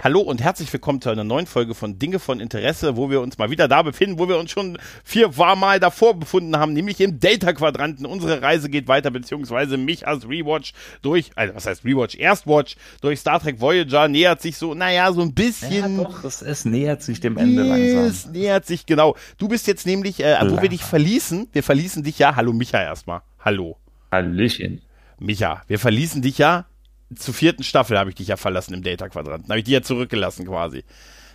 Hallo 0.00 0.20
und 0.20 0.40
herzlich 0.40 0.72
willkommen 0.72 1.00
zu 1.00 1.10
einer 1.10 1.24
neuen 1.24 1.46
Folge 1.46 1.74
von 1.74 1.98
Dinge 1.98 2.20
von 2.20 2.38
Interesse, 2.38 2.96
wo 2.96 3.10
wir 3.10 3.20
uns 3.20 3.36
mal 3.36 3.50
wieder 3.50 3.66
da 3.66 3.82
befinden, 3.82 4.20
wo 4.20 4.28
wir 4.28 4.38
uns 4.38 4.52
schon 4.52 4.78
vier 5.02 5.30
Mal 5.36 5.80
davor 5.80 6.14
befunden 6.14 6.56
haben, 6.56 6.72
nämlich 6.72 7.00
im 7.00 7.18
Delta-Quadranten. 7.18 8.06
Unsere 8.06 8.40
Reise 8.40 8.70
geht 8.70 8.86
weiter, 8.86 9.10
beziehungsweise 9.10 9.76
mich 9.76 10.06
als 10.06 10.28
Rewatch 10.28 10.72
durch, 11.02 11.32
also 11.34 11.56
was 11.56 11.66
heißt 11.66 11.84
Rewatch? 11.84 12.14
Erstwatch 12.14 12.76
durch 13.00 13.18
Star 13.18 13.40
Trek 13.40 13.60
Voyager 13.60 14.06
nähert 14.06 14.40
sich 14.40 14.56
so, 14.56 14.72
naja, 14.72 15.12
so 15.12 15.20
ein 15.20 15.34
bisschen. 15.34 15.98
Ja, 15.98 16.04
doch, 16.04 16.22
es, 16.22 16.42
es 16.42 16.64
nähert 16.64 17.02
sich 17.02 17.18
dem 17.18 17.36
Ende 17.36 17.64
langsam. 17.64 18.04
Es 18.04 18.26
nähert 18.26 18.66
sich, 18.66 18.86
genau. 18.86 19.16
Du 19.36 19.48
bist 19.48 19.66
jetzt 19.66 19.84
nämlich, 19.84 20.22
äh, 20.22 20.36
wo 20.48 20.62
wir 20.62 20.68
dich 20.68 20.84
verließen, 20.84 21.48
wir 21.52 21.64
verließen 21.64 22.04
dich 22.04 22.20
ja, 22.20 22.36
hallo 22.36 22.52
Micha 22.52 22.80
erstmal, 22.80 23.22
hallo. 23.40 23.76
Hallöchen. 24.12 24.80
Micha, 25.18 25.62
wir 25.66 25.80
verließen 25.80 26.22
dich 26.22 26.38
ja 26.38 26.66
zur 27.14 27.34
vierten 27.34 27.62
Staffel 27.62 27.98
habe 27.98 28.10
ich 28.10 28.16
dich 28.16 28.28
ja 28.28 28.36
verlassen 28.36 28.74
im 28.74 28.82
Data-Quadranten. 28.82 29.48
Habe 29.48 29.58
ich 29.58 29.64
dich 29.64 29.74
ja 29.74 29.82
zurückgelassen 29.82 30.46
quasi. 30.46 30.84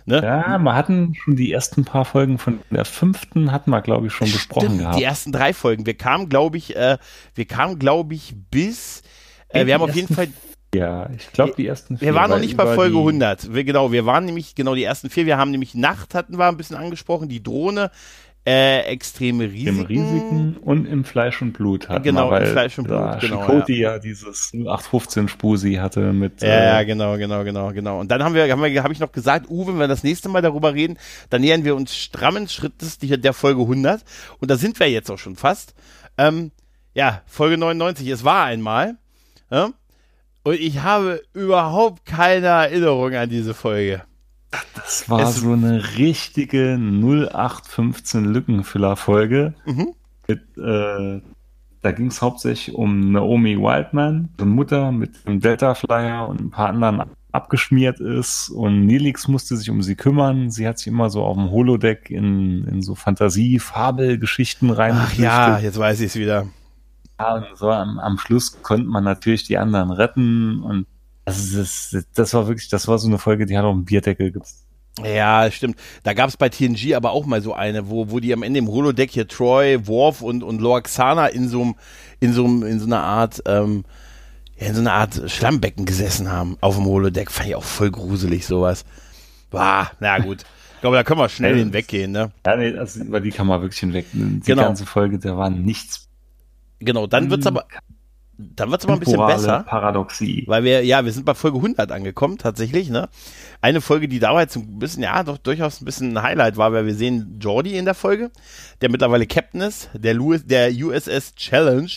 Ne? 0.06 0.22
Ja, 0.22 0.58
wir 0.58 0.74
hatten 0.74 1.14
schon 1.14 1.34
die 1.34 1.50
ersten 1.50 1.84
paar 1.84 2.04
Folgen 2.04 2.36
von 2.36 2.60
der 2.70 2.84
fünften 2.84 3.52
hatten 3.52 3.70
wir, 3.70 3.80
glaube 3.80 4.08
ich, 4.08 4.12
schon 4.12 4.26
Stimmt, 4.26 4.38
besprochen 4.38 4.78
gehabt. 4.78 4.98
Die 4.98 5.02
ersten 5.02 5.32
drei 5.32 5.54
Folgen. 5.54 5.86
Wir 5.86 5.94
kamen, 5.94 6.28
glaube 6.28 6.58
ich, 6.58 6.76
äh, 6.76 6.98
wir 7.34 7.44
kamen, 7.46 7.78
glaube 7.78 8.14
ich, 8.14 8.34
bis. 8.50 9.02
Äh, 9.48 9.64
wir 9.64 9.74
haben 9.74 9.82
auf 9.82 9.94
jeden 9.94 10.14
Fall. 10.14 10.28
Ja, 10.74 11.08
ich 11.16 11.32
glaube 11.32 11.54
die 11.56 11.66
ersten 11.66 11.96
vier. 11.96 12.08
Wir 12.08 12.14
waren 12.14 12.30
noch 12.30 12.40
nicht 12.40 12.56
bei 12.56 12.74
Folge 12.74 12.98
100. 12.98 13.54
Wir, 13.54 13.64
genau, 13.64 13.92
wir 13.92 14.04
waren 14.04 14.24
nämlich 14.24 14.54
genau 14.54 14.74
die 14.74 14.82
ersten 14.82 15.08
vier. 15.08 15.24
Wir 15.24 15.38
haben 15.38 15.52
nämlich 15.52 15.74
Nacht 15.74 16.14
hatten 16.14 16.36
wir 16.36 16.48
ein 16.48 16.56
bisschen 16.56 16.76
angesprochen, 16.76 17.28
die 17.28 17.42
Drohne, 17.42 17.90
äh, 18.46 18.80
extreme 18.82 19.44
Risiken. 19.44 19.68
Im 19.68 19.86
Risiken 19.86 20.56
und 20.60 20.86
im 20.86 21.04
Fleisch 21.04 21.40
und 21.40 21.52
Blut 21.52 21.88
hatten 21.88 22.02
Genau, 22.02 22.30
wir, 22.30 22.40
im 22.42 22.46
Fleisch 22.48 22.78
und 22.78 22.84
Blut, 22.84 23.20
genau. 23.20 23.40
Chakoti 23.40 23.80
ja. 23.80 23.92
ja 23.92 23.98
dieses 23.98 24.52
0815 24.52 25.28
Spusi 25.28 25.74
hatte 25.74 26.12
mit. 26.12 26.42
Ja, 26.42 26.48
äh, 26.48 26.66
ja, 26.66 26.82
genau, 26.82 27.16
genau, 27.16 27.42
genau, 27.44 27.72
genau. 27.72 28.00
Und 28.00 28.10
dann 28.10 28.22
haben 28.22 28.34
wir, 28.34 28.50
haben 28.50 28.62
wir, 28.62 28.82
habe 28.82 28.92
ich 28.92 29.00
noch 29.00 29.12
gesagt, 29.12 29.48
Uwe, 29.48 29.72
wenn 29.72 29.78
wir 29.78 29.88
das 29.88 30.04
nächste 30.04 30.28
Mal 30.28 30.42
darüber 30.42 30.74
reden, 30.74 30.98
dann 31.30 31.40
nähern 31.40 31.64
wir 31.64 31.74
uns 31.74 31.96
strammen 31.96 32.48
Schrittes 32.48 32.98
der 32.98 33.32
Folge 33.32 33.62
100. 33.62 34.02
Und 34.40 34.50
da 34.50 34.56
sind 34.56 34.78
wir 34.78 34.90
jetzt 34.90 35.10
auch 35.10 35.18
schon 35.18 35.36
fast. 35.36 35.74
Ähm, 36.18 36.52
ja, 36.92 37.22
Folge 37.26 37.56
99, 37.56 38.06
es 38.08 38.24
war 38.24 38.44
einmal. 38.44 38.96
Ja? 39.50 39.70
Und 40.42 40.60
ich 40.60 40.82
habe 40.82 41.22
überhaupt 41.32 42.04
keine 42.04 42.48
Erinnerung 42.48 43.14
an 43.14 43.30
diese 43.30 43.54
Folge. 43.54 44.02
Das 44.74 45.08
war 45.08 45.20
es 45.20 45.36
so 45.36 45.52
eine 45.52 45.96
richtige 45.96 46.76
0815 46.78 48.24
Lückenfüller-Folge. 48.24 49.54
Mhm. 49.64 49.94
Mit, 50.26 50.40
äh, 50.56 51.20
da 51.82 51.92
ging 51.92 52.06
es 52.06 52.22
hauptsächlich 52.22 52.74
um 52.74 53.12
Naomi 53.12 53.58
Wildman, 53.58 54.30
eine 54.38 54.46
Mutter 54.46 54.90
mit 54.90 55.26
einem 55.26 55.40
Delta-Flyer 55.40 56.28
und 56.28 56.40
ein 56.40 56.50
paar 56.50 56.68
anderen 56.68 57.02
abgeschmiert 57.34 57.98
ist 57.98 58.48
und 58.48 58.86
Nelix 58.86 59.26
musste 59.26 59.56
sich 59.56 59.68
um 59.68 59.82
sie 59.82 59.96
kümmern. 59.96 60.50
Sie 60.50 60.68
hat 60.68 60.78
sich 60.78 60.86
immer 60.86 61.10
so 61.10 61.22
auf 61.24 61.36
dem 61.36 61.50
Holodeck 61.50 62.08
in, 62.10 62.64
in 62.64 62.80
so 62.80 62.94
Fantasie-Fabelgeschichten 62.94 64.70
rein. 64.70 64.94
Ach 64.94 65.12
ja, 65.14 65.58
jetzt 65.58 65.78
weiß 65.78 66.00
ich 66.00 66.06
es 66.06 66.16
wieder. 66.16 66.46
Ja, 67.18 67.34
und 67.34 67.44
so 67.56 67.70
am, 67.70 67.98
am 67.98 68.18
Schluss 68.18 68.62
konnte 68.62 68.86
man 68.86 69.04
natürlich 69.04 69.44
die 69.44 69.58
anderen 69.58 69.90
retten 69.90 70.62
und 70.62 70.86
also 71.24 71.58
das, 71.58 71.96
das 72.14 72.34
war 72.34 72.46
wirklich, 72.48 72.68
das 72.68 72.86
war 72.88 72.98
so 72.98 73.08
eine 73.08 73.18
Folge, 73.18 73.46
die 73.46 73.56
hat 73.56 73.64
auch 73.64 73.72
einen 73.72 73.84
Bierdeckel 73.84 74.30
gibt's. 74.30 74.64
Ja, 75.02 75.50
stimmt. 75.50 75.76
Da 76.04 76.12
gab 76.12 76.28
es 76.28 76.36
bei 76.36 76.48
TNG 76.48 76.94
aber 76.94 77.10
auch 77.10 77.26
mal 77.26 77.42
so 77.42 77.52
eine, 77.52 77.90
wo, 77.90 78.10
wo 78.10 78.20
die 78.20 78.32
am 78.32 78.44
Ende 78.44 78.60
im 78.60 78.68
Holodeck 78.68 79.10
hier 79.10 79.26
Troy, 79.26 79.86
Worf 79.88 80.22
und, 80.22 80.44
und 80.44 80.60
Loaxana 80.60 81.26
in 81.26 81.48
so 81.48 81.62
einem, 81.62 81.74
in 82.20 82.32
so 82.32 82.44
in 82.46 82.78
so 82.78 82.86
einer 82.86 83.02
Art, 83.02 83.42
ähm, 83.46 83.84
ja, 84.56 84.68
in 84.68 84.74
so 84.74 84.80
einer 84.80 84.92
Art 84.92 85.20
Schlammbecken 85.26 85.84
gesessen 85.84 86.30
haben 86.30 86.56
auf 86.60 86.76
dem 86.76 86.84
Holodeck. 86.84 87.30
Fand 87.32 87.48
ich 87.48 87.56
auch 87.56 87.64
voll 87.64 87.90
gruselig, 87.90 88.46
sowas. 88.46 88.84
Bah, 89.50 89.90
na 89.98 90.18
gut. 90.18 90.44
Ich 90.74 90.80
glaube, 90.80 90.96
da 90.96 91.02
können 91.02 91.18
wir 91.18 91.28
schnell 91.28 91.56
hinweggehen, 91.56 92.12
ne? 92.12 92.30
Ja, 92.46 92.56
nee, 92.56 92.76
also, 92.76 93.00
über 93.00 93.20
die 93.20 93.30
kann 93.30 93.46
man 93.46 93.62
wirklich 93.62 93.80
hinweg. 93.80 94.06
Die 94.12 94.40
genau. 94.44 94.62
ganze 94.62 94.86
Folge, 94.86 95.18
da 95.18 95.36
war 95.36 95.50
nichts. 95.50 96.08
Genau, 96.78 97.06
dann 97.06 97.30
wird's 97.30 97.46
aber, 97.46 97.64
dann 98.38 98.70
wird 98.70 98.80
es 98.80 98.86
aber 98.86 98.94
ein 98.94 99.00
bisschen 99.00 99.24
besser. 99.26 99.64
Paradoxie. 99.66 100.44
Weil 100.46 100.64
wir, 100.64 100.84
ja, 100.84 101.04
wir 101.04 101.12
sind 101.12 101.24
bei 101.24 101.34
Folge 101.34 101.58
100 101.58 101.92
angekommen, 101.92 102.38
tatsächlich, 102.38 102.90
ne? 102.90 103.08
Eine 103.60 103.80
Folge, 103.80 104.08
die 104.08 104.18
dabei 104.18 104.42
jetzt 104.42 104.56
ein 104.56 104.78
bisschen, 104.78 105.02
ja, 105.02 105.22
doch 105.22 105.38
durchaus 105.38 105.80
ein 105.80 105.84
bisschen 105.84 106.16
ein 106.16 106.22
Highlight 106.22 106.56
war, 106.56 106.72
weil 106.72 106.86
wir 106.86 106.94
sehen 106.94 107.38
Jordi 107.40 107.76
in 107.76 107.84
der 107.84 107.94
Folge, 107.94 108.30
der 108.80 108.90
mittlerweile 108.90 109.26
Captain 109.26 109.60
ist, 109.60 109.90
der, 109.94 110.14
Louis, 110.14 110.44
der 110.44 110.70
USS 110.72 111.34
Challenge. 111.36 111.90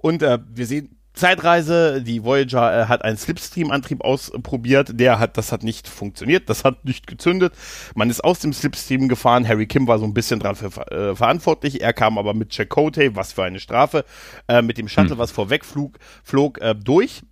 Und 0.00 0.22
äh, 0.22 0.38
wir 0.48 0.66
sehen 0.66 0.99
Zeitreise, 1.12 2.02
die 2.02 2.22
Voyager 2.24 2.82
äh, 2.82 2.86
hat 2.86 3.04
einen 3.04 3.16
Slipstream-Antrieb 3.16 4.02
ausprobiert, 4.02 4.92
der 4.94 5.18
hat, 5.18 5.36
das 5.36 5.50
hat 5.50 5.62
nicht 5.62 5.88
funktioniert, 5.88 6.48
das 6.48 6.64
hat 6.64 6.84
nicht 6.84 7.06
gezündet. 7.06 7.52
Man 7.94 8.10
ist 8.10 8.22
aus 8.22 8.38
dem 8.38 8.52
Slipstream 8.52 9.08
gefahren, 9.08 9.46
Harry 9.46 9.66
Kim 9.66 9.88
war 9.88 9.98
so 9.98 10.04
ein 10.04 10.14
bisschen 10.14 10.38
dran 10.38 10.54
für, 10.54 10.66
äh, 10.90 11.16
verantwortlich, 11.16 11.82
er 11.82 11.92
kam 11.92 12.16
aber 12.16 12.32
mit 12.32 12.50
Chakotay, 12.50 13.16
was 13.16 13.32
für 13.32 13.42
eine 13.42 13.58
Strafe, 13.58 14.04
äh, 14.48 14.62
mit 14.62 14.78
dem 14.78 14.88
Shuttle, 14.88 15.12
hm. 15.12 15.18
was 15.18 15.32
vorwegflog, 15.32 15.98
flog, 16.22 16.60
äh, 16.60 16.74
durch. 16.74 17.22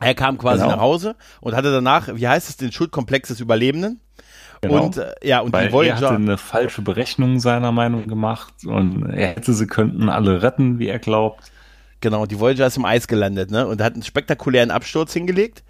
Er 0.00 0.14
kam 0.14 0.36
quasi 0.36 0.62
genau. 0.62 0.74
nach 0.74 0.82
Hause 0.82 1.14
und 1.40 1.54
hatte 1.54 1.70
danach, 1.70 2.08
wie 2.14 2.26
heißt 2.26 2.48
es, 2.48 2.56
den 2.56 2.72
Schuldkomplex 2.72 3.28
des 3.28 3.40
Überlebenden. 3.40 4.00
Genau. 4.60 4.84
Und 4.84 4.96
äh, 4.96 5.12
ja, 5.22 5.40
und 5.40 5.52
Weil 5.52 5.68
die 5.68 5.72
Voyager. 5.72 6.00
Er 6.00 6.08
hatte 6.08 6.16
eine 6.16 6.38
falsche 6.38 6.82
Berechnung 6.82 7.38
seiner 7.38 7.70
Meinung 7.70 8.08
gemacht 8.08 8.54
und 8.66 9.08
er 9.10 9.28
hätte 9.28 9.52
sie 9.52 9.66
könnten 9.66 10.08
alle 10.08 10.42
retten, 10.42 10.78
wie 10.78 10.88
er 10.88 10.98
glaubt. 10.98 11.52
Genau, 12.04 12.26
die 12.26 12.38
Voyager 12.38 12.66
ist 12.66 12.76
im 12.76 12.84
Eis 12.84 13.08
gelandet, 13.08 13.50
ne? 13.50 13.66
Und 13.66 13.80
hat 13.80 13.94
einen 13.94 14.02
spektakulären 14.02 14.70
Absturz 14.70 15.14
hingelegt. 15.14 15.64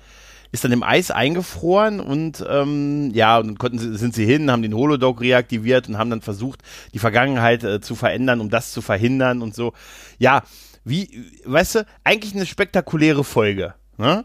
Ist 0.50 0.64
dann 0.64 0.72
im 0.72 0.82
Eis 0.82 1.12
eingefroren 1.12 2.00
und 2.00 2.44
ähm, 2.48 3.12
ja, 3.14 3.38
und 3.38 3.46
dann 3.46 3.58
konnten 3.58 3.78
sie, 3.78 3.96
sind 3.96 4.16
sie 4.16 4.26
hin, 4.26 4.50
haben 4.50 4.62
den 4.62 4.74
Holodoc 4.74 5.20
reaktiviert 5.20 5.88
und 5.88 5.96
haben 5.96 6.10
dann 6.10 6.22
versucht, 6.22 6.60
die 6.92 6.98
Vergangenheit 6.98 7.62
äh, 7.62 7.80
zu 7.80 7.94
verändern, 7.94 8.40
um 8.40 8.50
das 8.50 8.72
zu 8.72 8.82
verhindern 8.82 9.42
und 9.42 9.54
so. 9.54 9.74
Ja, 10.18 10.42
wie, 10.84 11.24
weißt 11.44 11.76
du, 11.76 11.86
eigentlich 12.02 12.34
eine 12.34 12.46
spektakuläre 12.46 13.22
Folge. 13.22 13.74
Ne? 13.96 14.24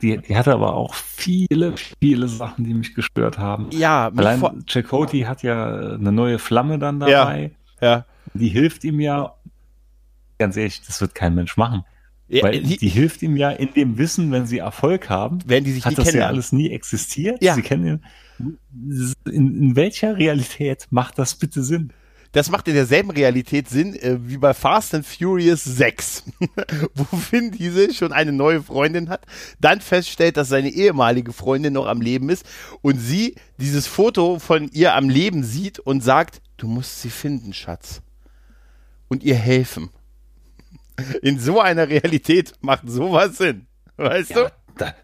Die, 0.00 0.16
die 0.16 0.36
hatte 0.36 0.54
aber 0.54 0.72
auch 0.72 0.94
viele, 0.94 1.74
viele 2.00 2.26
Sachen, 2.26 2.64
die 2.64 2.72
mich 2.72 2.94
gestört 2.94 3.36
haben. 3.36 3.68
Ja, 3.72 4.10
allein 4.16 4.64
Chakoti 4.66 5.20
hat 5.20 5.42
ja 5.42 5.74
eine 5.76 6.10
neue 6.10 6.38
Flamme 6.38 6.78
dann 6.78 7.00
dabei. 7.00 7.50
Ja. 7.82 7.86
ja. 7.86 8.04
Die 8.32 8.48
hilft 8.48 8.82
ihm 8.84 8.98
ja 8.98 9.34
ganz 10.40 10.56
ehrlich, 10.56 10.82
das 10.84 11.00
wird 11.00 11.14
kein 11.14 11.36
Mensch 11.36 11.56
machen. 11.56 11.84
Ja, 12.26 12.44
Weil 12.44 12.62
die, 12.62 12.76
die, 12.76 12.88
hilft 12.88 13.22
ihm 13.22 13.36
ja 13.36 13.50
in 13.50 13.72
dem 13.74 13.98
Wissen, 13.98 14.32
wenn 14.32 14.46
sie 14.46 14.58
Erfolg 14.58 15.08
haben, 15.08 15.38
werden 15.48 15.64
die 15.64 15.72
sich 15.72 15.84
hat 15.84 15.98
das 15.98 16.12
ja 16.12 16.26
alles 16.26 16.52
nie 16.52 16.70
existiert. 16.70 17.42
Ja. 17.42 17.54
Sie 17.54 17.62
kennen 17.62 18.00
ihn. 18.38 18.54
In, 19.26 19.60
in 19.60 19.76
welcher 19.76 20.16
Realität 20.16 20.86
macht 20.90 21.18
das 21.18 21.34
bitte 21.34 21.62
Sinn? 21.62 21.92
das 22.32 22.50
macht 22.50 22.68
in 22.68 22.74
derselben 22.74 23.10
Realität 23.10 23.68
Sinn 23.68 23.94
äh, 23.96 24.18
wie 24.20 24.36
bei 24.36 24.54
Fast 24.54 24.94
and 24.94 25.04
Furious 25.04 25.64
6, 25.64 26.24
wo 26.94 27.06
Vin 27.30 27.50
Diesel 27.50 27.92
schon 27.92 28.12
eine 28.12 28.32
neue 28.32 28.62
Freundin 28.62 29.08
hat, 29.08 29.26
dann 29.60 29.80
feststellt, 29.80 30.36
dass 30.36 30.48
seine 30.48 30.68
ehemalige 30.68 31.32
Freundin 31.32 31.72
noch 31.72 31.86
am 31.86 32.00
Leben 32.00 32.28
ist 32.28 32.46
und 32.82 32.98
sie 32.98 33.34
dieses 33.58 33.86
Foto 33.86 34.38
von 34.38 34.68
ihr 34.68 34.94
am 34.94 35.08
Leben 35.08 35.42
sieht 35.42 35.80
und 35.80 36.02
sagt, 36.02 36.40
du 36.56 36.68
musst 36.68 37.02
sie 37.02 37.10
finden, 37.10 37.52
Schatz. 37.52 38.02
Und 39.08 39.24
ihr 39.24 39.34
helfen 39.34 39.90
in 41.22 41.38
so 41.38 41.60
einer 41.60 41.88
Realität 41.88 42.52
macht 42.60 42.88
sowas 42.88 43.38
Sinn. 43.38 43.66
Weißt 43.96 44.30
ja, 44.30 44.44
du? 44.44 44.50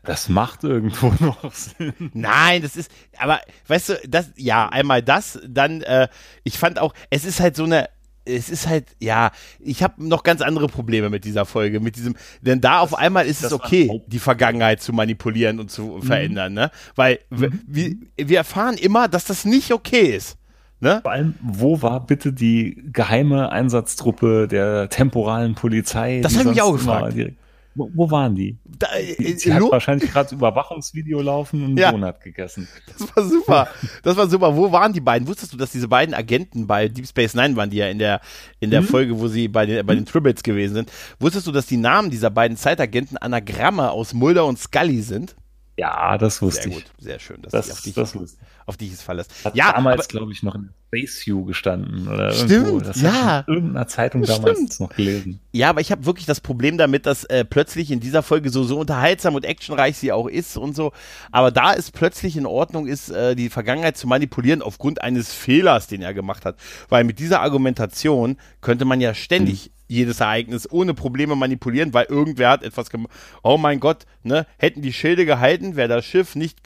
das 0.05 0.29
macht 0.29 0.65
irgendwo 0.65 1.13
noch 1.21 1.53
Sinn. 1.53 1.93
Nein, 2.15 2.63
das 2.63 2.77
ist, 2.77 2.91
aber 3.19 3.41
weißt 3.67 3.89
du, 3.91 4.01
das, 4.09 4.31
ja, 4.37 4.69
einmal 4.69 5.03
das, 5.03 5.39
dann, 5.47 5.83
äh, 5.83 6.09
ich 6.45 6.59
fand 6.59 6.79
auch, 6.79 6.95
es 7.11 7.25
ist 7.25 7.41
halt 7.41 7.57
so 7.57 7.65
eine, 7.65 7.89
es 8.25 8.51
ist 8.51 8.67
halt, 8.67 8.97
ja, 9.01 9.31
ich 9.61 9.83
habe 9.83 10.05
noch 10.05 10.23
ganz 10.23 10.41
andere 10.41 10.67
Probleme 10.67 11.11
mit 11.11 11.25
dieser 11.25 11.45
Folge, 11.47 11.81
mit 11.81 11.97
diesem, 11.97 12.17
denn 12.41 12.61
da 12.61 12.81
auf 12.81 12.97
einmal 12.97 13.27
ist 13.27 13.45
es 13.45 13.53
okay, 13.53 14.03
die 14.07 14.19
Vergangenheit 14.19 14.83
zu 14.83 14.93
manipulieren 14.93 15.61
und 15.61 15.71
zu 15.71 15.83
mhm. 15.83 16.03
verändern, 16.03 16.53
ne? 16.53 16.71
Weil 16.97 17.21
mhm. 17.31 17.61
wir, 17.67 17.95
wir 18.17 18.39
erfahren 18.39 18.77
immer, 18.79 19.09
dass 19.09 19.25
das 19.25 19.45
nicht 19.45 19.73
okay 19.73 20.17
ist. 20.17 20.39
Ne? 20.81 21.01
Vor 21.03 21.13
allem, 21.13 21.35
wo 21.43 21.81
war 21.81 22.05
bitte 22.05 22.33
die 22.33 22.83
geheime 22.93 23.51
Einsatztruppe 23.51 24.47
der 24.47 24.91
temporalen 24.91 25.55
Polizei? 25.55 26.21
Das 26.21 26.35
habe 26.35 26.45
ich 26.45 26.51
mich 26.51 26.63
auch 26.63 26.73
gefragt. 26.73 27.15
Direkt, 27.15 27.39
wo, 27.77 27.91
wo, 27.95 28.11
waren 28.11 28.35
die? 28.35 28.57
Da, 28.65 28.87
äh, 28.97 29.35
Sie 29.37 29.53
hat 29.53 29.63
wahrscheinlich 29.71 30.11
gerade 30.11 30.35
Überwachungsvideo 30.35 31.21
laufen 31.21 31.61
und 31.61 31.69
einen 31.69 31.77
ja, 31.77 31.93
Donut 31.93 32.21
gegessen. 32.21 32.67
Das 32.87 33.15
war 33.15 33.25
super. 33.25 33.69
Das 34.03 34.17
war 34.17 34.29
super. 34.29 34.57
Wo 34.57 34.73
waren 34.73 34.95
die 34.95 35.01
beiden? 35.01 35.29
Wusstest 35.29 35.53
du, 35.53 35.59
dass 35.59 35.73
diese 35.73 35.89
beiden 35.89 36.15
Agenten 36.15 36.67
bei 36.67 36.89
Deep 36.89 37.07
Space 37.07 37.35
Nine 37.35 37.55
waren, 37.57 37.69
die 37.69 37.77
ja 37.77 37.89
in 37.89 37.99
der, 37.99 38.21
in 38.61 38.71
der 38.71 38.81
mhm. 38.81 38.87
Folge, 38.87 39.19
wo 39.19 39.29
sie 39.29 39.49
bei 39.49 39.67
den, 39.67 39.85
bei 39.85 39.95
den 39.95 40.05
mhm. 40.05 40.07
Tribbles 40.07 40.43
gewesen 40.43 40.75
sind? 40.75 40.93
Wusstest 41.21 41.47
du, 41.47 41.53
dass 41.53 41.67
die 41.67 41.77
Namen 41.77 42.11
dieser 42.11 42.31
beiden 42.31 42.57
Zeitagenten 42.57 43.19
Anagramme 43.19 43.91
aus 43.91 44.15
Mulder 44.15 44.47
und 44.47 44.59
Scully 44.59 45.03
sind? 45.03 45.37
Ja, 45.77 46.17
das 46.17 46.41
wusste 46.41 46.63
sehr 46.63 46.73
ich. 46.73 46.85
Gut, 46.85 46.93
sehr 46.99 47.19
schön, 47.19 47.43
dass 47.43 47.53
das, 47.53 47.67
ich 47.67 47.73
auf 47.73 47.81
dich, 47.83 47.95
das 47.95 48.15
wusste 48.15 48.39
ich. 48.41 48.67
auf 48.67 48.77
dich 48.79 48.93
es 48.93 49.03
verlässt. 49.03 49.31
Hat 49.45 49.55
ja, 49.55 49.73
damals, 49.73 50.09
glaube 50.09 50.33
ich, 50.33 50.43
noch 50.43 50.55
in 50.55 50.71
Space 50.87 51.27
View 51.27 51.45
gestanden 51.45 52.09
oder 52.09 52.33
Stimmt, 52.33 52.51
irgendwo. 52.51 52.81
Das 52.81 53.01
ja. 53.03 53.41
in 53.47 53.55
irgendeiner 53.55 53.87
Zeitung 53.87 54.23
damals 54.23 54.57
Stimmt. 54.57 54.81
noch 54.81 54.97
gelesen. 54.97 55.41
Ja, 55.53 55.69
aber 55.69 55.83
ich 55.83 55.93
habe 55.93 56.07
wirklich 56.07 56.25
das 56.25 56.41
Problem 56.41 56.79
damit, 56.79 57.05
dass 57.05 57.25
äh, 57.25 57.45
plötzlich 57.45 57.91
in 57.91 58.01
dieser 58.01 58.23
Folge 58.23 58.49
so, 58.49 58.65
so 58.65 58.79
unterhaltsam 58.79 59.35
und 59.35 59.45
actionreich 59.45 59.99
sie 59.99 60.13
auch 60.13 60.29
ist 60.29 60.57
und 60.57 60.75
so, 60.75 60.93
aber 61.31 61.51
da 61.51 61.73
ist 61.73 61.93
plötzlich 61.93 62.39
in 62.39 62.47
Ordnung 62.47 62.87
ist, 62.87 63.11
äh, 63.11 63.35
die 63.35 63.51
Vergangenheit 63.51 63.99
zu 63.99 64.07
manipulieren 64.07 64.63
aufgrund 64.63 65.03
eines 65.03 65.35
Fehlers, 65.35 65.89
den 65.89 66.01
er 66.01 66.15
gemacht 66.15 66.47
hat. 66.47 66.57
Weil 66.89 67.05
mit 67.05 67.19
dieser 67.19 67.43
Argumentation 67.43 68.39
könnte 68.63 68.87
man 68.87 69.03
ja 69.03 69.13
ständig 69.13 69.73
jedes 69.89 70.21
Ereignis 70.21 70.71
ohne 70.71 70.95
Probleme 70.95 71.37
manipulieren, 71.37 71.95
weil 71.95 72.07
irgendwer 72.07 72.51
hat 72.51 72.63
etwas 72.63 72.91
gemacht. 72.91 73.13
Oh 73.43 73.57
mein 73.59 73.81
Gott, 73.81 74.05
ne? 74.23 74.47
Hätten 74.59 74.83
die 74.83 74.93
Schilde 74.93 75.27
gehalten, 75.27 75.77
wäre 75.77 75.89
das 75.89 76.05
Schiff 76.05 76.35
nicht 76.35 76.59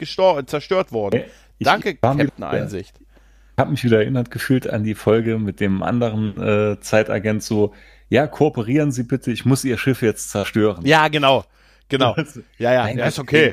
zerstört 0.46 0.92
worden. 0.92 1.22
Ich 1.58 1.64
Danke, 1.66 1.96
Captain 1.96 2.42
Einsicht. 2.44 2.98
Ich 3.00 3.58
habe 3.58 3.72
mich 3.72 3.84
wieder 3.84 3.98
erinnert 3.98 4.30
gefühlt 4.30 4.68
an 4.70 4.84
die 4.84 4.94
Folge 4.94 5.38
mit 5.38 5.60
dem 5.60 5.82
anderen 5.82 6.40
äh, 6.40 6.80
Zeitagent 6.80 7.42
so, 7.42 7.74
ja, 8.08 8.26
kooperieren 8.26 8.90
Sie 8.90 9.02
bitte, 9.02 9.30
ich 9.30 9.44
muss 9.44 9.64
Ihr 9.64 9.76
Schiff 9.76 10.00
jetzt 10.02 10.30
zerstören. 10.30 10.86
Ja, 10.86 11.08
genau. 11.08 11.44
Genau. 11.88 12.16
Ja, 12.58 12.72
ja, 12.72 12.88
ja, 12.88 13.06
ist 13.06 13.18
okay. 13.18 13.52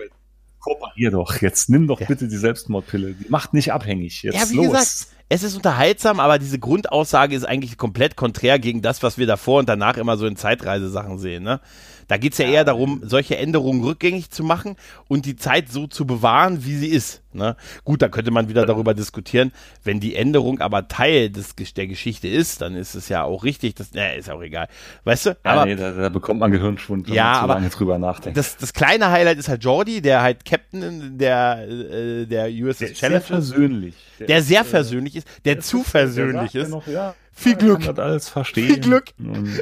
Kooperier 0.59 1.11
doch, 1.11 1.41
jetzt 1.41 1.69
nimm 1.69 1.87
doch 1.87 1.99
Ja. 1.99 2.07
bitte 2.07 2.27
die 2.27 2.37
Selbstmordpille. 2.37 3.13
Die 3.13 3.29
macht 3.29 3.53
nicht 3.53 3.71
abhängig. 3.73 4.23
Jetzt 4.23 4.35
Ja, 4.35 4.49
wie 4.49 4.55
los. 4.55 4.67
gesagt, 4.71 5.07
es 5.29 5.43
ist 5.43 5.55
unterhaltsam, 5.55 6.19
aber 6.19 6.39
diese 6.39 6.59
Grundaussage 6.59 7.35
ist 7.35 7.43
eigentlich 7.43 7.77
komplett 7.77 8.15
konträr 8.15 8.59
gegen 8.59 8.81
das, 8.81 9.03
was 9.03 9.17
wir 9.17 9.27
davor 9.27 9.59
und 9.59 9.67
danach 9.67 9.97
immer 9.97 10.17
so 10.17 10.25
in 10.25 10.37
Zeitreisesachen 10.37 11.19
sehen. 11.19 11.43
Ne? 11.43 11.59
Da 12.07 12.17
geht's 12.17 12.37
ja 12.37 12.47
eher 12.47 12.63
darum, 12.63 13.01
solche 13.03 13.37
Änderungen 13.37 13.83
rückgängig 13.83 14.29
zu 14.31 14.43
machen 14.43 14.75
und 15.07 15.25
die 15.25 15.35
Zeit 15.35 15.69
so 15.69 15.87
zu 15.87 16.05
bewahren, 16.05 16.63
wie 16.65 16.75
sie 16.75 16.87
ist. 16.87 17.21
Ne? 17.33 17.55
Gut, 17.83 18.01
da 18.01 18.07
könnte 18.07 18.31
man 18.31 18.49
wieder 18.49 18.65
darüber 18.65 18.93
diskutieren. 18.93 19.51
Wenn 19.83 19.99
die 19.99 20.15
Änderung 20.15 20.59
aber 20.61 20.87
Teil 20.87 21.29
des, 21.29 21.53
der 21.75 21.85
Geschichte 21.87 22.27
ist, 22.27 22.61
dann 22.61 22.75
ist 22.75 22.95
es 22.95 23.09
ja 23.09 23.23
auch 23.23 23.43
richtig. 23.43 23.75
Das, 23.75 23.89
äh, 23.93 24.17
ist 24.17 24.29
auch 24.29 24.41
egal. 24.41 24.67
Weißt 25.03 25.27
du? 25.27 25.29
Ja, 25.31 25.35
aber 25.43 25.65
nee, 25.65 25.75
da, 25.75 25.91
da 25.91 26.09
bekommt 26.09 26.39
man 26.39 26.49
Gehirnschwund, 26.51 27.07
wenn 27.07 27.13
Ja, 27.13 27.23
man 27.25 27.33
zu 27.35 27.39
aber 27.41 27.53
lange 27.55 27.69
drüber 27.69 27.99
nachdenkt. 27.99 28.37
das, 28.37 28.57
das 28.57 28.73
kleine 28.73 29.11
Highlight 29.11 29.37
ist 29.37 29.49
halt 29.49 29.63
Jordi, 29.63 30.01
der 30.01 30.21
halt 30.21 30.45
Captain 30.45 31.17
der, 31.17 31.67
äh, 31.67 32.25
der 32.25 32.49
USS 32.49 32.77
der 32.79 32.89
ist 32.91 32.97
Challenge 32.99 33.21
sehr 33.25 33.37
ist. 33.37 33.47
versöhnlich. 33.49 33.95
Der 34.19 34.41
sehr 34.41 34.61
äh, 34.61 34.63
versöhnlich 34.63 35.15
ist, 35.17 35.27
der 35.45 35.59
zu 35.59 35.83
versöhnlich 35.83 36.53
der 36.53 36.61
ist. 36.63 36.69
ja 36.69 36.75
Noch, 36.75 36.87
ja, 36.87 37.15
Viel 37.33 37.51
ja, 37.51 37.57
Glück. 37.59 37.81
Kann 37.83 37.95
das 37.95 38.05
alles 38.05 38.29
verstehen. 38.29 38.65
Viel 38.67 38.79
Glück. 38.79 39.05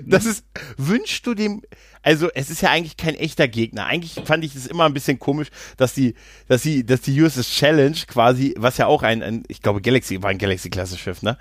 Das 0.05 0.25
ist, 0.25 0.45
wünschst 0.77 1.27
du 1.27 1.33
dem, 1.33 1.61
also 2.05 2.29
es 2.35 2.51
ist 2.51 2.61
ja 2.61 2.69
eigentlich 2.69 2.97
kein 2.97 3.15
echter 3.15 3.47
Gegner. 3.47 3.87
Eigentlich 3.87 4.13
fand 4.25 4.43
ich 4.45 4.55
es 4.55 4.67
immer 4.67 4.85
ein 4.85 4.93
bisschen 4.93 5.17
komisch, 5.17 5.47
dass 5.75 5.95
die, 5.95 6.13
dass 6.47 6.61
die, 6.61 6.85
dass 6.85 7.01
die 7.01 7.19
USS 7.19 7.49
Challenge 7.49 7.97
quasi, 8.07 8.53
was 8.57 8.77
ja 8.77 8.85
auch 8.85 9.01
ein, 9.01 9.23
ein 9.23 9.43
ich 9.47 9.61
glaube 9.61 9.81
Galaxy, 9.81 10.21
war 10.21 10.29
ein 10.29 10.37
Galaxy-Klasse-Schiff, 10.37 11.23
ne? 11.23 11.37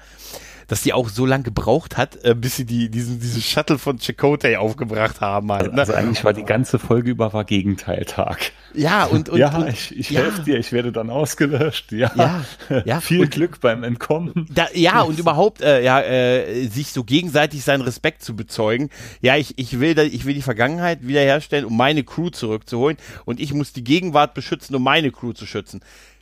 Dass 0.68 0.82
die 0.82 0.92
auch 0.92 1.08
so 1.08 1.26
lange 1.26 1.44
gebraucht 1.44 1.96
hat, 1.96 2.24
äh, 2.24 2.34
bis 2.34 2.56
sie 2.56 2.64
die, 2.64 2.88
diesen, 2.90 3.20
diesen 3.20 3.42
Shuttle 3.42 3.78
von 3.78 3.98
Chakotay 3.98 4.56
aufgebracht 4.56 5.20
haben 5.20 5.52
halt, 5.52 5.72
ne? 5.72 5.80
also 5.80 5.92
eigentlich 5.94 6.24
war 6.24 6.32
die 6.32 6.44
ganze 6.44 6.78
Folge 6.78 7.10
über 7.10 7.32
war 7.32 7.44
Gegenteiltag. 7.44 8.52
ja, 8.74 9.04
und, 9.04 9.28
und, 9.28 9.38
ja, 9.38 9.56
und 9.56 9.68
ich, 9.68 9.96
ich 9.96 10.10
ja. 10.10 10.20
helfe 10.22 10.42
dir, 10.42 10.58
ich 10.58 10.72
werde 10.72 10.92
dann 10.92 11.10
ausgelöscht. 11.10 11.92
Ja, 11.92 12.10
Ja, 12.16 12.44
ja. 12.84 13.00
viel 13.00 13.20
Und- 13.20 13.30
Glück 13.30 13.60
beim 13.60 13.82
Entkommen. 13.84 14.46
Da, 14.54 14.66
ja, 14.74 15.02
und 15.02 15.18
überhaupt, 15.18 15.60
äh, 15.60 15.82
ja, 15.82 16.00
äh, 16.00 16.66
sich 16.66 16.88
so 16.92 17.04
gegenseitig 17.04 17.62
seinen 17.64 17.82
Respekt 17.82 18.22
zu 18.22 18.34
bezeugen. 18.36 18.90
Ja, 19.20 19.36
ich, 19.36 19.58
ich 19.58 19.80
will, 19.80 19.98
ich 19.98 20.24
will 20.24 20.34
die 20.34 20.42
Vergangenheit 20.42 21.06
wiederherstellen, 21.06 21.64
um 21.64 21.76
meine 21.76 22.04
Crew 22.04 22.30
zurückzuholen. 22.30 22.96
Und 23.24 23.40
ich 23.40 23.52
muss 23.54 23.72
die 23.72 23.84
Gegenwart 23.84 24.34
beschützen, 24.34 24.74
um 24.74 24.82
meine 24.82 25.10
Crew 25.10 25.32
zu 25.32 25.46
schützen. 25.46 25.80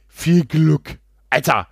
Viel 0.08 0.44
Glück. 0.44 0.98
Alter. 1.30 1.66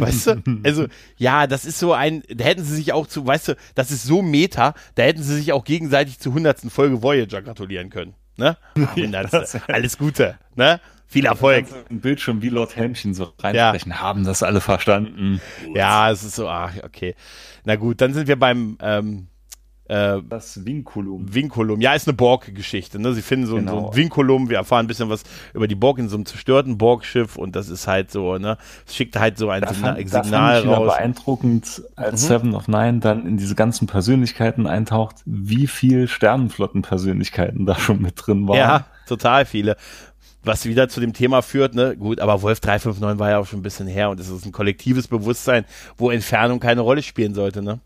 Weißt 0.06 0.26
du? 0.26 0.42
Also, 0.64 0.86
ja, 1.16 1.46
das 1.46 1.64
ist 1.64 1.78
so 1.78 1.92
ein, 1.92 2.22
da 2.28 2.44
hätten 2.44 2.64
sie 2.64 2.76
sich 2.76 2.92
auch 2.92 3.06
zu, 3.06 3.26
weißt 3.26 3.48
du, 3.48 3.56
das 3.74 3.90
ist 3.90 4.04
so 4.04 4.22
meta, 4.22 4.74
da 4.94 5.02
hätten 5.02 5.22
sie 5.22 5.36
sich 5.36 5.52
auch 5.52 5.64
gegenseitig 5.64 6.18
zur 6.18 6.34
hundertsten 6.34 6.70
Folge 6.70 7.02
Voyager 7.02 7.42
gratulieren 7.42 7.90
können. 7.90 8.14
Ne? 8.36 8.56
Alles 9.66 9.98
Gute. 9.98 10.38
Ne? 10.54 10.80
Viel 11.06 11.24
Erfolg. 11.24 11.66
Ein 11.90 12.00
Bildschirm 12.00 12.42
wie 12.42 12.50
Lord 12.50 12.76
Helmchen 12.76 13.14
so 13.14 13.32
reinsprechen, 13.38 14.00
haben 14.00 14.24
das 14.24 14.42
alle 14.42 14.60
verstanden. 14.60 15.40
Ja, 15.74 16.10
es 16.10 16.22
ist 16.22 16.36
so, 16.36 16.48
ach, 16.48 16.72
okay. 16.84 17.14
Na 17.64 17.76
gut, 17.76 18.00
dann 18.00 18.12
sind 18.12 18.28
wir 18.28 18.38
beim 18.38 18.76
ähm, 18.80 19.28
äh, 19.88 20.20
Das 20.28 20.64
Vinculum. 20.64 21.34
Vinculum. 21.34 21.80
Ja, 21.80 21.94
ist 21.94 22.06
eine 22.06 22.16
Borg-Geschichte. 22.16 22.98
Ne? 22.98 23.12
Sie 23.14 23.22
finden 23.22 23.46
so, 23.46 23.56
ein- 23.56 23.66
so 23.66 23.74
Genau. 23.74 23.88
ein 23.90 23.96
Vinculum. 23.96 24.48
Wir 24.50 24.58
erfahren 24.58 24.84
ein 24.84 24.86
bisschen 24.86 25.08
was 25.08 25.22
über 25.54 25.66
die 25.66 25.74
Borg 25.74 25.98
in 25.98 26.08
so 26.08 26.16
einem 26.16 26.26
zerstörten 26.26 26.76
Borg-Schiff 26.78 27.36
und 27.36 27.56
das 27.56 27.68
ist 27.68 27.86
halt 27.86 28.10
so, 28.10 28.36
ne? 28.38 28.58
Es 28.86 28.94
schickt 28.94 29.16
halt 29.18 29.38
so 29.38 29.48
ein 29.50 29.62
Da 29.62 29.72
Signa 29.72 29.94
fand, 29.94 30.12
da 30.14 30.22
Signal 30.24 30.54
fand 30.62 30.64
ich 30.72 30.76
raus. 30.78 30.94
beeindruckend, 30.96 31.82
als 31.96 32.22
Mhm. 32.22 32.26
Seven 32.28 32.54
of 32.54 32.68
Nine 32.68 32.98
dann 33.00 33.26
in 33.26 33.36
diese 33.38 33.54
ganzen 33.54 33.86
Persönlichkeiten 33.86 34.66
eintaucht, 34.66 35.16
wie 35.24 35.66
viel 35.66 36.06
Sternenflottenpersönlichkeiten 36.08 37.66
da 37.66 37.74
schon 37.78 38.02
mit 38.02 38.14
drin 38.16 38.46
waren. 38.46 38.56
Ja, 38.58 38.86
total 39.06 39.44
viele. 39.46 39.76
Was 40.44 40.64
wieder 40.66 40.88
zu 40.88 41.00
dem 41.00 41.12
Thema 41.14 41.42
führt, 41.42 41.74
ne? 41.74 41.96
Gut, 41.96 42.20
aber 42.20 42.42
Wolf 42.42 42.60
359 42.60 43.18
war 43.18 43.30
ja 43.30 43.38
auch 43.38 43.46
schon 43.46 43.58
ein 43.58 43.62
bisschen 43.62 43.86
her 43.88 44.08
und 44.10 44.20
es 44.20 44.28
ist 44.28 44.46
ein 44.46 44.52
kollektives 44.52 45.08
Bewusstsein, 45.08 45.64
wo 45.96 46.10
Entfernung 46.10 46.60
keine 46.60 46.80
Rolle 46.82 47.02
spielen 47.02 47.34
sollte, 47.34 47.60
ne? 47.62 47.80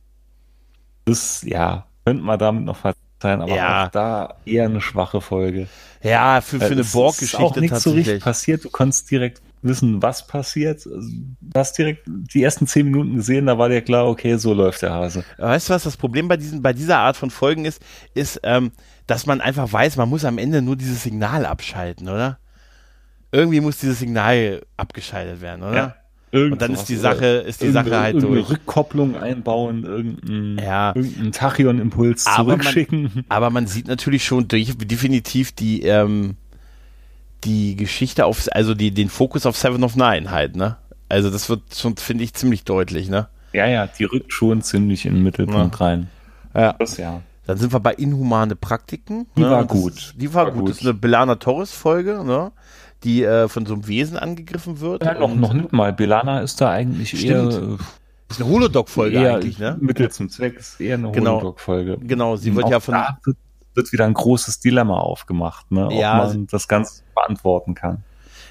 Das, 1.05 1.43
ja, 1.43 1.87
könnte 2.05 2.23
man 2.23 2.39
damit 2.39 2.65
noch 2.65 2.77
verzeihen, 2.77 3.43
aber 3.43 3.55
Ja. 3.55 3.87
auch 3.87 3.91
da 3.91 4.35
eher 4.45 4.65
eine 4.67 4.81
schwache 4.81 5.21
Folge. 5.21 5.69
Ja, 6.03 6.41
für, 6.41 6.59
für 6.59 6.67
eine 6.67 6.81
es 6.81 6.89
ist 6.89 6.95
auch 6.95 7.01
Borg-Geschichte 7.01 7.61
nichts 7.61 7.83
so 7.83 7.93
richtig 7.93 8.23
passiert. 8.23 8.65
Du 8.65 8.71
konntest 8.71 9.11
direkt 9.11 9.41
wissen, 9.63 10.03
was 10.03 10.27
passiert. 10.27 10.85
Du 10.85 11.37
hast 11.55 11.79
direkt 11.79 12.03
die 12.07 12.43
ersten 12.43 12.67
zehn 12.67 12.87
Minuten 12.87 13.17
gesehen, 13.17 13.47
da 13.47 13.57
war 13.59 13.69
dir 13.69 13.81
klar, 13.83 14.09
okay, 14.09 14.37
so 14.37 14.53
läuft 14.53 14.83
der 14.83 14.93
Hase. 14.93 15.25
Weißt 15.39 15.69
du, 15.69 15.75
was 15.75 15.85
das 15.85 15.97
Problem 15.97 16.27
bei 16.27 16.37
diesen, 16.37 16.63
bei 16.63 16.73
dieser 16.73 16.99
Art 16.99 17.17
von 17.17 17.31
Folgen 17.31 17.65
ist, 17.65 17.81
ist, 18.15 18.41
ähm, 18.43 18.73
dass 19.07 19.27
man 19.27 19.41
einfach 19.41 19.73
weiß, 19.73 19.97
man 19.97 20.09
muss 20.09 20.25
am 20.25 20.39
Ende 20.39 20.63
nur 20.63 20.75
dieses 20.77 21.05
Signal 21.05 21.47
abschalten, 21.47 22.09
oder? 22.09 22.39
Irgendwie 23.31 23.61
muss 23.61 23.79
dieses 23.79 24.01
Signal 24.01 24.63
abgeschaltet 24.77 25.41
werden, 25.41 25.63
oder? 25.63 25.97
Und 26.33 26.63
dann 26.63 26.73
ist 26.73 26.87
die 26.87 26.97
Sache, 26.97 27.27
ist 27.27 27.61
die 27.61 27.71
Sache 27.71 27.91
halt 27.99 28.15
irgendeine 28.15 28.43
durch. 28.43 28.51
Rückkopplung 28.51 29.17
einbauen, 29.17 29.85
irgendein, 29.85 30.65
Ja. 30.65 30.93
irgendeinen 30.95 31.33
Tachyon-Impuls 31.33 32.27
Aber 32.27 32.37
man- 32.57 32.61
zurückschicken. 32.61 33.25
Aber 33.29 33.51
man 33.51 33.67
sieht 33.67 33.87
natürlich 33.87 34.25
schon 34.25 34.49
durch, 34.49 34.75
definitiv 34.79 35.53
die, 35.53 35.83
ähm, 35.83 36.37
die 37.45 37.77
Geschichte 37.77 38.25
auf, 38.25 38.49
also 38.53 38.75
die, 38.75 38.93
den 38.93 39.09
Fokus 39.09 39.47
auf 39.47 39.57
Seven 39.57 39.83
of 39.85 39.97
Nine 39.97 40.31
halt, 40.31 40.57
ne? 40.57 40.77
Also 41.09 41.29
das 41.29 41.49
wird 41.51 41.75
schon, 41.75 41.97
finde 41.97 42.25
ich, 42.25 42.33
ziemlich 42.35 42.65
deutlich, 42.65 43.11
ne? 43.11 43.29
Ja, 43.53 43.67
ja, 43.67 43.87
die 43.87 44.05
rückt 44.05 44.33
schon 44.33 44.63
ziemlich 44.63 45.05
in 45.05 45.15
den 45.15 45.23
Mittelpunkt 45.23 45.81
rein. 45.81 46.09
Ja. 46.55 46.73
Das 46.79 46.97
ja. 46.97 47.21
Dann 47.45 47.59
sind 47.59 47.73
wir 47.73 47.81
bei 47.81 47.93
inhumane 47.93 48.55
Praktiken. 48.57 49.27
Die 49.37 49.41
ne? 49.41 49.51
war 49.51 49.65
das, 49.65 49.69
gut. 49.73 50.15
Die 50.17 50.33
war, 50.33 50.45
War 50.47 50.53
gut. 50.53 50.61
gut. 50.61 50.71
Das 50.71 50.77
ist 50.79 50.85
eine 50.85 50.95
Belana 50.95 51.35
Torres 51.35 51.73
Folge, 51.73 52.23
ne? 52.25 52.53
Die 53.05 53.23
äh, 53.25 53.49
von 53.49 53.67
so 53.67 53.75
einem 53.75 53.87
Wesen 53.89 54.17
angegriffen 54.17 54.81
wird. 54.81 55.05
ja 55.05 55.15
noch, 55.19 55.35
noch 55.35 55.53
nicht 55.53 55.73
mal. 55.73 55.93
Belana 55.93 56.41
ist 56.41 56.61
da 56.61 56.71
eigentlich 56.71 57.11
Stimmt. 57.11 57.53
eher, 57.53 57.79
ist 58.31 58.41
eine 58.41 58.49
Holodoc-Folge 58.51 59.19
eigentlich, 59.35 59.59
ne? 59.59 59.77
Mittel 59.81 60.11
zum 60.11 60.29
Zweck, 60.31 60.57
ist 60.59 60.81
eher 60.81 60.95
eine 60.95 61.11
Genau. 61.13 61.33
Holodoc-Folge. 61.37 61.99
Genau, 62.01 62.37
sie 62.37 62.55
wird 62.55 62.67
Auch 62.67 62.71
ja 62.71 62.81
von. 62.81 62.95
Da 62.95 63.19
wird, 63.25 63.37
wird 63.75 63.93
wieder 63.93 64.05
ein 64.07 64.15
großes 64.15 64.61
Dilemma 64.61 64.99
aufgemacht, 64.99 65.71
ne? 65.73 65.87
ob 65.87 65.93
Ja, 65.93 66.17
man 66.19 66.47
das 66.47 66.69
Ganze 66.69 67.03
beantworten 67.15 67.75
kann. 67.75 68.05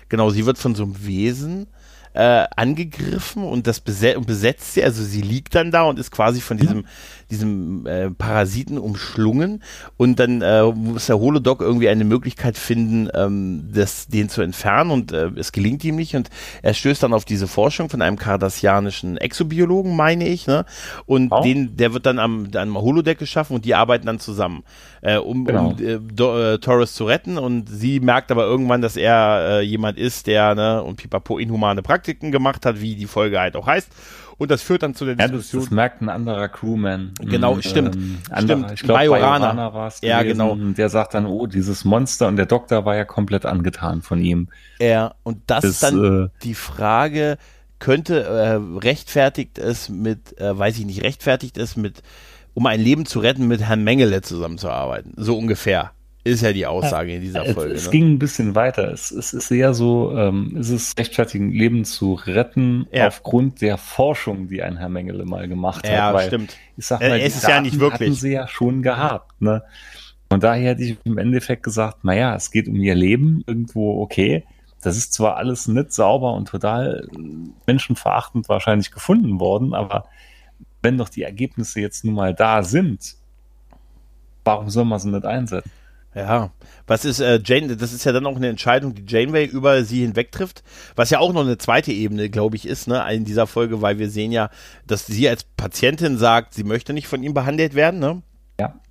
Genau, 0.09 0.29
sie 0.29 0.45
wird 0.45 0.57
von 0.57 0.75
so 0.75 0.83
einem 0.83 1.05
Wesen 1.05 1.67
äh, 2.13 2.45
angegriffen 2.55 3.43
und 3.43 3.67
das 3.67 3.79
beset 3.79 4.17
und 4.17 4.27
besetzt 4.27 4.73
sie, 4.73 4.83
also 4.83 5.03
sie 5.03 5.21
liegt 5.21 5.55
dann 5.55 5.71
da 5.71 5.83
und 5.83 5.97
ist 5.99 6.11
quasi 6.11 6.41
von 6.41 6.57
diesem, 6.57 6.85
diesem 7.29 7.85
äh, 7.85 8.09
Parasiten 8.11 8.77
umschlungen 8.77 9.63
und 9.97 10.19
dann 10.19 10.41
äh, 10.41 10.63
muss 10.63 11.05
der 11.07 11.19
Holodoc 11.19 11.61
irgendwie 11.61 11.87
eine 11.89 12.03
Möglichkeit 12.03 12.57
finden, 12.57 13.09
ähm, 13.13 13.69
das, 13.73 14.07
den 14.07 14.27
zu 14.29 14.41
entfernen 14.41 14.91
und 14.91 15.11
äh, 15.13 15.29
es 15.37 15.51
gelingt 15.53 15.83
ihm 15.85 15.95
nicht 15.95 16.15
und 16.15 16.29
er 16.61 16.73
stößt 16.73 17.01
dann 17.03 17.13
auf 17.13 17.23
diese 17.23 17.47
Forschung 17.47 17.89
von 17.89 18.01
einem 18.01 18.17
kardassianischen 18.17 19.17
Exobiologen, 19.17 19.95
meine 19.95 20.27
ich, 20.27 20.47
ne? 20.47 20.65
Und 21.05 21.31
Oh. 21.31 21.41
den, 21.41 21.77
der 21.77 21.93
wird 21.93 22.05
dann 22.05 22.19
am, 22.19 22.49
am 22.55 22.77
Holodeck 22.77 23.17
geschaffen 23.17 23.55
und 23.55 23.63
die 23.63 23.73
arbeiten 23.73 24.05
dann 24.05 24.19
zusammen, 24.19 24.63
äh, 25.01 25.15
um, 25.17 25.45
Genau. 25.45 25.69
um 25.69 25.77
äh, 25.79 25.97
Do, 25.99 26.37
äh, 26.37 26.57
Torres 26.59 26.93
zu 26.93 27.05
retten 27.05 27.37
und 27.37 27.69
sie 27.69 28.01
merkt 28.01 28.31
aber 28.31 28.43
irgendwann, 28.43 28.81
dass 28.81 28.97
er 28.97 29.59
äh, 29.59 29.61
jemand 29.61 29.97
ist, 29.97 30.27
der 30.27 30.55
ne, 30.55 30.83
und 30.83 30.97
Pipapo 30.97 31.37
inhumane 31.37 31.81
Praktiken 31.81 32.00
gemacht 32.03 32.65
hat, 32.65 32.81
wie 32.81 32.95
die 32.95 33.05
Folge 33.07 33.39
halt 33.39 33.55
auch 33.55 33.67
heißt. 33.67 33.89
Und 34.37 34.49
das 34.49 34.61
führt 34.63 34.81
dann 34.81 34.95
zu 34.95 35.05
der 35.05 35.15
Ja, 35.17 35.27
das, 35.27 35.31
Diskussion. 35.31 35.61
das 35.61 35.71
merkt 35.71 36.01
ein 36.01 36.09
anderer 36.09 36.47
Crewman. 36.49 37.13
Genau, 37.21 37.55
Ein, 37.55 37.61
stimmt. 37.63 37.95
anderer, 38.31 38.41
Stimmt. 38.59 38.71
Ich 38.73 38.81
glaube, 38.81 38.99
Majorana. 38.99 39.39
Majorana 39.53 39.73
war 39.73 39.87
es 39.87 40.01
Ja, 40.01 40.23
genau. 40.23 40.51
Und 40.53 40.75
Der 40.79 40.89
sagt 40.89 41.13
dann, 41.13 41.27
oh, 41.27 41.45
dieses 41.45 41.85
Monster 41.85 42.27
und 42.27 42.37
der 42.37 42.47
Doktor 42.47 42.83
war 42.85 42.95
ja 42.95 43.05
komplett 43.05 43.45
angetan 43.45 44.01
von 44.01 44.19
ihm. 44.19 44.47
ja, 44.79 45.13
und 45.23 45.37
das, 45.47 45.61
Das, 45.61 45.71
ist 45.71 45.83
dann 45.83 46.25
äh, 46.25 46.29
die 46.43 46.55
Frage, 46.55 47.37
könnte 47.77 48.23
äh, 48.23 48.59
rechtfertigt 48.79 49.59
es 49.59 49.89
mit, 49.89 50.39
äh, 50.39 50.57
weiß 50.57 50.79
ich 50.79 50.85
nicht, 50.85 51.03
rechtfertigt 51.03 51.57
es 51.59 51.75
mit, 51.77 52.01
um 52.55 52.65
ein 52.65 52.79
Leben 52.81 53.05
zu 53.05 53.19
retten, 53.19 53.47
mit 53.47 53.61
Herrn 53.61 53.83
Mengele 53.83 54.21
zusammenzuarbeiten. 54.21 55.13
So 55.17 55.37
ungefähr. 55.37 55.91
Ist 56.23 56.43
ja 56.43 56.53
die 56.53 56.67
Aussage 56.67 57.15
in 57.15 57.21
dieser 57.21 57.45
Folge. 57.45 57.73
Es, 57.73 57.81
es 57.81 57.85
ne? 57.87 57.91
ging 57.91 58.11
ein 58.11 58.19
bisschen 58.19 58.53
weiter. 58.53 58.91
Es, 58.91 59.09
es 59.09 59.33
ist 59.33 59.49
eher 59.49 59.73
so, 59.73 60.15
ähm, 60.15 60.55
es 60.59 60.69
ist 60.69 60.97
rechtfertigen, 60.99 61.51
Leben 61.51 61.83
zu 61.83 62.13
retten 62.13 62.87
ja. 62.91 63.07
aufgrund 63.07 63.61
der 63.61 63.79
Forschung, 63.79 64.47
die 64.47 64.61
ein 64.61 64.77
Herr 64.77 64.89
Mengele 64.89 65.25
mal 65.25 65.47
gemacht 65.47 65.83
hat. 65.83 65.91
Ja, 65.91 66.19
stimmt. 66.21 66.57
Ich 66.77 66.85
sag 66.85 66.99
mal, 67.01 67.19
es 67.19 67.37
ist 67.37 67.47
ja 67.47 67.59
nicht 67.59 67.79
wirklich. 67.79 68.09
hatten 68.09 68.19
sie 68.19 68.33
ja 68.33 68.47
schon 68.47 68.83
gehabt. 68.83 69.41
Ne? 69.41 69.63
Und 70.29 70.43
daher 70.43 70.71
hätte 70.71 70.83
ich 70.83 70.97
im 71.05 71.17
Endeffekt 71.17 71.63
gesagt, 71.63 72.03
naja, 72.03 72.35
es 72.35 72.51
geht 72.51 72.67
um 72.67 72.75
ihr 72.75 72.95
Leben, 72.95 73.43
irgendwo 73.47 74.01
okay. 74.01 74.45
Das 74.81 74.97
ist 74.97 75.13
zwar 75.13 75.37
alles 75.37 75.67
nicht 75.67 75.91
sauber 75.91 76.33
und 76.33 76.47
total 76.47 77.07
menschenverachtend 77.65 78.47
wahrscheinlich 78.47 78.91
gefunden 78.91 79.39
worden, 79.39 79.73
aber 79.73 80.05
wenn 80.81 80.97
doch 80.97 81.09
die 81.09 81.23
Ergebnisse 81.23 81.81
jetzt 81.81 82.03
nun 82.05 82.15
mal 82.15 82.33
da 82.33 82.63
sind, 82.63 83.15
warum 84.43 84.69
soll 84.69 84.85
man 84.85 84.99
sie 84.99 85.09
nicht 85.09 85.25
einsetzen? 85.25 85.69
Ja, 86.13 86.51
was 86.87 87.05
ist 87.05 87.21
äh, 87.21 87.39
Jane, 87.43 87.77
das 87.77 87.93
ist 87.93 88.03
ja 88.03 88.11
dann 88.11 88.25
auch 88.25 88.35
eine 88.35 88.49
Entscheidung, 88.49 88.93
die 88.93 89.05
Janeway 89.07 89.45
über 89.45 89.83
sie 89.85 90.01
hinweg 90.01 90.31
trifft, 90.33 90.61
was 90.95 91.09
ja 91.09 91.19
auch 91.19 91.31
noch 91.31 91.41
eine 91.41 91.57
zweite 91.57 91.93
Ebene, 91.93 92.29
glaube 92.29 92.57
ich, 92.57 92.67
ist, 92.67 92.89
ne, 92.89 93.05
in 93.13 93.23
dieser 93.23 93.47
Folge, 93.47 93.81
weil 93.81 93.97
wir 93.97 94.09
sehen 94.09 94.33
ja, 94.33 94.49
dass 94.85 95.05
sie 95.05 95.29
als 95.29 95.45
Patientin 95.45 96.17
sagt, 96.17 96.53
sie 96.53 96.65
möchte 96.65 96.91
nicht 96.91 97.07
von 97.07 97.23
ihm 97.23 97.33
behandelt 97.33 97.75
werden, 97.75 98.01
ne? 98.01 98.21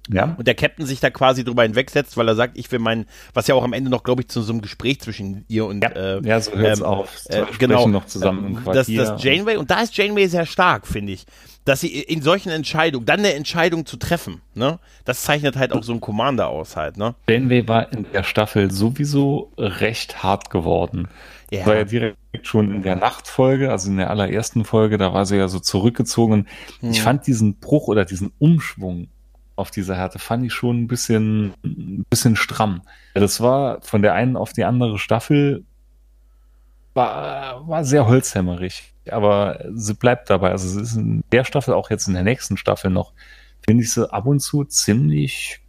Ja. 0.09 0.35
Und 0.37 0.47
der 0.47 0.55
Captain 0.55 0.87
sich 0.87 1.01
da 1.01 1.11
quasi 1.11 1.45
drüber 1.45 1.63
hinwegsetzt, 1.63 2.17
weil 2.17 2.27
er 2.29 2.35
sagt, 2.35 2.57
ich 2.57 2.71
will 2.73 2.79
meinen, 2.79 3.07
was 3.35 3.47
ja 3.47 3.55
auch 3.55 3.63
am 3.63 3.73
Ende 3.73 3.91
noch, 3.91 4.03
glaube 4.03 4.23
ich, 4.23 4.29
zu 4.29 4.43
so 4.43 4.53
einem 4.53 4.63
Gespräch 4.63 5.01
zwischen 5.01 5.45
ihr 5.49 5.67
und 5.67 5.83
ja, 5.83 5.91
äh, 5.91 6.21
ja 6.23 6.41
so 6.41 6.53
hört's 6.53 6.81
ähm, 6.81 6.87
auf. 6.87 7.23
Äh, 7.27 7.45
genau, 7.59 7.87
noch 7.87 8.07
zusammen 8.07 8.47
im 8.47 8.65
Quartier. 8.65 8.99
Das, 8.99 9.11
das 9.11 9.23
Janeway, 9.23 9.57
und 9.57 9.71
da 9.71 9.81
ist 9.81 9.97
Janeway 9.97 10.27
sehr 10.27 10.47
stark, 10.47 10.87
finde 10.87 11.13
ich, 11.13 11.27
dass 11.65 11.81
sie 11.81 12.01
in 12.01 12.23
solchen 12.23 12.51
Entscheidungen, 12.51 13.07
dann 13.07 13.21
eine 13.21 13.35
Entscheidung 13.35 13.87
zu 13.87 13.97
treffen, 13.99 14.41
ne, 14.55 14.79
das 15.05 15.23
zeichnet 15.23 15.57
halt 15.57 15.73
auch 15.73 15.83
so 15.83 15.93
ein 15.93 16.01
Commander 16.01 16.49
aus 16.49 16.77
halt, 16.77 16.97
ne. 16.97 17.15
Janeway 17.29 17.69
war 17.69 17.93
in 17.93 18.07
der 18.13 18.23
Staffel 18.23 18.71
sowieso 18.71 19.53
recht 19.57 20.23
hart 20.23 20.51
geworden. 20.51 21.09
Ja. 21.53 21.67
War 21.67 21.77
ja 21.77 21.85
direkt 21.85 22.17
schon 22.43 22.73
in 22.73 22.83
der 22.83 22.95
Nachtfolge, 22.97 23.73
also 23.73 23.91
in 23.91 23.97
der 23.97 24.11
allerersten 24.11 24.65
Folge, 24.65 24.99
da 24.99 25.13
war 25.13 25.27
sie 25.27 25.37
ja 25.37 25.49
so 25.49 25.59
zurückgezogen. 25.59 26.47
Hm. 26.79 26.91
Ich 26.91 27.03
fand 27.03 27.27
diesen 27.27 27.57
Bruch 27.57 27.89
oder 27.89 28.05
diesen 28.05 28.33
Umschwung 28.39 29.09
auf 29.61 29.71
dieser 29.71 29.97
Härte 29.97 30.19
fand 30.19 30.45
ich 30.45 30.53
schon 30.53 30.83
ein 30.83 30.89
bisschen, 30.89 31.53
ein 31.65 32.05
bisschen 32.11 32.37
stramm. 32.37 32.83
Das 33.15 33.41
war 33.41 33.81
von 33.83 34.03
der 34.03 34.15
einen 34.15 34.37
auf 34.37 34.53
die 34.53 34.65
andere 34.65 34.99
Staffel 34.99 35.65
war, 36.95 37.69
war 37.69 37.85
sehr 37.85 38.07
holzhämmerig, 38.07 38.93
aber 39.09 39.65
sie 39.73 39.95
bleibt 39.95 40.31
dabei. 40.31 40.51
Also 40.51 40.69
es 40.69 40.91
ist 40.91 40.97
in 40.97 41.23
der 41.33 41.45
Staffel, 41.45 41.75
auch 41.75 41.91
jetzt 41.91 42.09
in 42.09 42.15
der 42.15 42.25
nächsten 42.25 42.57
Staffel 42.57 42.91
noch, 42.91 43.13
finde 43.65 43.85
ich 43.85 43.93
sie 43.93 44.13
ab 44.13 44.27
und 44.27 44.41
zu 44.41 44.65
ziemlich 44.65 45.61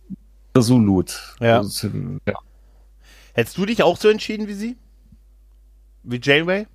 resolut. 0.56 1.36
Ja. 1.40 1.58
Also, 1.58 1.90
ja. 2.28 2.40
Hättest 3.34 3.58
du 3.58 3.66
dich 3.66 3.84
auch 3.84 3.98
so 3.98 4.10
entschieden 4.10 4.48
wie 4.48 4.54
sie? 4.54 4.78
Wie 6.04 6.20
Janeway? 6.22 6.66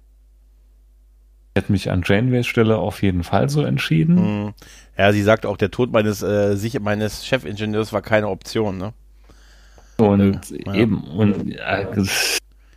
Ich 1.56 1.62
hätte 1.62 1.72
mich 1.72 1.90
an 1.90 2.02
Janeways 2.04 2.46
Stelle 2.46 2.76
auf 2.76 3.00
jeden 3.00 3.22
Fall 3.22 3.48
so 3.48 3.64
entschieden. 3.64 4.18
Hm. 4.18 4.54
Ja, 4.98 5.10
sie 5.10 5.22
sagt 5.22 5.46
auch, 5.46 5.56
der 5.56 5.70
Tod 5.70 5.90
meines, 5.90 6.20
äh, 6.20 6.54
meines 6.80 7.24
Chefingenieurs 7.24 7.94
war 7.94 8.02
keine 8.02 8.28
Option, 8.28 8.76
ne? 8.76 8.92
Und 9.96 10.50
ja. 10.50 10.74
eben, 10.74 11.02
und 11.04 11.56
äh, 11.56 11.86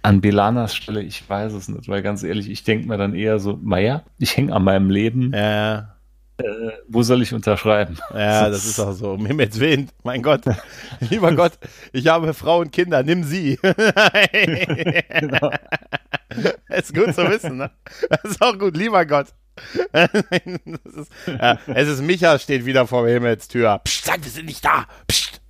an 0.01 0.21
Belanas 0.21 0.77
Stelle, 0.77 1.03
ich 1.03 1.29
weiß 1.29 1.51
es 1.51 1.67
nicht, 1.67 1.89
weil 1.89 2.01
ganz 2.01 2.24
ehrlich, 2.24 2.50
ich 2.50 2.63
denke 2.63 2.88
mir 2.88 2.98
dann 2.98 3.15
eher 3.15 3.39
so, 3.39 3.59
naja, 3.62 4.03
ich 4.17 4.38
hänge 4.38 4.55
an 4.55 4.63
meinem 4.63 4.89
Leben. 4.89 5.33
Ja. 5.36 5.98
Äh, 6.39 6.72
wo 6.88 7.03
soll 7.03 7.22
ich 7.22 7.34
unterschreiben? 7.34 7.98
Ja, 8.13 8.50
das 8.50 8.65
ist 8.65 8.79
auch 8.79 8.93
so. 8.93 9.12
Um 9.12 9.25
Himmels 9.25 9.60
Willen, 9.60 9.89
mein 10.03 10.22
Gott. 10.22 10.41
Lieber 11.00 11.34
Gott, 11.34 11.53
ich 11.91 12.08
habe 12.08 12.34
Frau 12.34 12.60
und 12.60 12.72
Kinder, 12.72 13.03
nimm 13.03 13.24
sie. 13.24 13.60
genau. 13.62 15.51
ist 16.69 16.96
gut 16.96 17.13
zu 17.13 17.29
wissen, 17.29 17.58
ne? 17.58 17.72
Das 18.10 18.24
ist 18.31 18.41
auch 18.41 18.58
gut, 18.58 18.77
lieber 18.77 19.05
Gott. 19.05 19.27
ist, 19.91 21.12
ja, 21.27 21.60
es 21.67 21.88
ist 21.89 22.01
Micha, 22.01 22.39
steht 22.39 22.65
wieder 22.65 22.88
vor 22.88 23.05
der 23.05 23.15
Himmelstür. 23.15 23.81
Psst, 23.84 24.05
sag, 24.05 24.24
wir 24.24 24.31
sind 24.31 24.46
nicht 24.46 24.63
da. 24.63 24.86
Psst. 25.08 25.41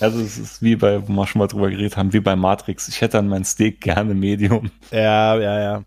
Also 0.00 0.20
es 0.20 0.36
ist 0.36 0.62
wie 0.62 0.76
bei, 0.76 1.06
wo 1.06 1.12
wir 1.12 1.26
schon 1.26 1.38
mal 1.38 1.46
drüber 1.46 1.70
geredet 1.70 1.96
haben, 1.96 2.12
wie 2.12 2.20
bei 2.20 2.36
Matrix. 2.36 2.88
Ich 2.88 3.00
hätte 3.00 3.18
an 3.18 3.28
mein 3.28 3.44
Steak 3.44 3.80
gerne 3.80 4.14
Medium. 4.14 4.70
Ja, 4.90 5.36
ja, 5.38 5.60
ja. 5.60 5.84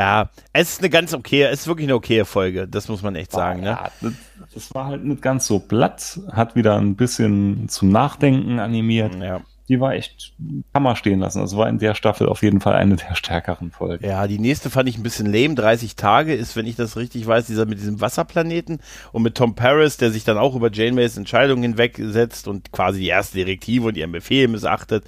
Ja, 0.00 0.30
es 0.54 0.70
ist 0.72 0.78
eine 0.78 0.88
ganz 0.88 1.12
okay, 1.12 1.42
es 1.42 1.60
ist 1.60 1.66
wirklich 1.66 1.86
eine 1.86 1.94
okaye 1.94 2.24
Folge, 2.24 2.66
das 2.66 2.88
muss 2.88 3.02
man 3.02 3.16
echt 3.16 3.32
sagen. 3.32 3.60
Ne? 3.60 3.66
Ja, 3.66 3.90
das, 4.00 4.12
das 4.54 4.74
war 4.74 4.86
halt 4.86 5.04
nicht 5.04 5.20
ganz 5.20 5.46
so 5.46 5.58
platt, 5.58 6.18
hat 6.32 6.56
wieder 6.56 6.78
ein 6.78 6.96
bisschen 6.96 7.68
zum 7.68 7.90
Nachdenken 7.90 8.60
animiert. 8.60 9.14
Ja 9.16 9.42
die 9.70 9.80
war 9.80 9.94
echt, 9.94 10.32
kann 10.72 10.82
man 10.82 10.96
stehen 10.96 11.20
lassen. 11.20 11.40
Also 11.40 11.56
war 11.56 11.68
in 11.68 11.78
der 11.78 11.94
Staffel 11.94 12.28
auf 12.28 12.42
jeden 12.42 12.60
Fall 12.60 12.74
eine 12.74 12.96
der 12.96 13.14
stärkeren 13.14 13.70
Folgen. 13.70 14.04
Ja, 14.04 14.26
die 14.26 14.40
nächste 14.40 14.68
fand 14.68 14.88
ich 14.88 14.98
ein 14.98 15.04
bisschen 15.04 15.32
lame. 15.32 15.54
30 15.54 15.94
Tage 15.94 16.34
ist, 16.34 16.56
wenn 16.56 16.66
ich 16.66 16.74
das 16.74 16.96
richtig 16.96 17.24
weiß, 17.24 17.46
dieser 17.46 17.66
mit 17.66 17.78
diesem 17.78 18.00
Wasserplaneten 18.00 18.80
und 19.12 19.22
mit 19.22 19.36
Tom 19.36 19.54
Paris, 19.54 19.96
der 19.96 20.10
sich 20.10 20.24
dann 20.24 20.38
auch 20.38 20.56
über 20.56 20.72
Janeways 20.72 21.16
Entscheidung 21.16 21.62
hinwegsetzt 21.62 22.48
und 22.48 22.72
quasi 22.72 22.98
die 22.98 23.06
erste 23.06 23.36
Direktive 23.36 23.86
und 23.86 23.96
ihren 23.96 24.10
Befehl 24.10 24.48
missachtet. 24.48 25.04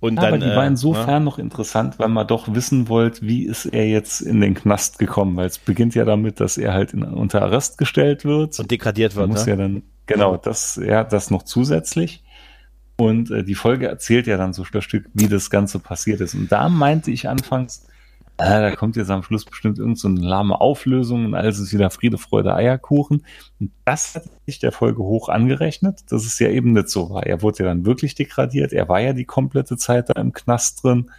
Und 0.00 0.16
ja, 0.16 0.22
dann, 0.22 0.34
aber 0.34 0.44
die 0.44 0.50
äh, 0.50 0.56
war 0.56 0.66
insofern 0.66 1.08
ja. 1.08 1.18
Ne? 1.18 1.24
noch 1.26 1.38
interessant, 1.38 1.98
weil 1.98 2.08
man 2.08 2.26
doch 2.26 2.54
wissen 2.54 2.88
wollte, 2.88 3.20
wie 3.20 3.44
ist 3.44 3.66
er 3.66 3.86
jetzt 3.86 4.22
in 4.22 4.40
den 4.40 4.54
Knast 4.54 4.98
gekommen, 4.98 5.36
weil 5.36 5.46
es 5.46 5.58
beginnt 5.58 5.94
ja 5.94 6.06
damit, 6.06 6.40
dass 6.40 6.56
er 6.56 6.72
halt 6.72 6.94
in, 6.94 7.02
unter 7.02 7.42
Arrest 7.42 7.76
gestellt 7.76 8.24
wird. 8.24 8.58
Und 8.58 8.70
degradiert 8.70 9.14
wird. 9.14 9.28
Muss 9.28 9.44
ne? 9.44 9.52
ja 9.52 9.56
dann, 9.56 9.82
genau, 10.06 10.38
das, 10.38 10.80
ja, 10.82 11.04
das 11.04 11.30
noch 11.30 11.42
zusätzlich. 11.42 12.22
Und 12.96 13.30
äh, 13.30 13.44
die 13.44 13.54
Folge 13.54 13.88
erzählt 13.88 14.26
ja 14.26 14.36
dann 14.36 14.52
so 14.52 14.64
Stück 14.64 14.82
Stück, 14.82 15.06
wie 15.12 15.28
das 15.28 15.50
Ganze 15.50 15.78
passiert 15.78 16.20
ist. 16.20 16.34
Und 16.34 16.50
da 16.50 16.68
meinte 16.68 17.10
ich 17.10 17.28
anfangs, 17.28 17.86
äh, 18.38 18.60
da 18.60 18.70
kommt 18.76 18.96
jetzt 18.96 19.10
am 19.10 19.22
Schluss 19.22 19.44
bestimmt 19.44 19.78
irgend 19.78 19.98
so 19.98 20.08
lahme 20.08 20.60
Auflösung 20.60 21.26
und 21.26 21.34
alles 21.34 21.58
ist 21.58 21.72
wieder 21.72 21.90
Friede, 21.90 22.18
Freude, 22.18 22.54
Eierkuchen. 22.54 23.24
Und 23.60 23.70
das 23.84 24.14
hat 24.14 24.24
sich 24.46 24.58
der 24.58 24.72
Folge 24.72 25.02
hoch 25.02 25.28
angerechnet, 25.28 26.00
dass 26.10 26.26
es 26.26 26.38
ja 26.38 26.48
eben 26.48 26.72
nicht 26.72 26.90
so 26.90 27.10
war. 27.10 27.24
Er 27.24 27.40
wurde 27.40 27.60
ja 27.60 27.64
dann 27.66 27.86
wirklich 27.86 28.14
degradiert. 28.14 28.72
Er 28.72 28.88
war 28.88 29.00
ja 29.00 29.14
die 29.14 29.24
komplette 29.24 29.78
Zeit 29.78 30.10
da 30.10 30.20
im 30.20 30.32
Knast 30.32 30.82
drin. 30.84 31.10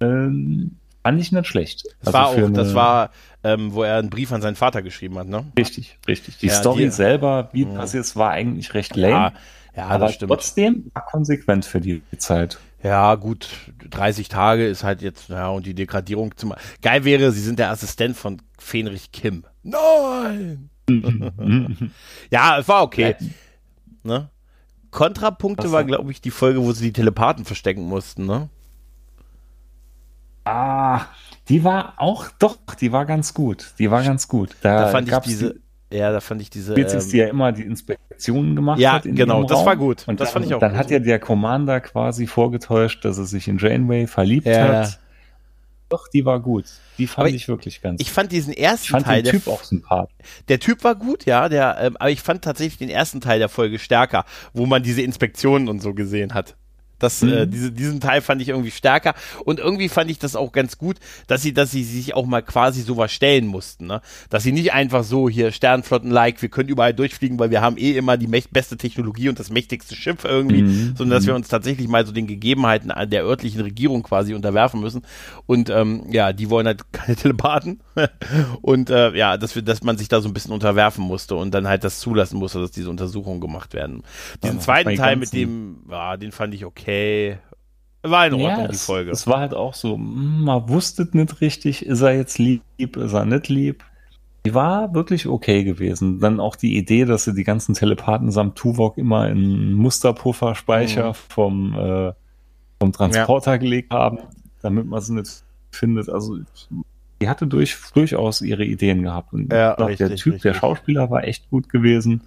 Ähm, 0.00 0.76
fand 1.02 1.20
ich 1.20 1.30
nicht 1.30 1.46
schlecht. 1.46 1.84
Das 2.02 2.14
also 2.14 2.38
war 2.38 2.46
auch, 2.46 2.52
das 2.52 2.74
war, 2.74 3.10
ähm, 3.44 3.74
wo 3.74 3.82
er 3.82 3.98
einen 3.98 4.10
Brief 4.10 4.32
an 4.32 4.40
seinen 4.40 4.56
Vater 4.56 4.80
geschrieben 4.80 5.18
hat, 5.18 5.28
ne? 5.28 5.44
Richtig, 5.58 5.98
richtig. 6.08 6.38
Die 6.38 6.46
ja, 6.46 6.54
Story 6.54 6.84
die, 6.84 6.90
selber, 6.90 7.50
wie 7.52 7.64
ja. 7.64 7.68
passiert 7.68 8.04
es, 8.04 8.16
war 8.16 8.30
eigentlich 8.30 8.72
recht 8.72 8.96
lame. 8.96 9.12
Ja, 9.14 9.32
ja, 9.76 9.86
aber 9.88 10.06
das 10.06 10.14
stimmt. 10.14 10.30
trotzdem 10.30 10.90
war 10.94 11.04
konsequent 11.04 11.64
für 11.64 11.80
die 11.80 12.02
Zeit. 12.18 12.58
Ja, 12.82 13.14
gut, 13.16 13.48
30 13.90 14.28
Tage 14.28 14.66
ist 14.66 14.84
halt 14.84 15.02
jetzt, 15.02 15.28
ja, 15.28 15.48
und 15.48 15.66
die 15.66 15.74
Degradierung 15.74 16.36
zum. 16.36 16.54
Geil 16.82 17.04
wäre, 17.04 17.32
sie 17.32 17.40
sind 17.40 17.58
der 17.58 17.70
Assistent 17.70 18.16
von 18.16 18.40
Fenrich 18.58 19.12
Kim. 19.12 19.44
Nein! 19.62 20.70
ja, 22.30 22.58
es 22.58 22.68
war 22.68 22.82
okay. 22.82 23.16
Ne? 24.02 24.30
Kontrapunkte 24.90 25.72
war, 25.72 25.84
glaube 25.84 26.12
ich, 26.12 26.20
die 26.20 26.30
Folge, 26.30 26.62
wo 26.62 26.72
sie 26.72 26.86
die 26.86 26.92
Telepathen 26.92 27.44
verstecken 27.44 27.82
mussten, 27.82 28.24
ne? 28.24 28.48
Ah, 30.44 31.06
die 31.48 31.64
war 31.64 31.94
auch, 31.96 32.28
doch, 32.38 32.56
die 32.80 32.92
war 32.92 33.04
ganz 33.04 33.34
gut. 33.34 33.74
Die 33.80 33.90
war 33.90 34.04
ganz 34.04 34.28
gut. 34.28 34.54
Da, 34.60 34.84
da 34.84 34.88
fand 34.88 35.10
ich 35.10 35.18
diese, 35.18 35.56
ja, 35.96 36.12
da 36.12 36.20
fand 36.20 36.42
ich 36.42 36.50
diese. 36.50 36.72
Spezies, 36.72 37.04
ähm, 37.04 37.10
die 37.10 37.16
ja 37.18 37.28
immer 37.28 37.52
die 37.52 37.62
Inspektionen 37.62 38.56
gemacht 38.56 38.78
ja, 38.78 38.92
hat. 38.92 39.04
Ja, 39.04 39.12
genau, 39.12 39.44
das 39.44 39.58
Raum. 39.58 39.66
war 39.66 39.76
gut. 39.76 40.06
Und 40.06 40.20
das 40.20 40.28
dann, 40.28 40.32
fand 40.34 40.46
ich 40.46 40.54
auch 40.54 40.60
Dann 40.60 40.72
gut. 40.72 40.78
hat 40.78 40.90
ja 40.90 40.98
der 40.98 41.18
Commander 41.18 41.80
quasi 41.80 42.26
vorgetäuscht, 42.26 43.04
dass 43.04 43.18
er 43.18 43.24
sich 43.24 43.48
in 43.48 43.58
Janeway 43.58 44.06
verliebt 44.06 44.46
ja. 44.46 44.68
hat. 44.68 45.00
Doch, 45.88 46.08
die 46.08 46.24
war 46.24 46.40
gut. 46.40 46.64
Die 46.98 47.06
fand 47.06 47.28
aber 47.28 47.34
ich 47.34 47.46
wirklich 47.46 47.80
ganz. 47.80 48.00
Ich 48.00 48.10
fand 48.10 48.32
diesen 48.32 48.52
ersten 48.52 48.84
ich 48.84 48.90
fand 48.90 49.06
Teil. 49.06 49.22
Den 49.22 49.32
Typ 49.32 49.46
auch 49.46 49.62
sympathisch. 49.62 50.16
Der 50.48 50.58
Typ 50.58 50.82
war 50.82 50.96
gut, 50.96 51.26
ja, 51.26 51.48
der, 51.48 51.78
ähm, 51.80 51.96
aber 51.98 52.10
ich 52.10 52.22
fand 52.22 52.42
tatsächlich 52.42 52.78
den 52.78 52.90
ersten 52.90 53.20
Teil 53.20 53.38
der 53.38 53.48
Folge 53.48 53.78
stärker, 53.78 54.24
wo 54.52 54.66
man 54.66 54.82
diese 54.82 55.02
Inspektionen 55.02 55.68
und 55.68 55.80
so 55.80 55.94
gesehen 55.94 56.34
hat. 56.34 56.56
Das, 56.98 57.22
äh, 57.22 57.26
mhm. 57.26 57.32
äh, 57.32 57.46
diese, 57.46 57.72
diesen 57.72 58.00
Teil 58.00 58.22
fand 58.22 58.40
ich 58.40 58.48
irgendwie 58.48 58.70
stärker 58.70 59.14
und 59.44 59.58
irgendwie 59.60 59.88
fand 59.88 60.10
ich 60.10 60.18
das 60.18 60.36
auch 60.36 60.52
ganz 60.52 60.78
gut, 60.78 60.96
dass 61.26 61.42
sie, 61.42 61.52
dass 61.52 61.70
sie 61.70 61.84
sich 61.84 62.14
auch 62.14 62.26
mal 62.26 62.42
quasi 62.42 62.82
sowas 62.82 63.12
stellen 63.12 63.46
mussten, 63.46 63.86
ne? 63.86 64.00
Dass 64.30 64.42
sie 64.42 64.52
nicht 64.52 64.72
einfach 64.72 65.04
so 65.04 65.28
hier 65.28 65.52
Sternflotten-like, 65.52 66.40
wir 66.40 66.48
können 66.48 66.68
überall 66.68 66.94
durchfliegen, 66.94 67.38
weil 67.38 67.50
wir 67.50 67.60
haben 67.60 67.76
eh 67.76 67.96
immer 67.96 68.16
die 68.16 68.26
beste 68.26 68.76
Technologie 68.76 69.28
und 69.28 69.38
das 69.38 69.50
mächtigste 69.50 69.94
Schiff 69.94 70.24
irgendwie, 70.24 70.62
mhm. 70.62 70.94
sondern 70.96 71.16
dass 71.16 71.24
mhm. 71.24 71.28
wir 71.28 71.34
uns 71.34 71.48
tatsächlich 71.48 71.88
mal 71.88 72.06
so 72.06 72.12
den 72.12 72.26
Gegebenheiten 72.26 72.92
der 73.10 73.24
örtlichen 73.24 73.60
Regierung 73.60 74.02
quasi 74.02 74.34
unterwerfen 74.34 74.80
müssen. 74.80 75.02
Und 75.46 75.70
ähm, 75.70 76.06
ja, 76.10 76.32
die 76.32 76.48
wollen 76.48 76.66
halt 76.66 76.80
keine 76.92 77.16
Telepathen 77.16 77.80
und 78.62 78.90
äh, 78.90 79.14
ja, 79.14 79.36
dass 79.36 79.54
wir, 79.54 79.62
dass 79.62 79.82
man 79.82 79.98
sich 79.98 80.08
da 80.08 80.20
so 80.20 80.28
ein 80.28 80.34
bisschen 80.34 80.52
unterwerfen 80.52 81.04
musste 81.04 81.34
und 81.34 81.52
dann 81.52 81.68
halt 81.68 81.84
das 81.84 82.00
zulassen 82.00 82.38
musste, 82.38 82.60
dass 82.60 82.70
diese 82.70 82.88
Untersuchungen 82.88 83.40
gemacht 83.40 83.74
werden. 83.74 84.02
Diesen 84.42 84.60
zweiten 84.60 84.96
Teil 84.96 85.16
mit 85.16 85.32
dem, 85.32 85.78
ja, 85.90 86.16
den 86.16 86.32
fand 86.32 86.54
ich 86.54 86.64
okay 86.64 86.85
okay. 86.86 87.38
War 88.02 88.26
in 88.26 88.34
Ordnung, 88.34 88.50
ja, 88.50 88.68
die 88.68 88.76
Folge. 88.76 89.10
Es, 89.10 89.26
war 89.26 89.40
halt 89.40 89.54
auch 89.54 89.74
so, 89.74 89.94
hm, 89.94 90.44
man 90.44 90.68
wusste 90.68 91.08
nicht 91.12 91.40
richtig, 91.40 91.84
ist 91.84 92.02
er 92.02 92.14
jetzt 92.14 92.38
lieb, 92.38 92.96
ist 92.96 93.12
er 93.12 93.24
nicht 93.24 93.48
lieb. 93.48 93.84
Die 94.44 94.54
war 94.54 94.94
wirklich 94.94 95.26
okay 95.26 95.64
gewesen. 95.64 96.20
Dann 96.20 96.38
auch 96.38 96.54
die 96.54 96.76
Idee, 96.76 97.04
dass 97.04 97.24
sie 97.24 97.34
die 97.34 97.42
ganzen 97.42 97.74
Telepathen 97.74 98.30
samt 98.30 98.56
Tuvok 98.56 98.96
immer 98.96 99.28
in 99.28 99.72
Musterpufferspeicher 99.72 101.08
mhm. 101.08 101.14
vom, 101.14 101.74
äh, 101.74 102.12
vom 102.78 102.92
Transporter 102.92 103.52
ja. 103.52 103.56
gelegt 103.56 103.90
haben, 103.90 104.18
damit 104.62 104.86
man 104.86 105.00
sie 105.00 105.14
nicht 105.14 105.42
findet. 105.72 106.08
Also 106.08 106.38
die 107.20 107.28
hatte 107.28 107.48
durch, 107.48 107.76
durchaus 107.92 108.40
ihre 108.40 108.64
Ideen 108.64 109.02
gehabt. 109.02 109.32
Und 109.32 109.52
ja, 109.52 109.74
glaub, 109.74 109.88
richtig, 109.88 110.08
der 110.08 110.16
Typ, 110.16 110.34
richtig. 110.34 110.52
der 110.52 110.54
Schauspieler 110.54 111.10
war 111.10 111.24
echt 111.24 111.50
gut 111.50 111.68
gewesen. 111.68 112.20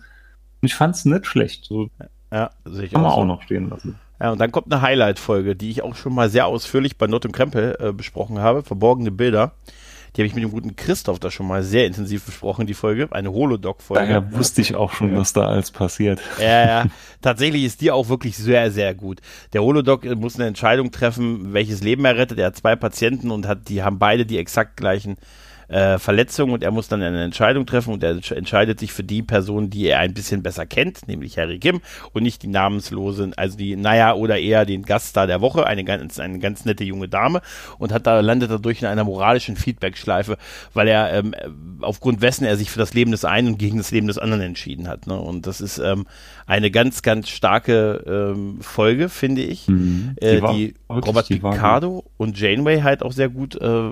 Und 0.62 0.66
ich 0.66 0.76
fand 0.76 0.96
es 0.96 1.06
nicht 1.06 1.26
schlecht. 1.26 1.64
So 1.64 1.90
ja, 2.34 2.50
sehe 2.66 2.84
ich 2.84 2.92
kann 2.92 3.04
man 3.04 3.12
auch, 3.12 3.20
so. 3.20 3.26
noch 3.26 3.42
stehen 3.44 3.70
lassen. 3.70 3.98
Ja, 4.20 4.32
und 4.32 4.40
dann 4.40 4.52
kommt 4.52 4.72
eine 4.72 4.82
Highlight-Folge, 4.82 5.56
die 5.56 5.70
ich 5.70 5.82
auch 5.82 5.96
schon 5.96 6.14
mal 6.14 6.30
sehr 6.30 6.46
ausführlich 6.46 6.98
bei 6.98 7.08
Not 7.08 7.26
und 7.26 7.32
Krempel 7.32 7.78
äh, 7.80 7.94
besprochen 7.94 8.40
habe. 8.40 8.64
Verborgene 8.64 9.12
Bilder. 9.12 9.54
Die 10.16 10.22
habe 10.22 10.28
ich 10.28 10.34
mit 10.34 10.44
dem 10.44 10.52
guten 10.52 10.76
Christoph 10.76 11.20
da 11.20 11.30
schon 11.30 11.48
mal 11.48 11.64
sehr 11.64 11.86
intensiv 11.86 12.26
besprochen, 12.26 12.66
die 12.66 12.74
Folge. 12.74 13.08
Eine 13.12 13.32
Holodoc-Folge. 13.32 14.04
Daher 14.04 14.34
wusste 14.34 14.62
ich 14.62 14.76
auch 14.76 14.92
schon, 14.92 15.16
was 15.16 15.34
da 15.34 15.48
alles 15.48 15.72
passiert. 15.72 16.20
Ja, 16.40 16.66
ja. 16.66 16.86
Tatsächlich 17.22 17.64
ist 17.64 17.82
die 17.82 17.92
auch 17.92 18.10
wirklich 18.10 18.36
sehr, 18.36 18.72
sehr 18.72 18.96
gut. 18.96 19.20
Der 19.54 19.62
Holodoc 19.62 20.06
muss 20.16 20.36
eine 20.36 20.48
Entscheidung 20.48 20.92
treffen, 20.92 21.54
welches 21.54 21.84
Leben 21.84 22.04
er 22.06 22.18
rettet. 22.18 22.40
Er 22.40 22.48
hat 22.48 22.58
zwei 22.58 22.76
Patienten 22.76 23.30
und 23.30 23.48
hat, 23.48 23.70
die 23.70 23.84
haben 23.84 24.00
beide 24.00 24.26
die 24.26 24.40
exakt 24.40 24.78
gleichen 24.78 25.18
äh, 25.70 26.00
Verletzung 26.00 26.52
und 26.52 26.64
er 26.64 26.72
muss 26.72 26.88
dann 26.88 27.02
eine 27.02 27.24
Entscheidung 27.24 27.66
treffen 27.66 27.94
und 27.94 28.04
er 28.04 28.18
entscheidet 28.32 28.80
sich 28.80 28.92
für 28.92 29.04
die 29.04 29.22
Person, 29.22 29.70
die 29.70 29.88
er 29.88 30.00
ein 30.00 30.14
bisschen 30.14 30.44
besser 30.44 30.66
kennt, 30.66 31.08
nämlich 31.08 31.38
Harry 31.38 31.60
Kim 31.60 31.82
und 32.14 32.24
nicht 32.24 32.44
die 32.44 32.48
namenslosen, 32.48 33.34
also 33.36 33.58
die, 33.58 33.76
naja, 33.76 34.14
oder 34.14 34.40
eher 34.40 34.66
den 34.66 34.84
Gaststar 34.84 35.28
der 35.28 35.42
Woche, 35.42 35.66
eine 35.66 35.84
ganz, 35.84 36.20
eine 36.20 36.40
ganz 36.40 36.66
nette 36.66 36.84
junge 36.84 37.08
Dame 37.08 37.42
und 37.78 37.94
hat 37.94 38.08
da, 38.08 38.20
landet 38.20 38.52
dadurch 38.52 38.82
in 38.82 38.88
einer 38.88 39.04
moralischen 39.04 39.56
Feedback-Schleife, 39.56 40.38
weil 40.74 40.88
er 40.88 41.14
ähm, 41.14 41.36
aufgrund 41.82 42.22
wessen 42.22 42.46
er 42.46 42.58
sich 42.58 42.72
für 42.72 42.80
das 42.80 42.94
Leben 42.94 43.12
des 43.12 43.26
einen 43.26 43.50
und 43.50 43.58
gegen 43.60 43.78
das 43.78 43.92
Leben 43.92 44.08
des 44.08 44.18
anderen 44.18 44.42
entschieden 44.42 44.88
hat. 44.88 45.08
Ne? 45.08 45.20
Und 45.20 45.48
das 45.48 45.62
ist 45.62 45.78
ähm, 45.78 46.06
eine 46.50 46.72
ganz, 46.72 47.04
ganz 47.04 47.30
starke 47.30 48.34
ähm, 48.36 48.58
Folge, 48.60 49.10
finde 49.10 49.44
ich, 49.44 49.68
mhm. 49.68 50.16
die, 50.20 50.26
äh, 50.26 50.42
die 50.52 50.74
Robert 50.90 51.28
Picardo 51.28 52.06
und 52.18 52.40
Janeway 52.40 52.82
halt 52.82 53.04
auch 53.04 53.12
sehr 53.12 53.30
gut, 53.30 53.56
äh, 53.62 53.92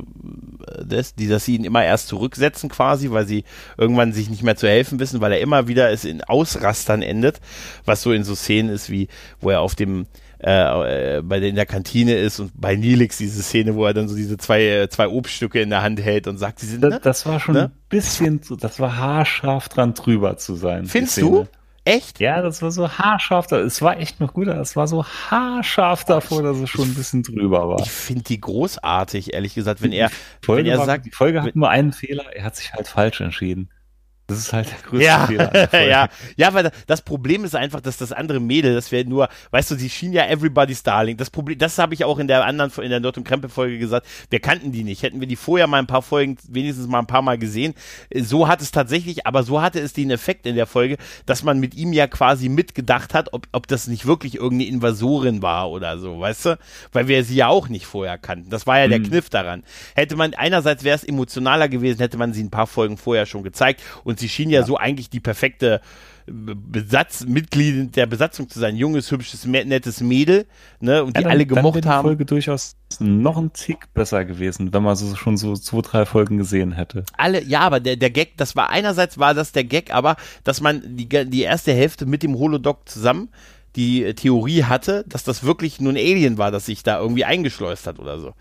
das, 0.83 1.13
die 1.13 1.27
das 1.27 1.47
ihn 1.47 1.65
immer 1.65 1.85
erst 1.85 2.07
zurücksetzen 2.07 2.69
quasi, 2.69 3.11
weil 3.11 3.27
sie 3.27 3.43
irgendwann 3.77 4.11
sich 4.11 4.31
nicht 4.31 4.41
mehr 4.41 4.55
zu 4.55 4.67
helfen 4.67 4.99
wissen, 4.99 5.21
weil 5.21 5.33
er 5.33 5.39
immer 5.39 5.67
wieder 5.67 5.91
es 5.91 6.03
in 6.03 6.23
Ausrastern 6.23 7.03
endet, 7.03 7.41
was 7.85 8.01
so 8.01 8.11
in 8.11 8.23
so 8.23 8.33
Szenen 8.33 8.71
ist 8.71 8.89
wie, 8.89 9.07
wo 9.39 9.51
er 9.51 9.61
auf 9.61 9.75
dem 9.75 10.07
äh, 10.43 11.17
äh 11.17 11.21
bei 11.21 11.39
der 11.39 11.49
in 11.49 11.55
der 11.55 11.67
Kantine 11.67 12.15
ist 12.15 12.39
und 12.39 12.53
bei 12.55 12.75
Nilix 12.75 13.19
diese 13.19 13.43
Szene, 13.43 13.75
wo 13.75 13.85
er 13.85 13.93
dann 13.93 14.07
so 14.07 14.15
diese 14.15 14.37
zwei, 14.37 14.63
äh, 14.63 14.89
zwei 14.89 15.09
Obststücke 15.09 15.61
in 15.61 15.69
der 15.69 15.83
Hand 15.83 16.01
hält 16.01 16.25
und 16.25 16.39
sagt, 16.39 16.59
sie 16.59 16.65
sind. 16.65 16.81
Das, 16.81 16.93
ne? 16.95 16.99
das 17.03 17.27
war 17.27 17.39
schon 17.39 17.53
ne? 17.53 17.65
ein 17.65 17.71
bisschen, 17.89 18.41
das 18.59 18.79
war 18.79 18.97
haarscharf 18.97 19.69
dran 19.69 19.93
drüber 19.93 20.37
zu 20.37 20.55
sein. 20.55 20.87
Findest 20.87 21.21
du? 21.21 21.47
Echt? 21.87 22.19
Ja, 22.19 22.41
das 22.41 22.61
war 22.61 22.71
so 22.71 22.89
haarscharf. 22.89 23.49
Es 23.53 23.81
war 23.81 23.97
echt 23.97 24.19
noch 24.19 24.33
gut, 24.33 24.47
es 24.47 24.75
war 24.75 24.87
so 24.87 25.05
haarscharf 25.05 26.03
davor, 26.03 26.43
dass 26.43 26.57
es 26.57 26.69
schon 26.69 26.89
ein 26.89 26.95
bisschen 26.95 27.23
drüber 27.23 27.69
war. 27.69 27.79
Ich 27.79 27.91
finde 27.91 28.23
die 28.23 28.41
großartig, 28.41 29.33
ehrlich 29.33 29.55
gesagt, 29.55 29.81
wenn 29.81 29.93
er, 29.93 30.11
wenn 30.45 30.65
er 30.65 30.83
sagt. 30.83 31.05
Die 31.05 31.11
Folge 31.11 31.41
hat 31.41 31.55
nur 31.55 31.69
einen 31.69 31.93
Fehler, 31.93 32.25
er 32.35 32.43
hat 32.43 32.55
sich 32.57 32.73
halt 32.73 32.87
falsch 32.87 33.21
entschieden. 33.21 33.69
Das 34.27 34.39
ist 34.39 34.51
halt 34.51 34.69
der 34.69 34.77
größte 34.79 35.05
ja, 35.05 35.25
Fehler. 35.25 35.73
ja, 35.87 36.09
ja, 36.35 36.53
weil 36.53 36.69
das 36.85 37.01
Problem 37.01 37.45
ist 37.45 37.55
einfach, 37.55 37.79
dass 37.79 37.95
das 37.95 38.11
andere 38.11 38.41
Mädel, 38.41 38.75
das 38.75 38.91
wäre 38.91 39.05
nur, 39.05 39.29
weißt 39.51 39.71
du, 39.71 39.75
sie 39.75 39.89
schien 39.89 40.11
ja 40.11 40.25
Everybody's 40.25 40.83
Darling. 40.83 41.15
Das 41.15 41.29
Problem, 41.29 41.57
das 41.57 41.77
habe 41.77 41.93
ich 41.93 42.03
auch 42.03 42.19
in 42.19 42.27
der 42.27 42.43
anderen, 42.43 42.69
in 42.83 42.89
der 42.89 42.99
Nord- 42.99 43.17
und 43.17 43.23
Krempe-Folge 43.23 43.79
gesagt. 43.79 44.05
Wir 44.29 44.41
kannten 44.41 44.73
die 44.73 44.83
nicht. 44.83 45.01
Hätten 45.01 45.21
wir 45.21 45.27
die 45.27 45.37
vorher 45.37 45.67
mal 45.67 45.79
ein 45.79 45.87
paar 45.87 46.01
Folgen, 46.01 46.35
wenigstens 46.49 46.87
mal 46.87 46.99
ein 46.99 47.07
paar 47.07 47.21
Mal 47.21 47.37
gesehen. 47.37 47.73
So 48.13 48.49
hat 48.49 48.61
es 48.61 48.71
tatsächlich, 48.71 49.25
aber 49.25 49.43
so 49.43 49.61
hatte 49.61 49.79
es 49.79 49.93
den 49.93 50.11
Effekt 50.11 50.45
in 50.45 50.55
der 50.55 50.67
Folge, 50.67 50.97
dass 51.25 51.43
man 51.43 51.61
mit 51.61 51.75
ihm 51.75 51.93
ja 51.93 52.07
quasi 52.07 52.49
mitgedacht 52.49 53.13
hat, 53.13 53.31
ob, 53.31 53.47
ob 53.53 53.65
das 53.67 53.87
nicht 53.87 54.05
wirklich 54.05 54.35
irgendeine 54.35 54.69
Invasorin 54.69 55.41
war 55.41 55.71
oder 55.71 55.99
so, 55.99 56.19
weißt 56.19 56.45
du? 56.47 56.59
Weil 56.91 57.07
wir 57.07 57.23
sie 57.23 57.35
ja 57.35 57.47
auch 57.47 57.69
nicht 57.69 57.85
vorher 57.85 58.17
kannten. 58.17 58.49
Das 58.49 58.67
war 58.67 58.77
ja 58.77 58.89
der 58.89 58.99
mhm. 58.99 59.03
Kniff 59.03 59.29
daran. 59.29 59.63
Hätte 59.95 60.17
man, 60.17 60.33
einerseits 60.33 60.83
wäre 60.83 60.97
es 60.97 61.05
emotionaler 61.05 61.69
gewesen, 61.69 61.99
hätte 61.99 62.17
man 62.17 62.33
sie 62.33 62.43
ein 62.43 62.51
paar 62.51 62.67
Folgen 62.67 62.97
vorher 62.97 63.25
schon 63.25 63.43
gezeigt 63.43 63.81
und 64.03 64.16
und 64.17 64.21
sie 64.21 64.29
schien 64.29 64.49
ja, 64.49 64.61
ja. 64.61 64.65
so 64.65 64.77
eigentlich 64.77 65.11
die 65.11 65.19
perfekte 65.19 65.79
Besatz, 66.25 67.25
Mitglied 67.25 67.95
der 67.95 68.07
Besatzung 68.07 68.49
zu 68.49 68.59
sein. 68.59 68.75
Junges, 68.75 69.11
hübsches, 69.11 69.45
nettes 69.45 70.01
Mädel, 70.01 70.45
ne, 70.79 71.03
und 71.03 71.15
die 71.15 71.21
dann, 71.21 71.31
alle 71.31 71.45
gemocht 71.45 71.85
dann 71.85 71.91
haben. 71.91 72.03
Die 72.03 72.09
Folge 72.09 72.25
durchaus 72.25 72.75
noch 72.99 73.37
ein 73.37 73.53
Tick 73.53 73.93
besser 73.93 74.25
gewesen, 74.25 74.73
wenn 74.73 74.81
man 74.83 74.95
so 74.95 75.15
schon 75.15 75.37
so 75.37 75.53
zwei, 75.53 75.81
drei 75.81 76.05
Folgen 76.05 76.37
gesehen 76.37 76.73
hätte. 76.73 77.05
Alle, 77.15 77.43
ja, 77.43 77.61
aber 77.61 77.79
der, 77.79 77.95
der 77.95 78.09
Gag, 78.09 78.35
das 78.37 78.55
war 78.55 78.71
einerseits 78.71 79.19
war 79.19 79.35
das 79.35 79.51
der 79.51 79.63
Gag, 79.63 79.93
aber 79.93 80.15
dass 80.43 80.59
man 80.59 80.81
die, 80.97 81.07
die 81.07 81.41
erste 81.41 81.73
Hälfte 81.73 82.05
mit 82.07 82.23
dem 82.23 82.35
Holodoc 82.35 82.89
zusammen 82.89 83.29
die 83.75 84.15
Theorie 84.15 84.63
hatte, 84.63 85.05
dass 85.07 85.23
das 85.23 85.43
wirklich 85.43 85.79
nur 85.79 85.93
ein 85.93 85.97
Alien 85.97 86.39
war, 86.39 86.49
das 86.49 86.65
sich 86.65 86.81
da 86.81 86.99
irgendwie 86.99 87.25
eingeschleust 87.25 87.85
hat 87.85 87.99
oder 87.99 88.19
so. 88.19 88.33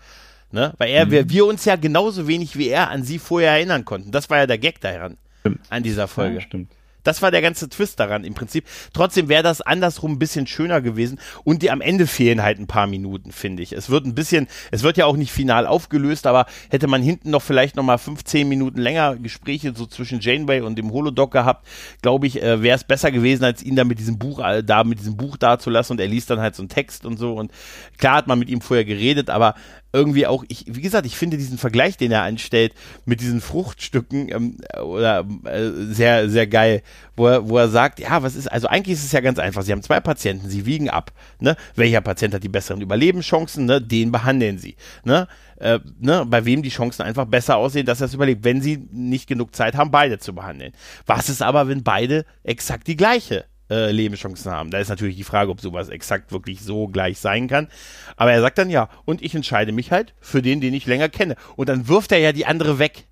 Ne? 0.51 0.73
Weil 0.77 0.89
er, 0.89 1.05
mhm. 1.05 1.11
wir, 1.11 1.29
wir 1.29 1.45
uns 1.45 1.63
ja 1.65 1.75
genauso 1.75 2.27
wenig 2.27 2.57
wie 2.57 2.69
er 2.69 2.89
an 2.89 3.03
sie 3.03 3.19
vorher 3.19 3.51
erinnern 3.51 3.85
konnten. 3.85 4.11
Das 4.11 4.29
war 4.29 4.39
ja 4.39 4.47
der 4.47 4.57
Gag 4.57 4.81
daran. 4.81 5.17
Stimmt. 5.51 5.65
an 5.69 5.83
dieser 5.83 6.07
Folge. 6.07 6.35
Ja, 6.35 6.41
stimmt. 6.41 6.71
Das 7.07 7.21
war 7.21 7.31
der 7.31 7.41
ganze 7.41 7.69
Twist 7.69 8.01
daran 8.01 8.25
im 8.25 8.33
Prinzip. 8.33 8.65
Trotzdem 8.91 9.29
wäre 9.29 9.41
das 9.41 9.61
andersrum 9.61 10.11
ein 10.11 10.19
bisschen 10.19 10.45
schöner 10.45 10.81
gewesen 10.81 11.19
und 11.45 11.61
die 11.61 11.71
am 11.71 11.79
Ende 11.79 12.05
fehlen 12.05 12.43
halt 12.43 12.59
ein 12.59 12.67
paar 12.67 12.85
Minuten, 12.85 13.31
finde 13.31 13.63
ich. 13.63 13.71
Es 13.71 13.89
wird 13.89 14.05
ein 14.05 14.13
bisschen, 14.13 14.47
es 14.71 14.83
wird 14.83 14.97
ja 14.97 15.05
auch 15.05 15.15
nicht 15.15 15.31
final 15.31 15.67
aufgelöst, 15.67 16.27
aber 16.27 16.47
hätte 16.69 16.87
man 16.87 17.01
hinten 17.01 17.29
noch 17.29 17.41
vielleicht 17.41 17.77
noch 17.77 17.83
mal 17.83 17.97
15 17.97 18.49
Minuten 18.49 18.81
länger 18.81 19.15
Gespräche 19.15 19.73
so 19.73 19.85
zwischen 19.85 20.19
Janeway 20.19 20.59
und 20.59 20.77
dem 20.77 20.91
Holodoc 20.91 21.31
gehabt, 21.31 21.65
glaube 22.01 22.27
ich, 22.27 22.43
äh, 22.43 22.61
wäre 22.61 22.75
es 22.75 22.83
besser 22.83 23.09
gewesen, 23.09 23.45
als 23.45 23.63
ihn 23.63 23.77
da 23.77 23.85
mit 23.85 23.99
diesem 23.99 24.19
Buch 24.19 24.39
äh, 24.39 24.61
da 24.61 24.83
mit 24.83 24.99
diesem 24.99 25.15
Buch 25.15 25.37
dazulassen 25.37 25.93
und 25.93 26.01
er 26.01 26.07
liest 26.07 26.29
dann 26.29 26.41
halt 26.41 26.55
so 26.55 26.61
einen 26.61 26.67
Text 26.67 27.05
und 27.05 27.15
so 27.15 27.35
und 27.35 27.53
klar 27.97 28.17
hat 28.17 28.27
man 28.27 28.37
mit 28.37 28.49
ihm 28.49 28.59
vorher 28.59 28.83
geredet, 28.83 29.29
aber 29.29 29.55
irgendwie 29.97 30.27
auch, 30.27 30.43
ich, 30.47 30.65
wie 30.67 30.81
gesagt, 30.81 31.07
ich 31.07 31.17
finde 31.17 31.37
diesen 31.37 31.57
Vergleich, 31.57 31.97
den 31.97 32.11
er 32.11 32.21
anstellt 32.21 32.73
mit 33.05 33.19
diesen 33.19 33.41
Fruchtstücken 33.41 34.29
ähm, 34.29 34.57
oder 34.81 35.25
äh, 35.45 35.71
sehr, 35.91 36.29
sehr 36.29 36.45
geil, 36.45 36.83
wo 37.15 37.27
er, 37.27 37.49
wo 37.49 37.57
er 37.57 37.67
sagt, 37.67 37.99
ja, 37.99 38.21
was 38.21 38.35
ist, 38.35 38.47
also 38.47 38.67
eigentlich 38.67 38.97
ist 38.97 39.05
es 39.05 39.11
ja 39.11 39.21
ganz 39.21 39.39
einfach. 39.39 39.63
Sie 39.63 39.71
haben 39.71 39.81
zwei 39.81 39.99
Patienten, 39.99 40.49
sie 40.49 40.67
wiegen 40.67 40.89
ab. 40.89 41.11
Ne? 41.39 41.55
Welcher 41.75 42.01
Patient 42.01 42.35
hat 42.35 42.43
die 42.43 42.49
besseren 42.49 42.81
Überlebenschancen? 42.81 43.65
Ne? 43.65 43.81
Den 43.81 44.11
behandeln 44.11 44.59
sie. 44.59 44.75
Ne? 45.03 45.27
Äh, 45.57 45.79
ne? 45.99 46.25
Bei 46.27 46.45
wem 46.45 46.61
die 46.61 46.69
Chancen 46.69 47.01
einfach 47.01 47.25
besser 47.25 47.57
aussehen, 47.57 47.87
dass 47.87 48.01
er 48.01 48.05
es 48.05 48.13
überlebt, 48.13 48.43
wenn 48.43 48.61
sie 48.61 48.87
nicht 48.91 49.27
genug 49.27 49.55
Zeit 49.55 49.75
haben, 49.75 49.89
beide 49.89 50.19
zu 50.19 50.35
behandeln. 50.35 50.73
Was 51.07 51.29
ist 51.29 51.41
aber, 51.41 51.67
wenn 51.67 51.83
beide 51.83 52.25
exakt 52.43 52.87
die 52.87 52.97
gleiche 52.97 53.45
äh, 53.69 53.91
Lebenschancen 53.91 54.51
haben. 54.51 54.71
Da 54.71 54.79
ist 54.79 54.89
natürlich 54.89 55.15
die 55.15 55.23
Frage, 55.23 55.51
ob 55.51 55.61
sowas 55.61 55.89
exakt 55.89 56.31
wirklich 56.31 56.61
so 56.61 56.87
gleich 56.87 57.19
sein 57.19 57.47
kann. 57.47 57.67
Aber 58.15 58.31
er 58.31 58.41
sagt 58.41 58.57
dann 58.57 58.69
ja, 58.69 58.89
und 59.05 59.21
ich 59.21 59.35
entscheide 59.35 59.71
mich 59.71 59.91
halt 59.91 60.13
für 60.19 60.41
den, 60.41 60.61
den 60.61 60.73
ich 60.73 60.85
länger 60.85 61.09
kenne. 61.09 61.35
Und 61.55 61.69
dann 61.69 61.87
wirft 61.87 62.11
er 62.11 62.19
ja 62.19 62.31
die 62.31 62.45
andere 62.45 62.79
weg. 62.79 63.05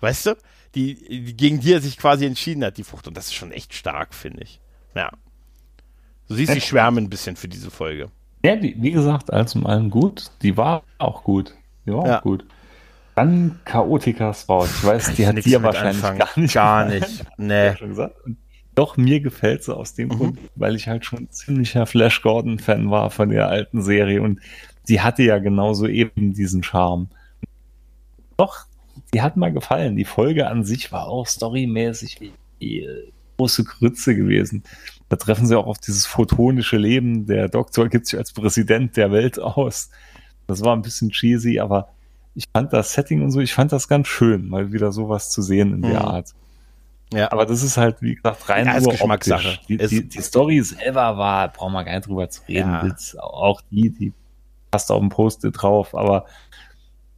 Weißt 0.00 0.26
du? 0.26 0.36
Die, 0.74 0.94
die 1.24 1.36
gegen 1.36 1.60
die 1.60 1.72
er 1.72 1.80
sich 1.80 1.96
quasi 1.96 2.26
entschieden 2.26 2.64
hat, 2.64 2.76
die 2.76 2.84
Frucht. 2.84 3.08
Und 3.08 3.16
das 3.16 3.26
ist 3.26 3.34
schon 3.34 3.52
echt 3.52 3.74
stark, 3.74 4.14
finde 4.14 4.42
ich. 4.42 4.60
Ja. 4.94 5.10
Du 6.28 6.34
siehst, 6.34 6.54
ich 6.54 6.64
schwärme 6.64 7.00
ein 7.00 7.08
bisschen 7.08 7.36
für 7.36 7.48
diese 7.48 7.70
Folge. 7.70 8.10
Ja, 8.44 8.60
wie, 8.62 8.76
wie 8.78 8.90
gesagt, 8.90 9.32
alles 9.32 9.54
in 9.54 9.66
allem 9.66 9.90
gut. 9.90 10.30
Die 10.42 10.56
war 10.56 10.82
auch 10.98 11.24
gut. 11.24 11.54
Die 11.86 11.92
war 11.92 12.06
ja. 12.06 12.18
auch 12.18 12.22
gut. 12.22 12.44
Dann 13.16 13.58
Chaotikas 13.64 14.44
Frau. 14.44 14.64
Ich 14.64 14.84
weiß, 14.84 15.14
die 15.14 15.26
hat 15.26 15.44
dir 15.44 15.60
wahrscheinlich 15.62 16.04
anfangen. 16.04 16.18
gar 16.18 16.36
nicht. 16.36 16.54
Gar 16.54 16.84
nicht. 16.86 17.24
Nee. 17.36 17.74
Doch, 18.78 18.96
mir 18.96 19.18
gefällt 19.18 19.64
sie 19.64 19.76
aus 19.76 19.94
dem 19.94 20.06
mhm. 20.06 20.12
Grund, 20.12 20.38
weil 20.54 20.76
ich 20.76 20.86
halt 20.86 21.04
schon 21.04 21.28
ziemlicher 21.32 21.84
Flash 21.84 22.22
Gordon-Fan 22.22 22.92
war 22.92 23.10
von 23.10 23.28
der 23.28 23.48
alten 23.48 23.82
Serie 23.82 24.22
und 24.22 24.38
die 24.86 25.00
hatte 25.00 25.24
ja 25.24 25.38
genauso 25.38 25.88
eben 25.88 26.32
diesen 26.32 26.62
Charme. 26.62 27.08
Doch, 28.36 28.66
die 29.12 29.20
hat 29.20 29.36
mal 29.36 29.52
gefallen. 29.52 29.96
Die 29.96 30.04
Folge 30.04 30.46
an 30.46 30.62
sich 30.62 30.92
war 30.92 31.08
auch 31.08 31.26
storymäßig 31.26 32.20
wie 32.60 32.86
große 33.36 33.64
Grütze 33.64 34.14
gewesen. 34.14 34.62
Da 35.08 35.16
treffen 35.16 35.48
sie 35.48 35.58
auch 35.58 35.66
auf 35.66 35.78
dieses 35.78 36.06
photonische 36.06 36.76
Leben. 36.76 37.26
Der 37.26 37.48
Doktor 37.48 37.88
gibt 37.88 38.06
sich 38.06 38.16
als 38.16 38.32
Präsident 38.32 38.96
der 38.96 39.10
Welt 39.10 39.40
aus. 39.40 39.90
Das 40.46 40.62
war 40.62 40.76
ein 40.76 40.82
bisschen 40.82 41.10
cheesy, 41.10 41.58
aber 41.58 41.88
ich 42.36 42.44
fand 42.52 42.72
das 42.72 42.92
Setting 42.92 43.22
und 43.22 43.32
so, 43.32 43.40
ich 43.40 43.54
fand 43.54 43.72
das 43.72 43.88
ganz 43.88 44.06
schön, 44.06 44.48
mal 44.48 44.70
wieder 44.70 44.92
sowas 44.92 45.30
zu 45.30 45.42
sehen 45.42 45.74
in 45.74 45.82
der 45.82 46.02
mhm. 46.02 46.06
Art. 46.06 46.34
Ja. 47.12 47.32
Aber 47.32 47.46
das 47.46 47.62
ist 47.62 47.76
halt, 47.76 48.02
wie 48.02 48.14
gesagt, 48.16 48.48
rein 48.48 48.66
ja, 48.66 48.80
nur 48.80 48.92
Geschmackssache. 48.92 49.58
Die, 49.68 49.78
die, 49.78 50.08
die, 50.08 50.20
Story 50.20 50.60
selber 50.62 51.16
war, 51.16 51.48
brauchen 51.48 51.72
wir 51.72 51.84
gar 51.84 51.94
nicht 51.94 52.06
drüber 52.06 52.28
zu 52.28 52.42
reden. 52.46 52.70
Ja. 52.70 53.22
Auch 53.22 53.62
die, 53.70 53.90
die 53.90 54.12
passt 54.70 54.90
auf 54.90 55.00
dem 55.00 55.08
Post-it 55.08 55.54
drauf, 55.56 55.94
aber 55.94 56.26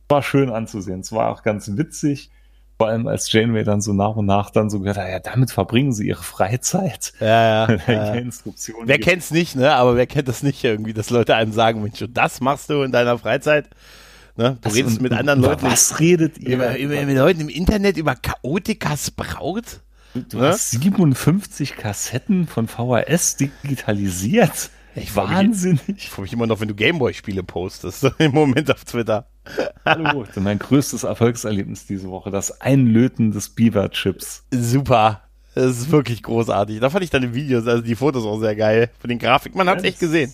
war 0.08 0.22
schön 0.22 0.50
anzusehen. 0.50 1.00
Es 1.00 1.12
war 1.12 1.30
auch 1.30 1.42
ganz 1.42 1.70
witzig. 1.76 2.30
Vor 2.78 2.88
allem 2.88 3.06
als 3.06 3.30
Janeway 3.30 3.62
dann 3.62 3.82
so 3.82 3.92
nach 3.92 4.16
und 4.16 4.26
nach 4.26 4.50
dann 4.50 4.70
so 4.70 4.80
gesagt 4.80 4.98
hat, 4.98 5.08
ja, 5.08 5.18
damit 5.18 5.50
verbringen 5.50 5.92
sie 5.92 6.08
ihre 6.08 6.22
Freizeit. 6.22 7.12
Ja, 7.20 7.68
ja. 7.68 7.78
ja. 7.86 8.14
Instruktionen 8.14 8.88
wer 8.88 8.96
gibt. 8.96 9.08
kennt's 9.08 9.30
nicht, 9.30 9.54
ne? 9.54 9.74
Aber 9.74 9.96
wer 9.96 10.06
kennt 10.06 10.28
das 10.28 10.42
nicht 10.42 10.64
irgendwie, 10.64 10.94
dass 10.94 11.10
Leute 11.10 11.34
einem 11.34 11.52
sagen, 11.52 11.82
Mensch, 11.82 12.02
das 12.08 12.40
machst 12.40 12.70
du 12.70 12.82
in 12.82 12.90
deiner 12.90 13.18
Freizeit? 13.18 13.68
Ne? 14.40 14.56
Du 14.58 14.70
was 14.70 14.74
redest 14.74 15.02
mit 15.02 15.12
anderen 15.12 15.42
Leuten. 15.42 15.66
Was 15.66 16.00
redet 16.00 16.38
ihr? 16.38 16.54
Über, 16.54 16.78
über, 16.78 16.94
mit 17.04 17.14
Leuten 17.14 17.40
im 17.42 17.50
Internet 17.50 17.98
über 17.98 18.14
Chaotikas 18.14 19.10
Braut? 19.10 19.80
Du 20.14 20.38
ne? 20.38 20.48
hast 20.48 20.70
57 20.70 21.76
Kassetten 21.76 22.46
von 22.46 22.66
VHS 22.66 23.36
digitalisiert. 23.36 24.70
Ich 24.94 25.14
Wahnsinnig. 25.14 25.86
Mich, 25.88 25.96
ich 25.98 26.08
freue 26.08 26.22
mich 26.22 26.32
immer 26.32 26.46
noch, 26.46 26.58
wenn 26.58 26.68
du 26.68 26.74
Gameboy-Spiele 26.74 27.42
postest, 27.42 28.10
im 28.18 28.32
Moment 28.32 28.70
auf 28.70 28.82
Twitter. 28.86 29.26
Hallo, 29.84 30.24
mein 30.36 30.58
größtes 30.58 31.04
Erfolgserlebnis 31.04 31.86
diese 31.86 32.08
Woche, 32.08 32.30
das 32.30 32.62
Einlöten 32.62 33.32
des 33.32 33.50
Beaver-Chips. 33.50 34.46
Super. 34.50 35.20
Das 35.54 35.66
ist 35.66 35.90
wirklich 35.90 36.22
großartig. 36.22 36.80
Da 36.80 36.88
fand 36.88 37.04
ich 37.04 37.10
deine 37.10 37.34
Videos, 37.34 37.66
also 37.66 37.82
die 37.82 37.94
Fotos 37.94 38.24
auch 38.24 38.40
sehr 38.40 38.56
geil. 38.56 38.88
Von 39.00 39.10
den 39.10 39.18
Grafiken, 39.18 39.58
man 39.58 39.68
hat 39.68 39.80
es 39.80 39.84
echt 39.84 40.00
gesehen. 40.00 40.32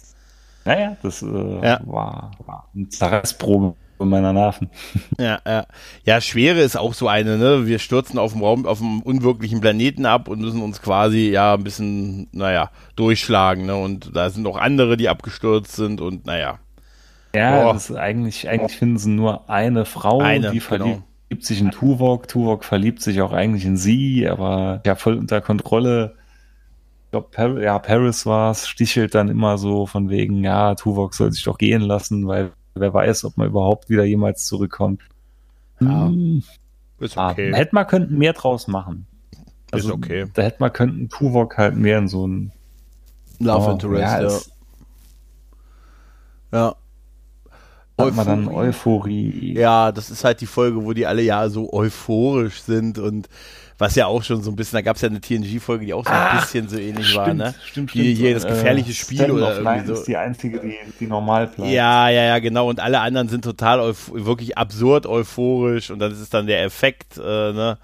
Naja, 0.64 0.96
das 1.02 1.22
äh, 1.22 1.26
ja. 1.26 1.80
war, 1.84 2.30
war 2.46 2.70
eine 2.72 2.88
Zerreißprobe 2.88 3.74
von 3.96 4.08
meiner 4.08 4.32
Nerven. 4.32 4.70
Ja, 5.18 5.38
ja. 5.46 5.66
Ja, 6.04 6.20
Schwere 6.20 6.60
ist 6.60 6.76
auch 6.76 6.94
so 6.94 7.08
eine, 7.08 7.38
ne? 7.38 7.66
Wir 7.66 7.78
stürzen 7.78 8.18
auf 8.18 8.32
dem 8.32 8.42
Raum, 8.42 8.66
auf 8.66 8.78
dem 8.78 9.00
unwirklichen 9.02 9.60
Planeten 9.60 10.04
ab 10.04 10.28
und 10.28 10.40
müssen 10.40 10.60
uns 10.60 10.82
quasi, 10.82 11.30
ja, 11.30 11.54
ein 11.54 11.64
bisschen, 11.64 12.28
naja, 12.32 12.70
durchschlagen, 12.96 13.66
ne? 13.66 13.76
Und 13.76 14.14
da 14.14 14.30
sind 14.30 14.46
auch 14.46 14.58
andere, 14.58 14.96
die 14.96 15.08
abgestürzt 15.08 15.74
sind 15.74 16.00
und, 16.00 16.26
naja. 16.26 16.58
Ja, 17.34 17.72
das 17.72 17.90
ist 17.90 17.96
eigentlich, 17.96 18.48
eigentlich 18.48 18.76
finden 18.76 18.98
sie 18.98 19.10
nur 19.10 19.48
eine 19.50 19.84
Frau, 19.84 20.20
eine, 20.20 20.50
die 20.50 20.60
verliebt, 20.60 21.02
genau. 21.28 21.42
sich 21.42 21.60
in 21.60 21.70
Tuvok. 21.70 22.28
Tuvok 22.28 22.64
verliebt 22.64 23.02
sich 23.02 23.20
auch 23.20 23.32
eigentlich 23.32 23.64
in 23.64 23.76
sie, 23.76 24.26
aber 24.28 24.80
ja, 24.86 24.94
voll 24.94 25.16
unter 25.16 25.40
Kontrolle. 25.40 26.14
Ich 27.04 27.10
glaube, 27.10 27.28
Par 27.30 27.60
ja, 27.60 27.78
Paris 27.78 28.26
war 28.26 28.50
es, 28.50 28.66
stichelt 28.66 29.14
dann 29.14 29.28
immer 29.28 29.58
so 29.58 29.86
von 29.86 30.08
wegen, 30.08 30.42
ja, 30.44 30.74
Tuvok 30.74 31.14
soll 31.14 31.32
sich 31.32 31.44
doch 31.44 31.58
gehen 31.58 31.82
lassen, 31.82 32.26
weil 32.26 32.52
wer 32.80 32.92
weiß, 32.92 33.24
ob 33.24 33.36
man 33.36 33.48
überhaupt 33.48 33.88
wieder 33.88 34.04
jemals 34.04 34.46
zurückkommt. 34.46 35.02
Ja, 35.80 36.06
hm. 36.06 36.42
ist 36.98 37.16
okay. 37.16 37.52
Ah, 37.52 37.56
hätte 37.56 37.74
man 37.74 37.86
könnten 37.86 38.18
mehr 38.18 38.32
draus 38.32 38.68
machen. 38.68 39.06
Also, 39.70 39.88
ist 39.88 39.94
okay. 39.94 40.26
Da 40.34 40.42
hätte 40.42 40.58
man 40.60 40.72
könnten 40.72 41.08
Tuvok 41.08 41.58
halt 41.58 41.76
mehr 41.76 41.98
in 41.98 42.08
so 42.08 42.26
ein 42.26 42.52
Love 43.38 43.66
oh, 43.66 43.72
Interest, 43.72 44.50
ja. 46.52 46.58
ja. 46.58 46.76
Hat 47.98 48.14
man 48.14 48.26
dann 48.26 48.48
Euphorie. 48.48 49.54
Ja, 49.54 49.90
das 49.90 50.10
ist 50.10 50.24
halt 50.24 50.40
die 50.40 50.46
Folge, 50.46 50.84
wo 50.84 50.92
die 50.92 51.06
alle 51.06 51.22
ja 51.22 51.48
so 51.48 51.72
euphorisch 51.72 52.60
sind 52.62 52.98
und 52.98 53.28
was 53.78 53.94
ja 53.94 54.06
auch 54.06 54.22
schon 54.22 54.42
so 54.42 54.50
ein 54.50 54.56
bisschen, 54.56 54.76
da 54.76 54.82
gab 54.82 54.96
es 54.96 55.02
ja 55.02 55.08
eine 55.08 55.20
TNG-Folge, 55.20 55.84
die 55.84 55.94
auch 55.94 56.04
so 56.04 56.10
ein 56.10 56.16
ah, 56.16 56.40
bisschen 56.40 56.68
so 56.68 56.78
ähnlich 56.78 57.08
stimmt, 57.08 57.26
war, 57.26 57.34
ne? 57.34 57.54
Stimmt, 57.64 57.90
stimmt. 57.90 57.90
Hier, 57.92 58.14
hier 58.14 58.34
das 58.34 58.46
gefährliche 58.46 58.90
äh, 58.90 58.94
Spiel 58.94 59.18
Stand 59.18 59.32
oder 59.32 59.56
irgendwie 59.56 59.86
so. 59.86 59.92
ist 59.94 60.04
die 60.04 60.16
einzige, 60.16 60.60
die, 60.60 60.76
die 60.98 61.06
normal 61.06 61.48
bleibt. 61.48 61.70
Ja, 61.70 62.08
ja, 62.08 62.22
ja, 62.24 62.38
genau. 62.38 62.68
Und 62.68 62.80
alle 62.80 63.00
anderen 63.00 63.28
sind 63.28 63.44
total 63.44 63.94
wirklich 64.12 64.56
absurd 64.56 65.06
euphorisch 65.06 65.90
und 65.90 65.98
dann 65.98 66.12
ist 66.12 66.20
es 66.20 66.30
dann 66.30 66.46
der 66.46 66.62
Effekt, 66.64 67.18
äh, 67.18 67.20
ne? 67.20 67.78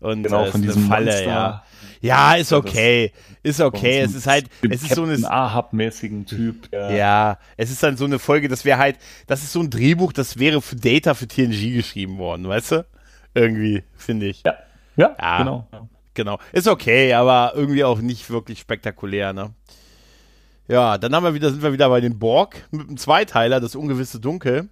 Und 0.00 0.24
genau, 0.24 0.44
äh, 0.44 0.50
von 0.50 0.62
diesem 0.62 0.86
Falle, 0.86 1.12
Monster. 1.12 1.26
ja. 1.26 1.62
Ja, 2.00 2.34
ist 2.34 2.52
okay. 2.52 3.12
Ist 3.44 3.60
okay. 3.60 4.00
Es 4.00 4.14
ist 4.14 4.26
halt, 4.26 4.46
es 4.68 4.82
ist 4.82 4.96
so 4.96 5.04
eine 5.04 5.18
Ahab-mäßigen 5.30 6.26
Typ. 6.26 6.68
Ja. 6.72 6.90
ja, 6.90 7.38
es 7.56 7.70
ist 7.70 7.80
dann 7.82 7.96
so 7.96 8.04
eine 8.04 8.18
Folge, 8.18 8.48
das 8.48 8.64
wäre 8.64 8.78
halt, 8.78 8.98
das 9.28 9.44
ist 9.44 9.52
so 9.52 9.60
ein 9.60 9.70
Drehbuch, 9.70 10.12
das 10.12 10.38
wäre 10.38 10.60
für 10.60 10.74
Data 10.74 11.14
für 11.14 11.28
TNG 11.28 11.72
geschrieben 11.74 12.18
worden, 12.18 12.48
weißt 12.48 12.72
du? 12.72 12.86
Irgendwie, 13.34 13.84
finde 13.96 14.26
ich. 14.26 14.42
Ja. 14.44 14.56
Ja, 14.96 15.16
ja, 15.18 15.38
genau. 15.38 15.68
Genau. 16.14 16.38
Ist 16.52 16.68
okay, 16.68 17.14
aber 17.14 17.52
irgendwie 17.54 17.84
auch 17.84 17.98
nicht 18.00 18.28
wirklich 18.28 18.60
spektakulär, 18.60 19.32
ne? 19.32 19.54
Ja, 20.68 20.98
dann 20.98 21.14
haben 21.14 21.24
wir 21.24 21.34
wieder, 21.34 21.50
sind 21.50 21.62
wir 21.62 21.72
wieder 21.72 21.88
bei 21.88 22.00
den 22.00 22.18
Borg 22.18 22.68
mit 22.70 22.88
dem 22.88 22.96
Zweiteiler, 22.96 23.60
das 23.60 23.74
ungewisse 23.74 24.20
Dunkel. 24.20 24.68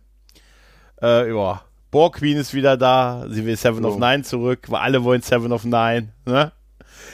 Äh, 1.01 1.35
ja. 1.35 1.63
Borg 1.91 2.17
Queen 2.17 2.37
ist 2.37 2.55
wieder 2.55 2.77
da, 2.77 3.27
sie 3.29 3.45
will 3.45 3.57
Seven 3.57 3.83
so. 3.83 3.89
of 3.89 3.99
Nine 3.99 4.23
zurück, 4.23 4.67
weil 4.69 4.81
alle 4.81 5.03
wollen 5.03 5.23
Seven 5.23 5.51
of 5.53 5.65
Nine, 5.65 6.13
ne? 6.25 6.53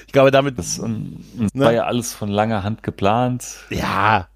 Ich 0.07 0.13
glaube, 0.13 0.31
damit. 0.31 0.59
Das, 0.59 0.79
um, 0.79 1.25
das 1.39 1.55
ne? 1.55 1.65
war 1.65 1.73
ja 1.73 1.85
alles 1.85 2.13
von 2.13 2.29
langer 2.29 2.63
Hand 2.63 2.83
geplant. 2.83 3.47
Ja. 3.71 4.29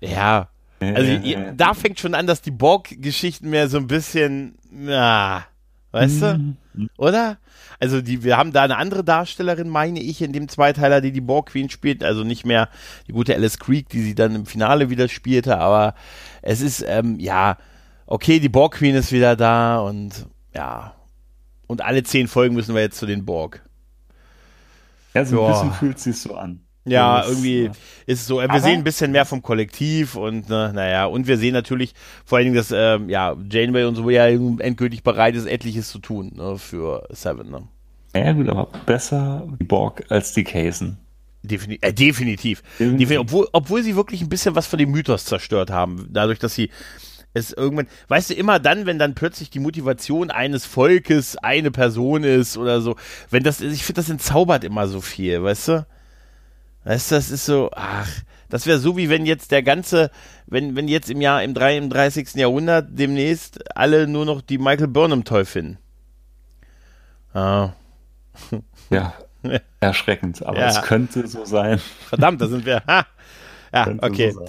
ja. 0.00 0.48
Also, 0.80 1.10
ja, 1.10 1.52
da 1.52 1.74
fängt 1.74 2.00
schon 2.00 2.14
an, 2.14 2.26
dass 2.26 2.42
die 2.42 2.50
Borg-Geschichten 2.50 3.48
mehr 3.48 3.68
so 3.68 3.78
ein 3.78 3.86
bisschen, 3.86 4.56
na, 4.70 5.44
weißt 5.92 6.22
mhm. 6.22 6.56
du? 6.74 6.86
Oder? 6.96 7.38
Also 7.80 8.00
die, 8.00 8.22
wir 8.22 8.36
haben 8.36 8.52
da 8.52 8.62
eine 8.62 8.76
andere 8.76 9.04
Darstellerin, 9.04 9.68
meine 9.68 10.00
ich, 10.00 10.22
in 10.22 10.32
dem 10.32 10.48
Zweiteiler, 10.48 11.00
die 11.00 11.12
die 11.12 11.20
Borg 11.20 11.50
Queen 11.50 11.70
spielt. 11.70 12.04
Also 12.04 12.24
nicht 12.24 12.46
mehr 12.46 12.68
die 13.06 13.12
gute 13.12 13.34
Alice 13.34 13.58
Creek, 13.58 13.88
die 13.88 14.02
sie 14.02 14.14
dann 14.14 14.34
im 14.34 14.46
Finale 14.46 14.90
wieder 14.90 15.08
spielte. 15.08 15.58
Aber 15.58 15.94
es 16.42 16.60
ist, 16.60 16.84
ähm, 16.86 17.18
ja, 17.18 17.56
okay, 18.06 18.40
die 18.40 18.48
Borg 18.48 18.74
Queen 18.74 18.94
ist 18.94 19.12
wieder 19.12 19.36
da 19.36 19.78
und 19.78 20.26
ja. 20.54 20.94
Und 21.66 21.82
alle 21.82 22.02
zehn 22.02 22.28
Folgen 22.28 22.54
müssen 22.54 22.74
wir 22.74 22.82
jetzt 22.82 22.98
zu 22.98 23.06
den 23.06 23.24
Borg. 23.24 23.62
Ja, 25.14 25.24
so 25.24 25.44
ein 25.44 25.52
bisschen 25.52 25.72
fühlt 25.72 25.98
sich 25.98 26.20
so 26.20 26.34
an. 26.34 26.63
Ja, 26.84 27.20
das, 27.20 27.30
irgendwie 27.30 27.70
ist 28.06 28.20
es 28.20 28.26
so. 28.26 28.40
Wir 28.40 28.60
sehen 28.60 28.78
ein 28.78 28.84
bisschen 28.84 29.12
mehr 29.12 29.24
vom 29.24 29.40
Kollektiv 29.40 30.16
und 30.16 30.48
ne, 30.48 30.70
naja, 30.74 31.06
und 31.06 31.26
wir 31.26 31.38
sehen 31.38 31.54
natürlich 31.54 31.94
vor 32.24 32.36
allen 32.36 32.46
Dingen, 32.46 32.56
dass 32.56 32.70
ähm, 32.72 33.08
ja, 33.08 33.34
Janeway 33.50 33.84
und 33.84 33.94
so 33.94 34.10
ja 34.10 34.26
endgültig 34.26 35.02
bereit 35.02 35.34
ist, 35.34 35.46
etliches 35.46 35.88
zu 35.88 35.98
tun 35.98 36.32
ne, 36.34 36.58
für 36.58 37.06
Seven. 37.10 37.50
Ne? 37.50 37.62
Ja 38.14 38.32
gut, 38.32 38.48
aber 38.48 38.68
besser 38.84 39.48
die 39.58 39.64
Borg 39.64 40.04
als 40.10 40.32
die 40.34 40.44
Casen. 40.44 40.98
Defini 41.42 41.78
äh, 41.80 41.92
definitiv. 41.92 42.62
definitiv. 42.78 43.18
Obwohl, 43.18 43.48
obwohl 43.52 43.82
sie 43.82 43.96
wirklich 43.96 44.22
ein 44.22 44.28
bisschen 44.28 44.54
was 44.54 44.66
von 44.66 44.78
dem 44.78 44.90
Mythos 44.90 45.24
zerstört 45.24 45.70
haben. 45.70 46.08
Dadurch, 46.10 46.38
dass 46.38 46.54
sie 46.54 46.70
es 47.34 47.52
irgendwann, 47.52 47.88
weißt 48.08 48.30
du, 48.30 48.34
immer 48.34 48.58
dann, 48.60 48.86
wenn 48.86 48.98
dann 48.98 49.14
plötzlich 49.14 49.50
die 49.50 49.58
Motivation 49.58 50.30
eines 50.30 50.64
Volkes 50.64 51.36
eine 51.36 51.70
Person 51.70 52.24
ist 52.24 52.56
oder 52.56 52.80
so, 52.80 52.96
wenn 53.30 53.42
das, 53.42 53.60
ich 53.60 53.84
finde, 53.84 54.00
das 54.00 54.08
entzaubert 54.08 54.64
immer 54.64 54.86
so 54.86 55.00
viel, 55.00 55.42
weißt 55.42 55.68
du? 55.68 55.86
Weißt 56.84 57.10
du, 57.10 57.14
das 57.14 57.30
ist 57.30 57.46
so, 57.46 57.70
ach, 57.74 58.10
das 58.48 58.66
wäre 58.66 58.78
so 58.78 58.96
wie 58.96 59.08
wenn 59.08 59.26
jetzt 59.26 59.50
der 59.50 59.62
ganze, 59.62 60.10
wenn, 60.46 60.76
wenn 60.76 60.86
jetzt 60.86 61.10
im 61.10 61.20
Jahr, 61.20 61.42
im, 61.42 61.54
33. 61.54 62.34
Jahrhundert 62.34 62.88
demnächst 62.90 63.76
alle 63.76 64.06
nur 64.06 64.24
noch 64.24 64.42
die 64.42 64.58
Michael 64.58 64.88
Burnham 64.88 65.24
toll 65.24 65.44
finden. 65.44 65.78
Ah. 67.32 67.70
Ja, 68.90 69.14
erschreckend, 69.80 70.44
aber 70.44 70.58
ja. 70.58 70.68
es 70.68 70.82
könnte 70.82 71.26
so 71.26 71.44
sein. 71.44 71.80
Verdammt, 72.08 72.40
da 72.40 72.46
sind 72.46 72.66
wir. 72.66 72.82
Ha. 72.86 73.06
Ja, 73.72 73.84
könnte 73.84 74.04
okay. 74.04 74.30
So 74.30 74.46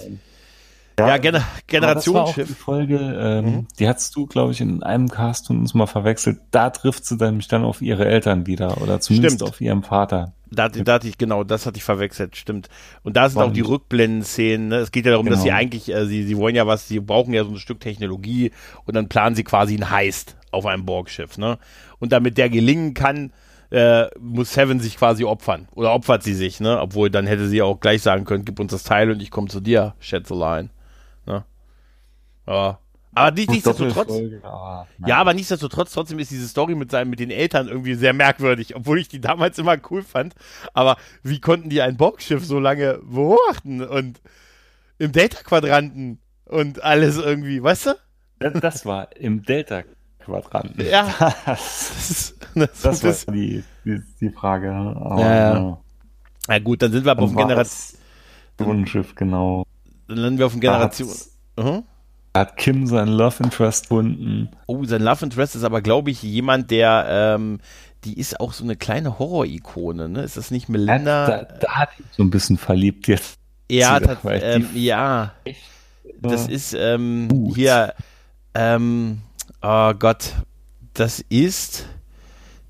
ja, 0.98 1.08
ja 1.08 1.18
Gener 1.18 1.44
Generationsschiff. 1.66 2.48
Die 2.48 2.54
Folge, 2.54 2.96
ähm, 2.98 3.44
mhm. 3.44 3.68
die 3.78 3.88
hattest 3.88 4.14
du, 4.16 4.26
glaube 4.26 4.52
ich, 4.52 4.60
in 4.60 4.82
einem 4.82 5.08
Cast 5.08 5.48
von 5.48 5.58
uns 5.58 5.74
mal 5.74 5.86
verwechselt. 5.86 6.40
Da 6.50 6.70
trifft 6.70 7.04
sie 7.04 7.16
dann 7.16 7.36
mich 7.36 7.48
dann 7.48 7.64
auf 7.64 7.82
ihre 7.82 8.06
Eltern 8.06 8.46
wieder 8.46 8.80
oder 8.80 9.00
zumindest 9.00 9.36
Stimmt. 9.36 9.50
auf 9.50 9.60
ihren 9.60 9.82
Vater. 9.82 10.32
Da, 10.48 10.68
da 10.68 10.94
hatte 10.94 11.08
ich, 11.08 11.18
genau, 11.18 11.42
das 11.42 11.66
hatte 11.66 11.76
ich 11.76 11.84
verwechselt, 11.84 12.36
stimmt. 12.36 12.68
Und 13.02 13.16
da 13.16 13.28
sind 13.28 13.38
War 13.38 13.46
auch 13.46 13.52
die 13.52 13.62
Rückblenden-Szenen. 13.62 14.68
Ne? 14.68 14.76
Es 14.76 14.92
geht 14.92 15.04
ja 15.04 15.10
darum, 15.10 15.26
genau. 15.26 15.34
dass 15.34 15.42
sie 15.42 15.48
genau. 15.48 15.60
eigentlich, 15.60 15.92
äh, 15.92 16.06
sie, 16.06 16.22
sie 16.22 16.36
wollen 16.36 16.54
ja 16.54 16.66
was, 16.68 16.86
sie 16.86 17.00
brauchen 17.00 17.34
ja 17.34 17.42
so 17.42 17.50
ein 17.50 17.56
Stück 17.56 17.80
Technologie 17.80 18.52
und 18.84 18.94
dann 18.94 19.08
planen 19.08 19.34
sie 19.34 19.42
quasi 19.42 19.74
ein 19.74 19.90
Heist 19.90 20.36
auf 20.52 20.64
einem 20.66 20.86
Borgschiff. 20.86 21.36
Ne? 21.36 21.58
Und 21.98 22.12
damit 22.12 22.38
der 22.38 22.48
gelingen 22.48 22.94
kann, 22.94 23.32
äh, 23.70 24.06
muss 24.20 24.52
Seven 24.52 24.78
sich 24.78 24.96
quasi 24.96 25.24
opfern. 25.24 25.68
Oder 25.74 25.92
opfert 25.92 26.22
sie 26.22 26.34
sich, 26.34 26.60
ne? 26.60 26.80
Obwohl 26.80 27.10
dann 27.10 27.26
hätte 27.26 27.48
sie 27.48 27.62
auch 27.62 27.80
gleich 27.80 28.02
sagen 28.02 28.24
können, 28.24 28.44
gib 28.44 28.60
uns 28.60 28.70
das 28.70 28.84
Teil 28.84 29.10
und 29.10 29.20
ich 29.20 29.32
komme 29.32 29.48
zu 29.48 29.60
dir, 29.60 29.94
Schätzelein. 29.98 30.70
Ja. 32.46 32.78
Aber 33.16 33.30
nicht, 33.30 33.50
nichtsdestotrotz. 33.50 34.12
Ah, 34.42 34.86
ja, 35.06 35.16
aber 35.16 35.32
nichtsdestotrotz, 35.32 35.92
trotzdem 35.92 36.18
ist 36.18 36.30
diese 36.30 36.46
Story 36.46 36.74
mit 36.74 36.90
seinen, 36.90 37.08
mit 37.08 37.18
den 37.18 37.30
Eltern 37.30 37.66
irgendwie 37.66 37.94
sehr 37.94 38.12
merkwürdig, 38.12 38.76
obwohl 38.76 38.98
ich 39.00 39.08
die 39.08 39.22
damals 39.22 39.58
immer 39.58 39.78
cool 39.90 40.02
fand. 40.02 40.34
Aber 40.74 40.98
wie 41.22 41.40
konnten 41.40 41.70
die 41.70 41.80
ein 41.80 41.96
Bockschiff 41.96 42.44
so 42.44 42.58
lange 42.58 43.00
beobachten 43.02 43.82
und 43.82 44.20
im 44.98 45.12
Delta-Quadranten 45.12 46.18
und 46.44 46.82
alles 46.82 47.16
irgendwie, 47.16 47.62
weißt 47.62 47.86
du? 47.86 47.94
Das, 48.38 48.52
das 48.60 48.86
war 48.86 49.16
im 49.16 49.42
Delta-Quadranten. 49.42 50.84
Ja. 50.86 51.08
Das, 51.46 52.10
ist, 52.10 52.36
das, 52.54 53.00
das 53.00 53.26
war 53.26 53.34
die, 53.34 53.64
die, 53.84 54.02
die 54.20 54.30
Frage. 54.30 54.72
Aber, 54.72 55.20
ja, 55.20 55.54
ja. 55.54 55.78
ja, 56.48 56.58
gut, 56.58 56.82
dann 56.82 56.92
sind 56.92 57.04
wir 57.04 57.12
aber 57.12 57.22
auf 57.22 57.30
dem 57.30 57.38
Generation. 57.38 58.86
Schiff, 58.86 59.14
genau. 59.14 59.64
Dann 60.06 60.18
landen 60.18 60.38
wir 60.38 60.46
auf 60.46 60.52
dem 60.52 60.60
Generation. 60.60 61.08
-huh. 61.56 61.82
Hat 62.36 62.56
Kim 62.56 62.86
seinen 62.86 63.12
Love 63.12 63.42
Interest 63.44 63.84
gefunden. 63.84 64.50
Oh, 64.66 64.84
sein 64.84 65.02
Love 65.02 65.24
Interest 65.24 65.56
ist 65.56 65.64
aber, 65.64 65.80
glaube 65.80 66.10
ich, 66.10 66.22
jemand, 66.22 66.70
der, 66.70 67.06
ähm, 67.08 67.60
die 68.04 68.18
ist 68.18 68.40
auch 68.40 68.52
so 68.52 68.62
eine 68.62 68.76
kleine 68.76 69.18
Horror-Ikone, 69.18 70.08
ne? 70.08 70.22
Ist 70.22 70.36
das 70.36 70.50
nicht 70.50 70.68
Melinda? 70.68 71.26
Da, 71.26 71.42
da, 71.42 71.68
hat 71.76 71.98
ihn 71.98 72.04
so 72.10 72.22
ein 72.22 72.30
bisschen 72.30 72.58
verliebt 72.58 73.08
jetzt. 73.08 73.38
Ja, 73.70 73.98
das, 74.00 74.18
ähm, 74.24 74.68
ja. 74.74 75.32
Das 76.20 76.46
ist 76.46 76.74
ähm, 76.74 77.52
hier, 77.54 77.94
ähm, 78.54 79.22
oh 79.62 79.92
Gott, 79.94 80.34
das 80.94 81.24
ist, 81.28 81.86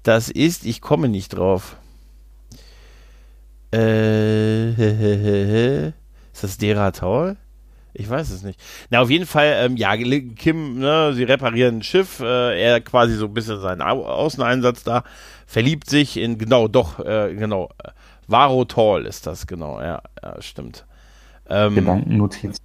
das 0.03 0.29
ist, 0.29 0.65
ich 0.65 0.81
komme 0.81 1.09
nicht 1.09 1.31
drauf. 1.31 1.77
Äh, 3.73 4.71
ist 5.89 6.43
das 6.43 6.57
Dera 6.59 6.93
Taul? 6.93 7.37
Ich 7.99 8.11
weiß 8.11 8.31
es 8.31 8.43
nicht. 8.43 8.61
Na, 8.91 9.01
auf 9.01 9.11
jeden 9.11 9.27
Fall, 9.27 9.55
ähm, 9.57 9.77
ja, 9.77 9.97
Kim, 9.97 10.79
ne, 10.79 11.15
sie 11.15 11.25
reparieren 11.25 11.79
ein 11.79 11.83
Schiff, 11.83 12.21
äh, 12.21 12.61
er 12.61 12.81
quasi 12.81 13.15
so 13.15 13.27
ein 13.27 13.35
bisschen 13.35 13.61
seinen 13.61 13.81
Au 13.81 14.05
Außeneinsatz 14.05 14.85
da, 14.85 15.03
verliebt 15.47 15.89
sich 15.89 16.19
in, 16.19 16.37
genau, 16.37 16.69
doch, 16.69 17.01
äh, 17.01 17.35
genau, 17.35 17.71
Varo 18.27 18.65
Tall 18.67 19.07
ist 19.07 19.27
das, 19.27 19.47
genau, 19.47 19.81
ja, 19.81 20.03
ja 20.23 20.43
stimmt. 20.43 20.85
Ähm, 21.49 21.75
Gedankennotiz. 21.77 22.59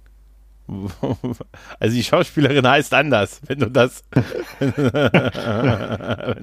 Also 1.80 1.96
die 1.96 2.04
Schauspielerin 2.04 2.66
heißt 2.66 2.94
anders, 2.94 3.40
wenn 3.46 3.58
du 3.58 3.70
das, 3.70 4.02
wenn 4.58 4.74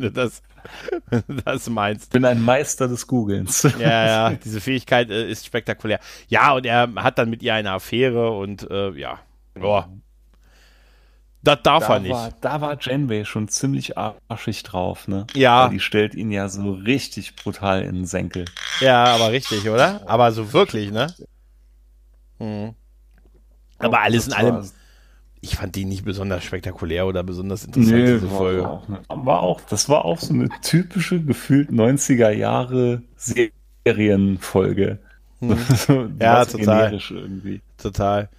du 0.02 0.12
das, 0.12 0.42
wenn 1.10 1.24
du 1.28 1.36
das 1.42 1.70
meinst. 1.70 2.06
Ich 2.06 2.10
bin 2.10 2.26
ein 2.26 2.42
Meister 2.44 2.88
des 2.88 3.08
Googlens. 3.08 3.64
Ja, 3.80 4.06
ja, 4.06 4.32
diese 4.32 4.62
Fähigkeit 4.62 5.10
äh, 5.10 5.30
ist 5.30 5.46
spektakulär. 5.46 6.00
Ja, 6.28 6.54
und 6.54 6.66
er 6.66 6.90
hat 6.96 7.18
dann 7.18 7.30
mit 7.30 7.42
ihr 7.44 7.54
eine 7.54 7.72
Affäre 7.72 8.32
und 8.32 8.70
äh, 8.70 8.92
ja, 8.92 9.20
oh. 9.62 9.84
Das 11.42 11.60
darf 11.64 11.88
da 11.88 11.94
er 11.94 12.00
nicht. 12.02 12.12
War, 12.12 12.34
da 12.42 12.60
war 12.60 12.78
Janeway 12.80 13.24
schon 13.24 13.48
ziemlich 13.48 13.98
arschig 13.98 14.64
drauf, 14.64 15.08
ne? 15.08 15.26
Ja. 15.34 15.64
Weil 15.64 15.72
die 15.72 15.80
stellt 15.80 16.14
ihn 16.14 16.32
ja 16.32 16.50
so 16.50 16.74
richtig 16.74 17.38
brutal 17.38 17.84
in 17.84 17.96
den 17.96 18.06
Senkel. 18.06 18.44
Ja, 18.82 19.06
aber 19.06 19.32
richtig, 19.32 19.70
oder? 19.70 20.02
Aber 20.06 20.34
so 20.34 20.52
wirklich, 20.52 20.92
ne? 20.92 21.08
Hm. 22.40 22.76
Aber 23.80 24.02
alles 24.02 24.28
in 24.28 24.34
allem, 24.34 24.70
ich 25.42 25.56
fand 25.56 25.76
die 25.76 25.86
nicht 25.86 26.04
besonders 26.04 26.44
spektakulär 26.44 27.08
oder 27.08 27.24
besonders 27.24 27.64
interessant, 27.64 27.96
nee, 27.96 28.14
diese 28.14 28.28
Folge. 28.28 28.64
War 28.64 28.72
auch, 29.08 29.26
war 29.26 29.40
auch, 29.42 29.62
das 29.62 29.90
war 29.90 30.06
auch 30.06 30.20
so 30.20 30.34
eine 30.34 30.50
typische, 30.62 31.22
gefühlt 31.22 31.70
90er 31.70 32.30
Jahre 32.30 33.02
Serienfolge. 33.16 35.00
Hm. 35.40 35.58
so, 35.76 36.08
ja, 36.20 36.46
total. 36.46 37.00
Irgendwie. 37.10 37.62
Total. 37.78 38.30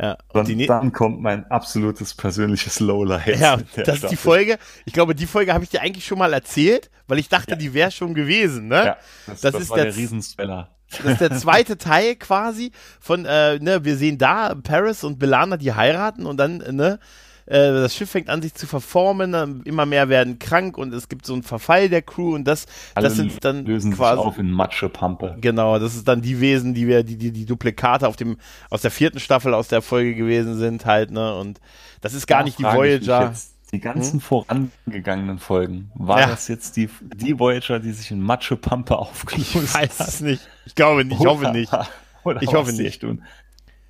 Ja. 0.00 0.18
Und 0.32 0.48
die, 0.48 0.66
dann 0.66 0.92
kommt 0.92 1.20
mein 1.20 1.48
absolutes 1.50 2.14
persönliches 2.14 2.80
Lowlight. 2.80 3.38
Ja, 3.38 3.58
das 3.76 4.02
ist 4.02 4.10
die 4.10 4.16
Folge. 4.16 4.58
Ich 4.84 4.92
glaube, 4.92 5.14
die 5.14 5.26
Folge 5.26 5.54
habe 5.54 5.62
ich 5.62 5.70
dir 5.70 5.82
eigentlich 5.82 6.04
schon 6.04 6.18
mal 6.18 6.32
erzählt, 6.32 6.90
weil 7.06 7.20
ich 7.20 7.28
dachte, 7.28 7.52
ja. 7.52 7.56
die 7.56 7.74
wäre 7.74 7.92
schon 7.92 8.12
gewesen, 8.12 8.66
ne? 8.66 8.76
Ja, 8.76 8.96
das, 9.26 9.40
das, 9.40 9.52
das 9.52 9.62
ist 9.62 9.70
war 9.70 9.76
der, 9.76 9.86
der 9.86 9.96
Riesenspeller. 9.96 10.70
Das 11.02 11.12
ist 11.12 11.20
der 11.20 11.36
zweite 11.36 11.78
Teil 11.78 12.16
quasi 12.16 12.72
von, 13.00 13.24
äh, 13.24 13.58
ne, 13.58 13.84
wir 13.84 13.96
sehen 13.96 14.18
da 14.18 14.54
Paris 14.54 15.04
und 15.04 15.18
Belana, 15.18 15.56
die 15.56 15.72
heiraten 15.72 16.26
und 16.26 16.36
dann, 16.36 16.58
ne, 16.58 16.98
äh, 17.46 17.72
das 17.72 17.94
Schiff 17.94 18.10
fängt 18.10 18.30
an 18.30 18.40
sich 18.40 18.54
zu 18.54 18.66
verformen, 18.66 19.62
immer 19.64 19.86
mehr 19.86 20.08
werden 20.08 20.38
krank 20.38 20.78
und 20.78 20.94
es 20.94 21.08
gibt 21.08 21.26
so 21.26 21.34
einen 21.34 21.42
Verfall 21.42 21.88
der 21.88 22.02
Crew 22.02 22.34
und 22.34 22.44
das, 22.44 22.66
Alle 22.94 23.08
das 23.08 23.16
sind 23.16 23.44
dann 23.44 23.66
lösen 23.66 23.92
quasi 23.92 24.16
sich 24.16 24.26
auf 24.26 24.38
in 24.38 24.50
Matschepampe. 24.50 25.36
Genau, 25.40 25.78
das 25.78 25.94
ist 25.94 26.08
dann 26.08 26.22
die 26.22 26.40
Wesen, 26.40 26.74
die 26.74 26.86
wir, 26.86 27.02
die, 27.02 27.16
die, 27.16 27.32
die 27.32 27.44
Duplikate 27.44 28.08
auf 28.08 28.16
dem, 28.16 28.38
aus 28.70 28.82
der 28.82 28.90
vierten 28.90 29.20
Staffel 29.20 29.52
aus 29.52 29.68
der 29.68 29.82
Folge 29.82 30.14
gewesen 30.14 30.56
sind 30.56 30.86
halt, 30.86 31.10
ne, 31.10 31.34
und 31.36 31.60
das 32.00 32.14
ist 32.14 32.26
gar 32.26 32.38
da 32.38 32.44
nicht 32.44 32.58
die 32.58 32.64
Voyager 32.64 33.34
die 33.74 33.80
ganzen 33.80 34.14
hm? 34.14 34.20
vorangegangenen 34.20 35.38
Folgen, 35.38 35.90
war 35.94 36.20
ja. 36.20 36.26
das 36.28 36.48
jetzt 36.48 36.76
die, 36.76 36.88
die 37.14 37.38
Voyager, 37.38 37.80
die 37.80 37.92
sich 37.92 38.10
in 38.10 38.20
Matschepampe 38.20 38.96
aufgelöst 38.98 39.54
hat? 39.54 39.62
Ich 39.62 39.74
weiß 39.74 40.00
es 40.00 40.20
nicht. 40.20 40.48
Ich 40.64 40.74
glaube 40.74 41.04
nicht, 41.04 41.20
ich 41.20 41.26
hoffe 41.26 41.50
nicht. 41.50 41.72
Oder 42.24 42.40
ich 42.40 42.54
hoffe 42.54 42.72
nicht. 42.72 43.04
Und, 43.04 43.22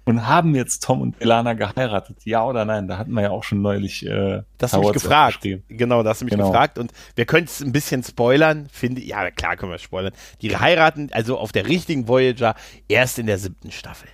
und 0.04 0.26
haben 0.26 0.54
jetzt 0.54 0.82
Tom 0.82 1.00
und 1.00 1.20
Elana 1.20 1.52
geheiratet? 1.54 2.18
Ja 2.24 2.44
oder 2.44 2.64
nein? 2.64 2.88
Da 2.88 2.98
hatten 2.98 3.12
wir 3.12 3.22
ja 3.22 3.30
auch 3.30 3.44
schon 3.44 3.62
neulich. 3.62 4.04
Äh, 4.04 4.42
das 4.58 4.72
hast 4.72 4.82
du 4.82 4.88
mich 4.88 4.92
gefragt. 4.92 5.48
Genau, 5.68 6.02
das 6.02 6.10
hast 6.10 6.20
du 6.20 6.24
mich 6.26 6.34
genau. 6.34 6.50
gefragt. 6.50 6.78
Und 6.78 6.92
wir 7.14 7.24
können 7.24 7.44
es 7.46 7.62
ein 7.62 7.72
bisschen 7.72 8.02
spoilern, 8.02 8.68
finde 8.70 9.00
ich. 9.00 9.08
Ja, 9.08 9.30
klar 9.30 9.56
können 9.56 9.70
wir 9.70 9.78
spoilern. 9.78 10.12
Die 10.42 10.56
heiraten 10.56 11.10
also 11.12 11.38
auf 11.38 11.52
der 11.52 11.68
richtigen 11.68 12.08
Voyager 12.08 12.54
erst 12.88 13.18
in 13.18 13.26
der 13.26 13.38
siebten 13.38 13.70
Staffel. 13.70 14.08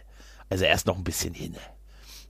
Also 0.48 0.64
erst 0.64 0.86
noch 0.86 0.96
ein 0.96 1.04
bisschen 1.04 1.34
hin. 1.34 1.56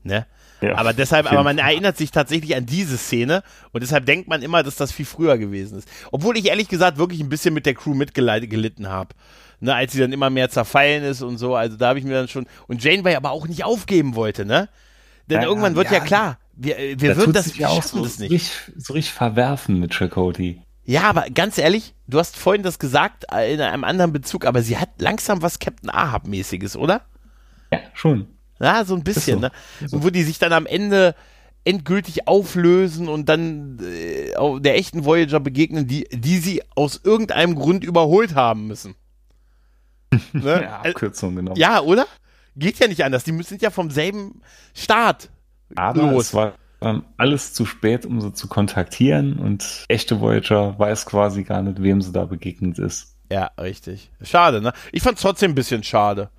Ne? 0.04 0.26
Ja, 0.60 0.76
aber 0.76 0.92
deshalb, 0.92 1.30
aber 1.30 1.42
man 1.42 1.58
erinnert 1.58 1.96
sich 1.96 2.10
tatsächlich 2.10 2.54
an 2.54 2.66
diese 2.66 2.98
Szene 2.98 3.42
und 3.72 3.82
deshalb 3.82 4.06
denkt 4.06 4.28
man 4.28 4.42
immer, 4.42 4.62
dass 4.62 4.76
das 4.76 4.92
viel 4.92 5.06
früher 5.06 5.38
gewesen 5.38 5.78
ist. 5.78 5.88
Obwohl 6.12 6.36
ich 6.36 6.46
ehrlich 6.46 6.68
gesagt 6.68 6.98
wirklich 6.98 7.20
ein 7.20 7.28
bisschen 7.28 7.54
mit 7.54 7.66
der 7.66 7.74
Crew 7.74 7.94
mitgelitten 7.94 8.88
habe. 8.88 9.14
Ne, 9.62 9.74
als 9.74 9.92
sie 9.92 10.00
dann 10.00 10.12
immer 10.12 10.30
mehr 10.30 10.48
zerfallen 10.48 11.04
ist 11.04 11.20
und 11.20 11.36
so, 11.36 11.54
also 11.54 11.76
da 11.76 11.88
habe 11.88 11.98
ich 11.98 12.04
mir 12.06 12.14
dann 12.14 12.28
schon 12.28 12.46
und 12.66 12.82
Janeway 12.82 13.14
aber 13.14 13.30
auch 13.30 13.46
nicht 13.46 13.62
aufgeben 13.62 14.14
wollte, 14.14 14.46
ne? 14.46 14.70
Denn 15.28 15.42
ja, 15.42 15.46
irgendwann 15.46 15.76
wird 15.76 15.88
ja, 15.88 15.98
ja 15.98 16.00
klar, 16.00 16.38
wir, 16.54 16.78
äh, 16.78 16.96
wir 16.98 17.16
würden 17.16 17.34
das, 17.34 17.58
wir 17.58 17.68
auch 17.68 17.82
so, 17.82 18.02
das 18.02 18.18
nicht. 18.18 18.30
Richtig, 18.30 18.52
so 18.78 18.94
richtig 18.94 19.12
verwerfen 19.12 19.78
mit 19.78 19.94
Chakoti. 19.94 20.62
Ja, 20.84 21.02
aber 21.02 21.26
ganz 21.30 21.58
ehrlich, 21.58 21.94
du 22.08 22.18
hast 22.18 22.36
vorhin 22.36 22.62
das 22.62 22.78
gesagt 22.78 23.26
äh, 23.32 23.52
in 23.52 23.60
einem 23.60 23.84
anderen 23.84 24.12
Bezug, 24.12 24.44
aber 24.44 24.62
sie 24.62 24.78
hat 24.78 24.88
langsam 24.98 25.42
was 25.42 25.58
Captain 25.58 25.90
Ahab-mäßiges, 25.90 26.76
oder? 26.76 27.02
Ja, 27.70 27.80
schon. 27.94 28.28
Ja, 28.60 28.84
so 28.84 28.94
ein 28.94 29.02
bisschen, 29.02 29.40
so. 29.40 29.46
ne? 29.46 29.52
Und 29.90 30.04
wo 30.04 30.10
die 30.10 30.22
sich 30.22 30.38
dann 30.38 30.52
am 30.52 30.66
Ende 30.66 31.14
endgültig 31.64 32.26
auflösen 32.28 33.08
und 33.08 33.28
dann 33.28 33.78
äh, 33.80 34.60
der 34.60 34.76
echten 34.76 35.04
Voyager 35.04 35.40
begegnen, 35.40 35.86
die, 35.86 36.06
die 36.10 36.38
sie 36.38 36.62
aus 36.74 37.00
irgendeinem 37.02 37.54
Grund 37.54 37.84
überholt 37.84 38.34
haben 38.34 38.66
müssen. 38.66 38.94
ne? 40.32 40.62
Ja, 40.62 40.80
Abkürzung 40.80 41.36
genommen. 41.36 41.56
Ja, 41.56 41.80
oder? 41.80 42.06
Geht 42.56 42.78
ja 42.78 42.88
nicht 42.88 43.04
anders. 43.04 43.24
Die 43.24 43.42
sind 43.42 43.62
ja 43.62 43.70
vom 43.70 43.90
selben 43.90 44.40
Start 44.74 45.30
Aber 45.76 46.02
los. 46.02 46.28
Es 46.28 46.34
war 46.34 46.54
dann 46.80 47.04
alles 47.16 47.52
zu 47.52 47.66
spät, 47.66 48.06
um 48.06 48.20
sie 48.20 48.32
zu 48.32 48.48
kontaktieren 48.48 49.38
und 49.38 49.84
echte 49.88 50.20
Voyager 50.20 50.78
weiß 50.78 51.06
quasi 51.06 51.44
gar 51.44 51.62
nicht, 51.62 51.82
wem 51.82 52.00
sie 52.00 52.12
da 52.12 52.24
begegnet 52.24 52.78
ist. 52.78 53.16
Ja, 53.30 53.50
richtig. 53.60 54.10
Schade, 54.22 54.60
ne? 54.60 54.72
Ich 54.92 55.02
fand's 55.02 55.20
trotzdem 55.20 55.52
ein 55.52 55.54
bisschen 55.54 55.84
schade 55.84 56.30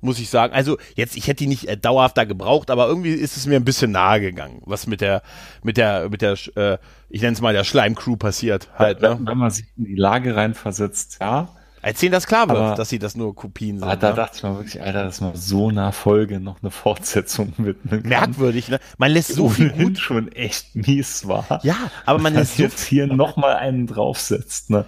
muss 0.00 0.18
ich 0.18 0.30
sagen. 0.30 0.52
Also 0.52 0.78
jetzt, 0.94 1.16
ich 1.16 1.26
hätte 1.26 1.44
die 1.44 1.46
nicht 1.46 1.68
äh, 1.68 1.76
dauerhaft 1.76 2.16
da 2.16 2.24
gebraucht, 2.24 2.70
aber 2.70 2.86
irgendwie 2.88 3.12
ist 3.12 3.36
es 3.36 3.46
mir 3.46 3.56
ein 3.56 3.64
bisschen 3.64 3.92
nahe 3.92 4.20
gegangen, 4.20 4.62
was 4.64 4.86
mit 4.86 5.00
der, 5.00 5.22
mit 5.62 5.76
der, 5.76 6.08
mit 6.08 6.22
der, 6.22 6.36
äh, 6.56 6.78
ich 7.08 7.22
nenne 7.22 7.34
es 7.34 7.40
mal 7.40 7.52
der 7.52 7.64
Schleimcrew 7.64 8.16
passiert 8.16 8.68
halt. 8.78 9.00
Ne? 9.02 9.18
Wenn 9.20 9.38
man 9.38 9.50
sich 9.50 9.66
in 9.76 9.84
die 9.84 9.96
Lage 9.96 10.36
reinversetzt, 10.36 11.18
ja. 11.20 11.48
Als 11.80 12.00
denen 12.00 12.12
das 12.12 12.26
klar 12.26 12.48
wird, 12.48 12.58
aber, 12.58 12.74
dass 12.74 12.88
sie 12.88 12.98
das 12.98 13.16
nur 13.16 13.34
Kopien 13.36 13.78
sind. 13.78 14.02
Da 14.02 14.10
ne? 14.10 14.16
dachte 14.16 14.36
ich 14.36 14.42
mal 14.42 14.56
wirklich, 14.56 14.82
Alter, 14.82 15.04
dass 15.04 15.20
man 15.20 15.36
so 15.36 15.68
einer 15.68 15.92
Folge 15.92 16.40
noch 16.40 16.60
eine 16.60 16.70
Fortsetzung 16.70 17.52
widmen 17.58 18.02
kann. 18.02 18.08
Merkwürdig, 18.08 18.68
ne? 18.68 18.80
Man 18.98 19.12
lässt 19.12 19.32
so 19.32 19.48
viel 19.48 19.70
gut 19.70 19.98
schon 19.98 20.30
echt 20.32 20.74
mies 20.74 21.28
war. 21.28 21.60
Ja, 21.62 21.76
aber 22.04 22.18
man 22.18 22.34
lässt 22.34 22.58
jetzt 22.58 22.84
hier 22.84 23.06
noch 23.06 23.36
mal 23.36 23.56
einen 23.56 23.86
draufsetzt, 23.86 24.70
ne? 24.70 24.86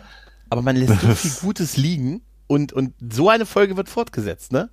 Aber 0.48 0.62
man 0.62 0.74
lässt 0.74 1.00
so 1.00 1.08
viel 1.14 1.30
Gutes 1.40 1.76
liegen 1.76 2.22
und, 2.48 2.72
und 2.72 2.94
so 3.12 3.28
eine 3.28 3.46
Folge 3.46 3.76
wird 3.76 3.88
fortgesetzt, 3.88 4.52
ne? 4.52 4.70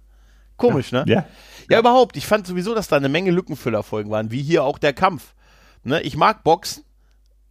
Komisch, 0.58 0.92
ne? 0.92 1.06
Ja. 1.08 1.26
Ja, 1.70 1.80
überhaupt. 1.80 2.18
Ich 2.18 2.26
fand 2.26 2.48
sowieso, 2.48 2.74
dass 2.74 2.88
da 2.88 2.96
eine 2.96 3.10
Menge 3.10 3.32
Lückenfüllerfolgen 3.32 4.12
waren, 4.12 4.32
wie 4.32 4.42
hier 4.42 4.64
auch 4.64 4.78
der 4.78 4.94
Kampf. 4.94 5.34
Ne? 5.84 6.02
Ich 6.02 6.16
mag 6.16 6.44
Boxen, 6.44 6.84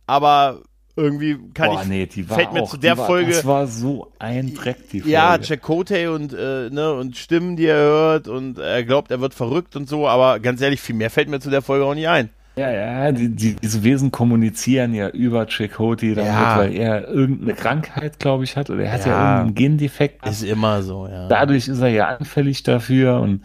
aber 0.07 0.63
irgendwie 0.97 1.39
kann 1.53 1.71
Boah, 1.71 1.83
ich. 1.83 1.89
Nee, 1.89 2.07
die 2.07 2.29
war 2.29 2.39
fällt 2.39 2.53
mir 2.55 2.63
auch, 2.63 2.71
zu 2.71 2.79
der 2.79 2.97
war, 2.97 3.07
Folge. 3.07 3.33
Das 3.33 3.45
war 3.45 3.67
so 3.67 4.13
ein 4.19 4.55
Dreck, 4.55 4.89
die 4.91 5.01
Folge. 5.01 5.13
Ja, 5.13 5.39
Jack 5.39 5.63
Cote 5.63 6.13
und, 6.13 6.33
äh, 6.33 6.71
ne, 6.71 6.95
und 6.95 7.17
Stimmen, 7.17 7.57
die 7.57 7.67
er 7.67 7.77
hört 7.77 8.29
und 8.29 8.59
er 8.59 8.83
glaubt, 8.85 9.11
er 9.11 9.21
wird 9.21 9.35
verrückt 9.35 9.77
und 9.77 9.89
so, 9.89 10.09
aber 10.09 10.41
ganz 10.41 10.61
ehrlich, 10.63 10.81
viel 10.81 10.95
mehr 10.95 11.11
fällt 11.11 11.29
mir 11.29 11.41
zu 11.41 11.51
der 11.51 11.61
Folge 11.61 11.85
auch 11.85 11.95
nicht 11.95 12.09
ein. 12.09 12.31
Ja, 12.59 12.71
ja, 12.71 13.13
die, 13.13 13.29
die, 13.29 13.55
diese 13.57 13.85
Wesen 13.85 14.11
kommunizieren 14.11 14.95
ja 14.95 15.11
über 15.11 15.47
Chakoti 15.47 16.15
damit, 16.15 16.33
ja. 16.33 16.57
weil 16.57 16.75
er 16.75 17.07
irgendeine 17.07 17.53
Krankheit, 17.53 18.19
glaube 18.19 18.45
ich, 18.45 18.57
hat, 18.57 18.71
oder 18.71 18.85
er 18.85 18.93
hat 18.93 19.05
ja, 19.05 19.13
ja 19.13 19.37
irgendeinen 19.39 19.55
Gendefekt. 19.55 20.27
Ist 20.27 20.43
immer 20.43 20.83
so, 20.83 21.07
ja. 21.07 21.29
Dadurch 21.29 21.69
ist 21.69 21.81
er 21.81 21.89
ja 21.89 22.09
anfällig 22.09 22.63
dafür 22.63 23.21
und 23.21 23.45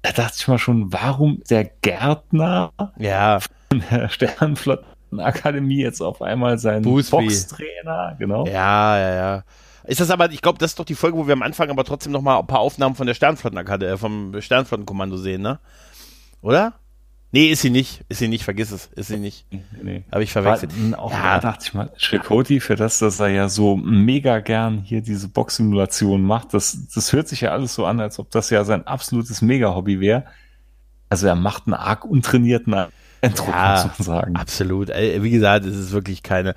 da 0.00 0.12
dachte 0.12 0.36
ich 0.38 0.48
mal 0.48 0.58
schon, 0.58 0.90
warum 0.94 1.42
der 1.50 1.64
Gärtner 1.64 2.72
ja. 2.96 3.38
von 3.40 3.82
der 3.90 4.08
Sternenflottenakademie 4.08 5.82
jetzt 5.82 6.00
auf 6.00 6.22
einmal 6.22 6.56
sein 6.56 6.82
Boxtrainer, 6.82 8.16
genau. 8.18 8.46
Ja, 8.46 8.98
ja, 8.98 9.14
ja. 9.14 9.44
Ist 9.84 10.00
das 10.00 10.10
aber, 10.10 10.30
ich 10.30 10.40
glaube, 10.40 10.58
das 10.58 10.70
ist 10.70 10.78
doch 10.78 10.86
die 10.86 10.94
Folge, 10.94 11.18
wo 11.18 11.26
wir 11.26 11.34
am 11.34 11.42
Anfang 11.42 11.68
aber 11.68 11.84
trotzdem 11.84 12.12
noch 12.12 12.22
mal 12.22 12.38
ein 12.38 12.46
paar 12.46 12.60
Aufnahmen 12.60 12.94
von 12.94 13.06
der 13.06 13.14
Sternflottenakademie, 13.14 13.92
äh, 13.92 13.96
vom 13.98 14.40
Sternflottenkommando 14.40 15.18
sehen, 15.18 15.42
ne? 15.42 15.58
Oder? 16.40 16.72
Nee, 17.32 17.48
ist 17.48 17.62
sie 17.62 17.70
nicht. 17.70 18.04
Ist 18.08 18.18
sie 18.18 18.28
nicht, 18.28 18.44
vergiss 18.44 18.70
es. 18.70 18.86
Ist 18.94 19.08
sie 19.08 19.18
nicht. 19.18 19.46
Nee. 19.82 20.04
Habe 20.12 20.22
ich 20.22 20.32
verwechselt. 20.32 20.72
War, 20.92 20.98
auch 20.98 21.12
ja. 21.12 21.38
da 21.38 21.50
dachte 21.50 21.64
ich 21.66 21.74
mal, 21.74 21.90
Chakoti, 21.96 22.60
für 22.60 22.76
das, 22.76 22.98
dass 22.98 23.20
er 23.20 23.28
ja 23.28 23.48
so 23.48 23.76
mega 23.76 24.38
gern 24.40 24.78
hier 24.78 25.02
diese 25.02 25.28
Box-Simulation 25.28 26.22
macht, 26.22 26.54
das, 26.54 26.86
das 26.94 27.12
hört 27.12 27.28
sich 27.28 27.42
ja 27.42 27.50
alles 27.50 27.74
so 27.74 27.84
an, 27.84 28.00
als 28.00 28.18
ob 28.18 28.30
das 28.30 28.50
ja 28.50 28.64
sein 28.64 28.86
absolutes 28.86 29.42
Mega-Hobby 29.42 30.00
wäre. 30.00 30.24
Also 31.08 31.26
er 31.26 31.34
macht 31.34 31.66
einen 31.66 31.74
arg 31.74 32.04
untrainierten 32.04 32.74
Eindruck, 33.20 33.48
ja, 33.48 33.84
muss 33.84 33.98
man 33.98 34.06
sagen. 34.06 34.36
Absolut. 34.36 34.90
Äh, 34.90 35.22
wie 35.22 35.30
gesagt, 35.30 35.66
es 35.66 35.76
ist 35.76 35.92
wirklich 35.92 36.22
keine, 36.22 36.54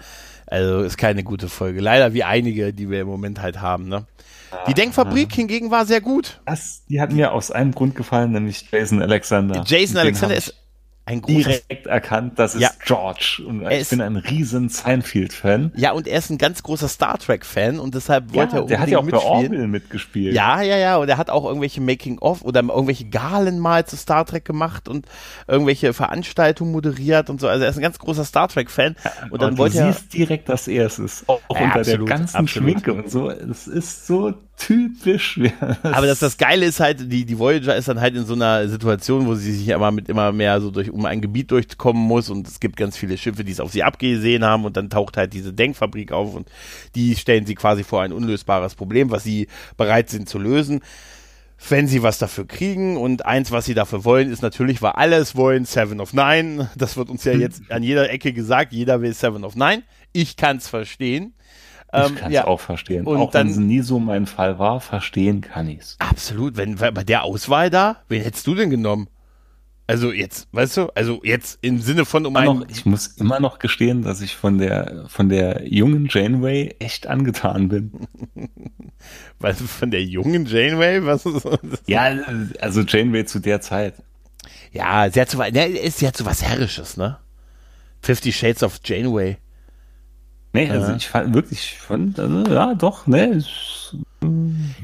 also 0.47 0.81
ist 0.81 0.97
keine 0.97 1.23
gute 1.23 1.49
Folge. 1.49 1.81
Leider 1.81 2.13
wie 2.13 2.23
einige, 2.23 2.73
die 2.73 2.89
wir 2.89 3.01
im 3.01 3.07
Moment 3.07 3.41
halt 3.41 3.61
haben, 3.61 3.87
ne? 3.87 4.05
Die 4.67 4.73
Denkfabrik 4.73 5.33
hingegen 5.33 5.71
war 5.71 5.85
sehr 5.85 6.01
gut. 6.01 6.41
Das, 6.45 6.83
die 6.87 7.01
hat 7.01 7.11
mir 7.11 7.33
aus 7.33 7.51
einem 7.51 7.71
Grund 7.73 7.95
gefallen, 7.95 8.31
nämlich 8.31 8.69
Jason 8.71 9.01
Alexander. 9.01 9.63
Jason 9.65 9.97
Alexander 9.97 10.35
ist 10.35 10.55
ein 11.09 11.21
direkt 11.23 11.87
erkannt, 11.87 12.37
das 12.37 12.55
ist 12.55 12.61
ja. 12.61 12.69
George. 12.85 13.41
Und 13.45 13.63
er 13.63 13.71
ich 13.71 13.79
ist, 13.81 13.89
bin 13.89 14.01
ein 14.01 14.15
riesen 14.15 14.69
Seinfeld-Fan. 14.69 15.71
Ja, 15.75 15.91
und 15.93 16.07
er 16.07 16.19
ist 16.19 16.29
ein 16.29 16.37
ganz 16.37 16.61
großer 16.61 16.87
Star 16.87 17.17
Trek-Fan 17.17 17.79
und 17.79 17.95
deshalb 17.95 18.33
wollte 18.33 18.57
ja, 18.57 18.61
er 18.61 18.67
Der 18.67 18.79
hat 18.79 18.89
ja 18.89 18.99
auch 18.99 19.03
mitspielen. 19.03 19.31
bei 19.31 19.35
Orville 19.35 19.67
mitgespielt. 19.67 20.35
Ja, 20.35 20.61
ja, 20.61 20.77
ja. 20.77 20.97
Und 20.97 21.09
er 21.09 21.17
hat 21.17 21.29
auch 21.29 21.45
irgendwelche 21.45 21.81
Making-of 21.81 22.43
oder 22.43 22.61
irgendwelche 22.61 23.05
Galen 23.05 23.59
mal 23.59 23.85
zu 23.85 23.97
Star 23.97 24.25
Trek 24.25 24.45
gemacht 24.45 24.87
und 24.87 25.07
irgendwelche 25.47 25.93
Veranstaltungen 25.93 26.71
moderiert 26.71 27.29
und 27.29 27.41
so. 27.41 27.47
Also 27.47 27.63
er 27.63 27.69
ist 27.71 27.77
ein 27.77 27.81
ganz 27.81 27.97
großer 27.97 28.25
Star 28.25 28.47
Trek-Fan. 28.47 28.95
und 29.31 29.41
dann 29.41 29.51
und 29.51 29.57
wollte 29.57 29.77
du 29.77 29.83
er. 29.85 29.93
siehst 29.93 30.13
direkt, 30.13 30.49
dass 30.49 30.67
er 30.67 30.85
es 30.85 30.99
ist. 30.99 31.27
Auch, 31.27 31.41
ja, 31.51 31.61
unter 31.61 31.79
absolut, 31.79 32.07
der 32.07 32.17
ganzen 32.17 32.37
absolut. 32.37 32.49
Schminke 32.49 32.93
und 32.93 33.09
so. 33.09 33.29
Es 33.29 33.67
ist 33.67 34.05
so 34.05 34.33
typisch. 34.59 35.39
Aber 35.83 36.05
das, 36.05 36.19
das 36.19 36.37
Geile 36.37 36.65
ist 36.65 36.79
halt, 36.79 37.11
die, 37.11 37.25
die 37.25 37.39
Voyager 37.39 37.75
ist 37.75 37.87
dann 37.87 37.99
halt 37.99 38.15
in 38.15 38.25
so 38.25 38.33
einer 38.33 38.67
Situation, 38.67 39.25
wo 39.25 39.35
sie 39.35 39.53
sich 39.53 39.67
immer 39.69 39.91
mit 39.91 40.09
immer 40.09 40.31
mehr 40.31 40.59
so 40.61 40.69
durch 40.69 40.89
um 40.99 41.05
ein 41.05 41.21
Gebiet 41.21 41.51
durchkommen 41.51 42.01
muss 42.01 42.29
und 42.29 42.47
es 42.47 42.59
gibt 42.59 42.77
ganz 42.77 42.97
viele 42.97 43.17
Schiffe, 43.17 43.43
die 43.43 43.51
es 43.51 43.59
auf 43.59 43.71
sie 43.71 43.83
abgesehen 43.83 44.43
haben 44.43 44.65
und 44.65 44.77
dann 44.77 44.89
taucht 44.89 45.17
halt 45.17 45.33
diese 45.33 45.53
Denkfabrik 45.53 46.11
auf 46.11 46.35
und 46.35 46.49
die 46.95 47.15
stellen 47.15 47.45
sie 47.45 47.55
quasi 47.55 47.83
vor 47.83 48.01
ein 48.01 48.13
unlösbares 48.13 48.75
Problem, 48.75 49.09
was 49.11 49.23
sie 49.23 49.47
bereit 49.77 50.09
sind 50.09 50.29
zu 50.29 50.37
lösen 50.37 50.81
wenn 51.67 51.87
sie 51.87 52.03
was 52.03 52.17
dafür 52.19 52.47
kriegen. 52.47 52.95
Und 52.95 53.25
eins, 53.25 53.51
was 53.51 53.65
sie 53.65 53.73
dafür 53.73 54.05
wollen, 54.05 54.31
ist 54.31 54.41
natürlich, 54.41 54.81
weil 54.81 54.91
alles 54.91 55.35
wollen 55.35 55.65
Seven 55.65 55.99
of 55.99 56.13
Nine. 56.13 56.69
Das 56.77 56.95
wird 56.95 57.09
uns 57.09 57.23
ja 57.25 57.33
jetzt 57.37 57.69
an 57.69 57.83
jeder 57.83 58.09
Ecke 58.09 58.31
gesagt. 58.33 58.71
Jeder 58.71 59.01
will 59.01 59.13
Seven 59.13 59.43
of 59.43 59.55
Nine. 59.55 59.83
Ich 60.13 60.37
kann 60.37 60.57
es 60.57 60.67
verstehen. 60.67 61.33
Ich 61.91 61.99
ähm, 61.99 62.15
kann 62.15 62.27
es 62.29 62.35
ja. 62.35 62.45
auch 62.45 62.59
verstehen. 62.59 63.05
Und 63.05 63.17
auch 63.17 63.33
wenn 63.33 63.47
es 63.47 63.57
nie 63.57 63.81
so 63.81 63.99
mein 63.99 64.27
Fall 64.27 64.59
war, 64.59 64.79
verstehen 64.79 65.41
kann 65.41 65.67
ich 65.67 65.79
es. 65.79 65.95
Absolut. 65.99 66.55
Wenn 66.55 66.75
bei 66.75 67.03
der 67.03 67.23
Auswahl 67.23 67.69
da, 67.69 67.97
wen 68.07 68.21
hättest 68.21 68.45
du 68.47 68.55
denn 68.55 68.69
genommen? 68.69 69.09
Also 69.89 70.11
jetzt, 70.11 70.47
weißt 70.51 70.77
du, 70.77 70.89
also 70.93 71.19
jetzt 71.23 71.57
im 71.63 71.81
Sinne 71.81 72.05
von 72.05 72.27
um 72.27 72.35
einen. 72.35 72.63
Ich 72.69 72.85
muss 72.85 73.07
immer 73.07 73.39
noch 73.39 73.57
gestehen, 73.57 74.03
dass 74.03 74.21
ich 74.21 74.35
von 74.35 74.59
der 74.59 75.05
von 75.07 75.29
der 75.29 75.67
jungen 75.67 76.07
Janeway 76.07 76.75
echt 76.77 77.07
angetan 77.07 77.69
bin. 77.69 78.07
du, 79.39 79.53
von 79.55 79.89
der 79.89 80.03
jungen 80.03 80.45
Janeway? 80.45 81.03
Was 81.05 81.25
ist 81.25 81.43
das? 81.43 81.59
Ja, 81.87 82.03
also 82.59 82.81
Janeway 82.81 83.25
zu 83.25 83.39
der 83.39 83.61
Zeit. 83.61 83.95
Ja, 84.71 85.09
sie 85.09 85.21
hat 85.21 85.31
so, 85.31 85.39
ne, 85.39 85.89
sie 85.89 86.05
hat 86.05 86.15
so 86.15 86.23
was 86.23 86.43
Herrisches, 86.43 86.95
ne? 86.95 87.17
Fifty 87.99 88.31
Shades 88.31 88.61
of 88.61 88.79
Janeway. 88.85 89.37
Nee, 90.53 90.69
also 90.69 90.93
ich 90.93 91.07
fand 91.07 91.33
wirklich 91.33 91.79
von, 91.79 92.13
also, 92.15 92.43
ja, 92.53 92.75
doch, 92.75 93.07
ne. 93.07 93.43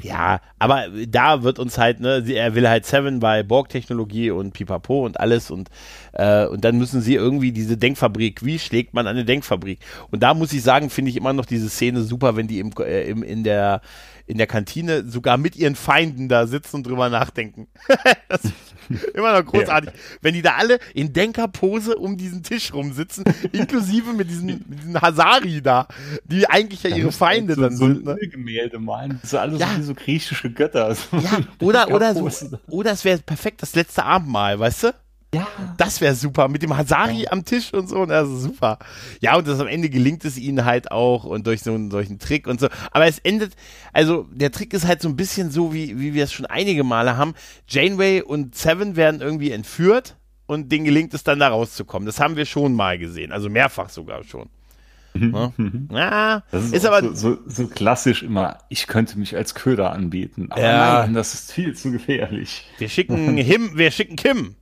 Ja, 0.02 0.40
aber 0.60 0.86
da 1.08 1.44
wird 1.44 1.60
uns 1.60 1.78
halt, 1.78 2.00
ne, 2.00 2.24
er 2.28 2.56
will 2.56 2.70
halt 2.70 2.86
Seven 2.86 3.20
bei 3.20 3.44
Borg-Technologie 3.44 4.32
und 4.32 4.54
Pipapo 4.54 5.06
und 5.06 5.20
alles 5.20 5.52
und, 5.52 5.70
äh, 6.14 6.46
und 6.46 6.64
dann 6.64 6.78
müssen 6.78 7.02
sie 7.02 7.16
irgendwie 7.16 7.52
diese 7.52 7.76
Denkfabrik, 7.76 8.46
wie 8.46 8.60
schlägt 8.60 8.94
man 8.94 9.08
eine 9.08 9.26
Denkfabrik? 9.26 9.80
Und 10.12 10.24
da 10.24 10.34
muss 10.34 10.54
ich 10.54 10.64
sagen, 10.64 10.90
finde 10.90 11.12
ich 11.12 11.18
immer 11.18 11.34
noch 11.34 11.46
diese 11.46 11.70
Szene 11.70 12.02
super, 12.02 12.36
wenn 12.38 12.48
die 12.48 12.60
im, 12.60 12.72
äh, 12.80 13.10
im, 13.10 13.24
in 13.24 13.44
der, 13.44 13.82
in 14.28 14.38
der 14.38 14.48
Kantine 14.48 15.04
sogar 15.08 15.38
mit 15.38 15.56
ihren 15.56 15.76
Feinden 15.76 16.30
da 16.30 16.48
sitzen 16.48 16.78
und 16.78 16.88
drüber 16.88 17.10
nachdenken. 17.10 17.68
das 18.30 18.42
immer 19.14 19.40
noch 19.40 19.46
großartig. 19.46 19.92
Ja. 19.92 20.00
Wenn 20.22 20.34
die 20.34 20.42
da 20.42 20.56
alle 20.56 20.80
in 20.94 21.14
Denkerpose 21.14 21.96
um 21.96 22.18
diesen 22.18 22.44
Tisch 22.44 22.74
rumsitzen, 22.74 23.24
inklusive 23.52 24.14
mit 24.14 24.30
diesen, 24.30 24.46
mit 24.46 24.80
diesen 24.82 25.02
Hasari 25.02 25.62
da, 25.62 25.88
die 26.24 26.48
eigentlich 26.50 26.84
ja 26.84 26.96
ihre 26.96 27.12
Feinde 27.12 27.56
so, 27.56 27.62
dann 27.62 27.76
so 27.76 27.88
sind. 27.88 28.06
Ne? 28.06 28.16
Gemälde 28.32 28.80
malen, 28.80 29.20
so 29.24 29.38
alles 29.38 29.60
ja. 29.60 29.70
wie 29.78 29.84
so 29.84 29.94
griechische 29.94 30.52
Götter. 30.52 30.94
So 30.96 31.18
ja, 31.18 31.40
oder, 31.60 31.90
oder, 31.92 32.14
so, 32.14 32.30
oder 32.68 32.92
es 32.92 33.06
wäre 33.06 33.20
perfekt 33.20 33.62
das 33.62 33.76
letzte 33.76 34.04
Abendmahl, 34.04 34.60
weißt 34.60 34.84
du? 34.84 34.94
Ja. 35.34 35.48
Das 35.78 36.00
wäre 36.02 36.16
super. 36.16 36.48
Mit 36.48 36.64
dem 36.64 36.76
Hasari 36.76 37.24
ja. 37.24 37.32
am 37.32 37.44
Tisch 37.44 37.74
und 37.74 37.90
so. 37.90 38.06
Das 38.06 38.30
ist 38.30 38.44
super. 38.44 38.80
Ja, 39.20 39.36
und 39.36 39.48
das 39.48 39.60
am 39.60 39.68
Ende 39.68 39.90
gelingt 39.90 40.24
es 40.24 40.38
ihnen 40.38 40.66
halt 40.66 40.92
auch 40.92 41.26
und 41.26 41.46
durch 41.48 41.62
so 41.62 41.74
einen 41.74 41.92
solchen 41.92 42.20
Trick 42.20 42.48
und 42.48 42.60
so. 42.60 42.68
Aber 42.92 43.06
es 43.06 43.20
endet, 43.20 43.54
also 43.92 44.28
der 44.32 44.52
Trick 44.52 44.74
ist 44.74 44.88
halt 44.88 45.02
so 45.02 45.10
ein 45.10 45.16
bisschen 45.16 45.52
so, 45.52 45.74
wie, 45.74 46.00
wie 46.00 46.14
wir 46.14 46.24
es 46.24 46.32
schon 46.32 46.46
einige 46.46 46.84
Male 46.84 47.18
haben. 47.18 47.34
Janeway 47.68 48.22
und 48.22 48.56
Seven 48.56 48.96
werden 48.96 49.22
irgendwie 49.22 49.52
entführt 49.52 50.16
und 50.46 50.72
denen 50.72 50.86
gelingt 50.86 51.14
es 51.14 51.24
dann 51.24 51.40
da 51.40 51.50
rauszukommen. 51.50 52.06
Das 52.06 52.20
haben 52.20 52.38
wir 52.38 52.46
schon 52.46 52.74
mal 52.74 52.98
gesehen. 52.98 53.32
Also 53.32 53.50
mehrfach 53.50 53.90
sogar 53.90 54.24
schon. 54.24 54.50
Ja, 55.16 55.54
ja 55.92 56.44
das 56.52 56.66
ist, 56.66 56.74
ist 56.74 56.86
aber 56.86 57.02
so, 57.02 57.14
so, 57.14 57.38
so, 57.46 57.68
klassisch 57.68 58.22
immer, 58.22 58.58
ich 58.70 58.88
könnte 58.88 59.18
mich 59.18 59.36
als 59.36 59.56
Köder 59.56 59.92
anbieten. 59.92 60.48
Aber 60.50 60.62
ja. 60.62 61.02
nein, 61.02 61.14
das 61.14 61.34
ist 61.34 61.54
viel 61.54 61.74
zu 61.74 61.92
gefährlich. 61.92 62.66
Wir 62.78 62.90
schicken 62.90 63.38
Him, 63.38 63.72
wir 63.76 63.92
schicken 63.92 64.16
Kim. 64.18 64.56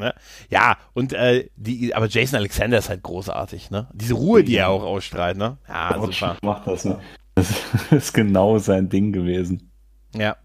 Ne? 0.00 0.14
Ja, 0.48 0.76
und 0.92 1.12
äh, 1.12 1.48
die, 1.56 1.94
aber 1.94 2.08
Jason 2.08 2.38
Alexander 2.38 2.78
ist 2.78 2.88
halt 2.88 3.02
großartig, 3.02 3.70
ne? 3.70 3.88
Diese 3.92 4.14
Ruhe, 4.14 4.42
die 4.42 4.56
er 4.56 4.70
auch 4.70 4.82
ausstrahlt, 4.82 5.36
ne? 5.36 5.58
Ja, 5.68 5.96
Gott, 5.96 6.14
super. 6.14 6.36
Macht 6.42 6.66
das, 6.66 6.84
ne? 6.84 6.98
Das 7.34 7.54
ist 7.90 8.12
genau 8.12 8.58
sein 8.58 8.88
Ding 8.88 9.12
gewesen. 9.12 9.70
Ja. 10.14 10.36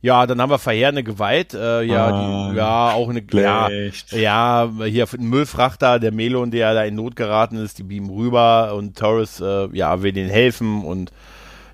Ja, 0.00 0.26
dann 0.26 0.38
haben 0.40 0.50
wir 0.50 0.58
verheerende 0.58 1.02
Gewalt. 1.02 1.54
Äh, 1.54 1.82
ja, 1.82 2.08
ah, 2.08 2.50
die, 2.50 2.56
ja, 2.58 2.92
auch 2.92 3.08
eine 3.08 3.22
ja, 3.32 3.70
ja, 4.10 4.70
hier 4.84 5.06
ein 5.10 5.28
Müllfrachter, 5.28 5.98
der 5.98 6.12
Melon, 6.12 6.50
der 6.50 6.74
da 6.74 6.84
in 6.84 6.94
Not 6.94 7.16
geraten 7.16 7.56
ist, 7.56 7.78
die 7.78 7.84
beamen 7.84 8.10
rüber 8.10 8.74
und 8.74 8.98
Torres, 8.98 9.40
äh, 9.40 9.68
ja, 9.72 10.02
will 10.02 10.12
denen 10.12 10.28
helfen 10.28 10.84
und 10.84 11.10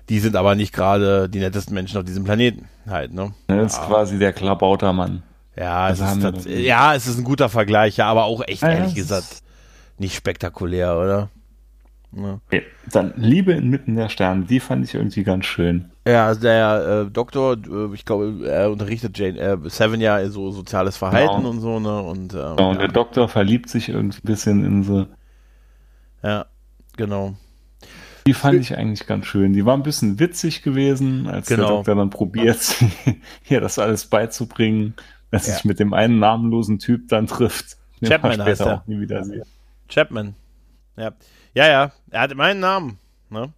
die 0.07 0.19
sind 0.19 0.37
aber 0.37 0.55
nicht 0.55 0.73
gerade 0.73 1.27
die 1.27 1.39
nettesten 1.39 1.73
Menschen 1.73 1.97
auf 1.97 2.05
diesem 2.05 2.23
Planeten 2.23 2.69
halt, 2.87 3.13
ne? 3.13 3.33
Das 3.47 3.73
ist 3.73 3.79
ja. 3.79 3.87
quasi 3.87 4.17
der 4.17 4.31
Klabautermann. 4.31 5.23
Ja, 5.61 5.91
es 5.91 5.99
ist 5.99 6.45
ja, 6.47 6.95
es 6.95 7.05
ist 7.05 7.19
ein 7.19 7.23
guter 7.23 7.47
Vergleich, 7.47 7.97
ja, 7.97 8.07
aber 8.07 8.23
auch 8.23 8.41
echt, 8.47 8.63
ja, 8.63 8.69
ehrlich 8.69 8.95
gesagt, 8.95 9.43
nicht 9.99 10.15
spektakulär, 10.15 10.97
oder? 10.97 11.29
Ja. 12.13 12.39
Okay. 12.47 12.63
Dann 12.91 13.13
Liebe 13.15 13.51
inmitten 13.51 13.95
der 13.95 14.09
Sterne, 14.09 14.45
die 14.45 14.59
fand 14.59 14.83
ich 14.85 14.95
irgendwie 14.95 15.23
ganz 15.23 15.45
schön. 15.45 15.91
Ja, 16.07 16.25
also 16.25 16.41
der 16.41 17.05
äh, 17.05 17.11
Doktor, 17.11 17.57
äh, 17.57 17.93
ich 17.93 18.05
glaube, 18.05 18.49
er 18.49 18.71
unterrichtet 18.71 19.19
Jane, 19.19 19.37
äh, 19.37 19.57
Seven 19.65 20.01
ja 20.01 20.27
so 20.29 20.49
soziales 20.49 20.97
Verhalten 20.97 21.37
genau. 21.37 21.49
und 21.51 21.59
so, 21.59 21.79
ne? 21.79 22.01
Und, 22.01 22.33
äh, 22.33 22.37
genau, 22.37 22.69
und 22.69 22.75
ja. 22.77 22.79
der 22.79 22.87
Doktor 22.87 23.29
verliebt 23.29 23.69
sich 23.69 23.89
irgendwie 23.89 24.17
ein 24.17 24.27
bisschen 24.27 24.65
in 24.65 24.83
so. 24.83 25.05
Ja, 26.23 26.47
genau. 26.97 27.35
Die 28.25 28.33
fand 28.33 28.59
ich 28.59 28.75
eigentlich 28.75 29.05
ganz 29.05 29.27
schön. 29.27 29.53
Die 29.53 29.65
war 29.65 29.77
ein 29.77 29.83
bisschen 29.83 30.19
witzig 30.19 30.63
gewesen, 30.63 31.27
als 31.27 31.47
genau. 31.47 31.61
der 31.61 31.75
Doktor 31.75 31.95
dann 31.95 32.09
probiert, 32.09 32.57
hier 33.43 33.61
das 33.61 33.77
alles 33.77 34.07
beizubringen 34.07 34.95
dass 35.31 35.47
ja. 35.47 35.53
sich 35.53 35.65
mit 35.65 35.79
dem 35.79 35.93
einen 35.93 36.19
namenlosen 36.19 36.79
Typ 36.79 37.07
dann 37.07 37.27
trifft. 37.27 37.77
Chapman 38.03 38.43
heißt 38.43 38.61
er. 38.61 38.81
Auch 38.81 38.87
nie 38.87 38.99
wieder 38.99 39.23
sehen. 39.23 39.43
Chapman. 39.89 40.35
Ja. 40.97 41.11
ja, 41.53 41.67
ja, 41.67 41.91
er 42.09 42.21
hat 42.21 42.35
meinen 42.35 42.59
Namen. 42.59 42.97
Ne? 43.29 43.51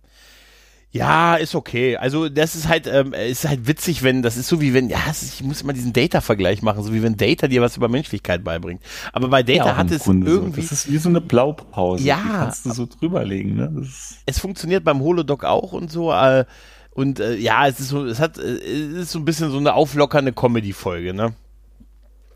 Ja, 0.92 1.36
ist 1.36 1.56
okay. 1.56 1.98
Also 1.98 2.30
das 2.30 2.54
ist 2.54 2.68
halt, 2.68 2.86
ähm, 2.86 3.14
ist 3.14 3.48
halt 3.48 3.68
witzig, 3.68 4.04
wenn, 4.04 4.22
das 4.22 4.38
ist 4.38 4.48
so 4.48 4.62
wie 4.62 4.76
wenn, 4.76 4.90
ja, 4.90 5.00
ist, 5.10 5.24
ich 5.24 5.44
muss 5.44 5.64
immer 5.64 5.74
diesen 5.74 5.92
Data-Vergleich 5.92 6.62
machen, 6.62 6.84
so 6.84 6.94
wie 6.94 7.02
wenn 7.02 7.18
Data 7.18 7.48
dir 7.48 7.64
was 7.64 7.78
über 7.78 7.90
Menschlichkeit 7.90 8.44
beibringt. 8.44 8.82
Aber 9.12 9.28
bei 9.28 9.42
Data 9.42 9.66
ja, 9.66 9.76
hat 9.76 9.90
es 9.90 10.04
Grunde 10.04 10.30
irgendwie. 10.30 10.62
So. 10.62 10.70
Das 10.70 10.86
ist 10.86 10.92
wie 10.92 10.98
so 10.98 11.10
eine 11.10 11.20
Blaupause. 11.20 12.04
Ja. 12.04 12.18
Die 12.18 12.30
kannst 12.30 12.66
du 12.68 12.72
so 12.74 12.86
drüberlegen, 12.86 13.56
ne? 13.56 13.88
es 14.28 14.40
funktioniert 14.40 14.84
beim 14.84 15.00
Holodoc 15.00 15.46
auch 15.46 15.74
und 15.74 15.92
so, 15.92 16.14
äh, 16.14 16.46
und 16.92 17.20
äh, 17.20 17.38
ja, 17.38 17.68
es 17.68 17.80
ist 17.80 17.90
so, 17.90 18.06
es 18.06 18.20
hat, 18.20 18.38
äh, 18.38 18.42
es 18.42 18.94
ist 18.94 19.12
so 19.14 19.20
ein 19.20 19.26
bisschen 19.26 19.50
so 19.50 19.58
eine 19.58 19.74
auflockernde 19.74 20.32
Comedy-Folge, 20.32 21.16
ne? 21.16 21.34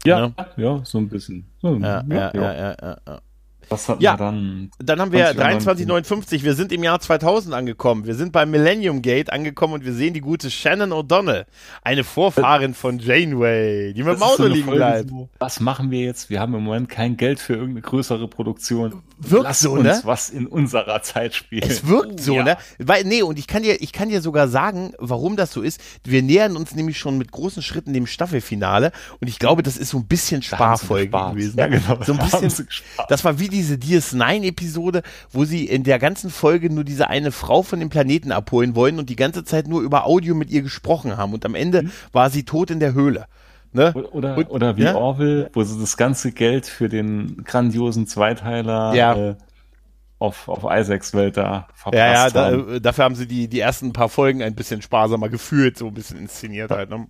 Ja, 0.05 0.27
ne? 0.27 0.33
ja, 0.57 0.85
so 0.85 0.97
ein 0.97 1.09
bisschen. 1.09 1.45
So, 1.61 1.75
ja, 1.75 2.03
ja, 2.09 2.31
ja, 2.33 2.53
ja, 2.53 2.75
ja, 2.81 2.97
ja. 3.07 3.19
Was 3.69 3.89
hatten 3.89 4.01
ja, 4.01 4.13
wir 4.13 4.17
dann? 4.17 4.71
Dann 4.79 5.01
haben 5.01 5.11
wir 5.11 5.25
2359. 5.25 6.43
Wir 6.43 6.53
sind 6.53 6.71
im 6.71 6.83
Jahr 6.83 6.99
2000 6.99 7.53
angekommen. 7.53 8.05
Wir 8.05 8.15
sind 8.15 8.31
beim 8.31 8.51
Millennium 8.51 9.01
Gate 9.01 9.31
angekommen 9.31 9.73
und 9.73 9.85
wir 9.85 9.93
sehen 9.93 10.13
die 10.13 10.21
gute 10.21 10.49
Shannon 10.49 10.91
O'Donnell, 10.91 11.45
eine 11.83 12.03
Vorfahrin 12.03 12.73
von 12.73 12.99
Janeway, 12.99 13.93
die 13.93 14.03
mit 14.03 14.15
dem 14.15 14.23
Auto 14.23 14.43
so 14.43 14.47
liegen 14.47 14.65
Folge, 14.65 14.79
bleibt. 14.79 15.11
was 15.39 15.59
machen 15.59 15.91
wir 15.91 16.01
jetzt? 16.01 16.29
Wir 16.29 16.39
haben 16.39 16.53
im 16.53 16.63
Moment 16.63 16.89
kein 16.89 17.17
Geld 17.17 17.39
für 17.39 17.53
irgendeine 17.53 17.81
größere 17.81 18.27
Produktion. 18.27 19.01
Wirkt 19.19 19.43
Lass 19.43 19.59
so, 19.61 19.73
uns 19.73 19.83
ne? 19.83 20.01
was 20.03 20.29
in 20.29 20.45
unserer 20.47 21.01
Zeit 21.01 21.33
spielen. 21.33 21.63
Es 21.67 21.87
wirkt 21.87 22.19
oh, 22.19 22.23
so, 22.23 22.35
ja. 22.35 22.43
ne? 22.43 22.57
Weil, 22.77 23.03
nee, 23.03 23.23
und 23.23 23.39
ich 23.39 23.47
kann 23.47 23.63
dir, 23.63 23.81
ich 23.81 23.91
kann 23.91 24.09
dir 24.09 24.21
sogar 24.21 24.47
sagen, 24.47 24.93
warum 24.99 25.35
das 25.35 25.51
so 25.51 25.61
ist. 25.61 25.81
Wir 26.03 26.21
nähern 26.21 26.55
uns 26.55 26.75
nämlich 26.75 26.99
schon 26.99 27.17
mit 27.17 27.31
großen 27.31 27.63
Schritten 27.63 27.93
dem 27.93 28.05
Staffelfinale 28.05 28.91
und 29.19 29.27
ich 29.27 29.39
glaube, 29.39 29.63
das 29.63 29.77
ist 29.77 29.89
so 29.89 29.97
ein 29.97 30.07
bisschen 30.07 30.41
Sparfolge 30.41 31.09
gewesen. 31.09 31.57
Ja, 31.57 31.67
genau. 31.67 31.97
So 32.03 32.13
ein 32.13 32.19
bisschen, 32.19 32.67
das 33.09 33.25
war 33.25 33.39
wie 33.39 33.49
diese 33.57 33.75
DS9-Episode, 33.75 35.01
wo 35.31 35.43
sie 35.43 35.65
in 35.65 35.83
der 35.83 35.97
ganzen 35.97 36.29
Folge 36.29 36.69
nur 36.69 36.83
diese 36.83 37.07
eine 37.07 37.31
Frau 37.31 37.63
von 37.63 37.79
dem 37.79 37.89
Planeten 37.89 38.31
abholen 38.31 38.75
wollen 38.75 38.99
und 38.99 39.09
die 39.09 39.15
ganze 39.15 39.43
Zeit 39.43 39.67
nur 39.67 39.81
über 39.81 40.05
Audio 40.05 40.35
mit 40.35 40.51
ihr 40.51 40.61
gesprochen 40.61 41.17
haben. 41.17 41.33
Und 41.33 41.43
am 41.45 41.55
Ende 41.55 41.83
mhm. 41.83 41.91
war 42.11 42.29
sie 42.29 42.43
tot 42.43 42.69
in 42.69 42.79
der 42.79 42.93
Höhle. 42.93 43.25
Ne? 43.73 43.93
Oder, 44.11 44.37
und, 44.37 44.49
oder 44.49 44.77
wie 44.77 44.83
ja? 44.83 44.95
Orville, 44.95 45.49
wo 45.53 45.63
sie 45.63 45.79
das 45.79 45.97
ganze 45.97 46.31
Geld 46.31 46.67
für 46.67 46.87
den 46.87 47.43
grandiosen 47.43 48.05
Zweiteiler 48.05 48.93
ja. 48.93 49.15
äh, 49.15 49.35
auf, 50.19 50.47
auf 50.47 50.63
Isaacs 50.63 51.13
Welt 51.13 51.37
da 51.37 51.67
verpasst 51.73 51.99
ja, 51.99 52.13
ja, 52.13 52.29
da, 52.29 52.45
haben. 52.51 52.81
dafür 52.81 53.03
haben 53.03 53.15
sie 53.15 53.27
die, 53.27 53.47
die 53.47 53.59
ersten 53.59 53.91
paar 53.91 54.09
Folgen 54.09 54.41
ein 54.41 54.55
bisschen 54.55 54.81
sparsamer 54.81 55.29
gefühlt, 55.29 55.77
so 55.77 55.87
ein 55.87 55.93
bisschen 55.93 56.17
inszeniert 56.17 56.71
halt. 56.71 56.89
Ne? 56.89 57.07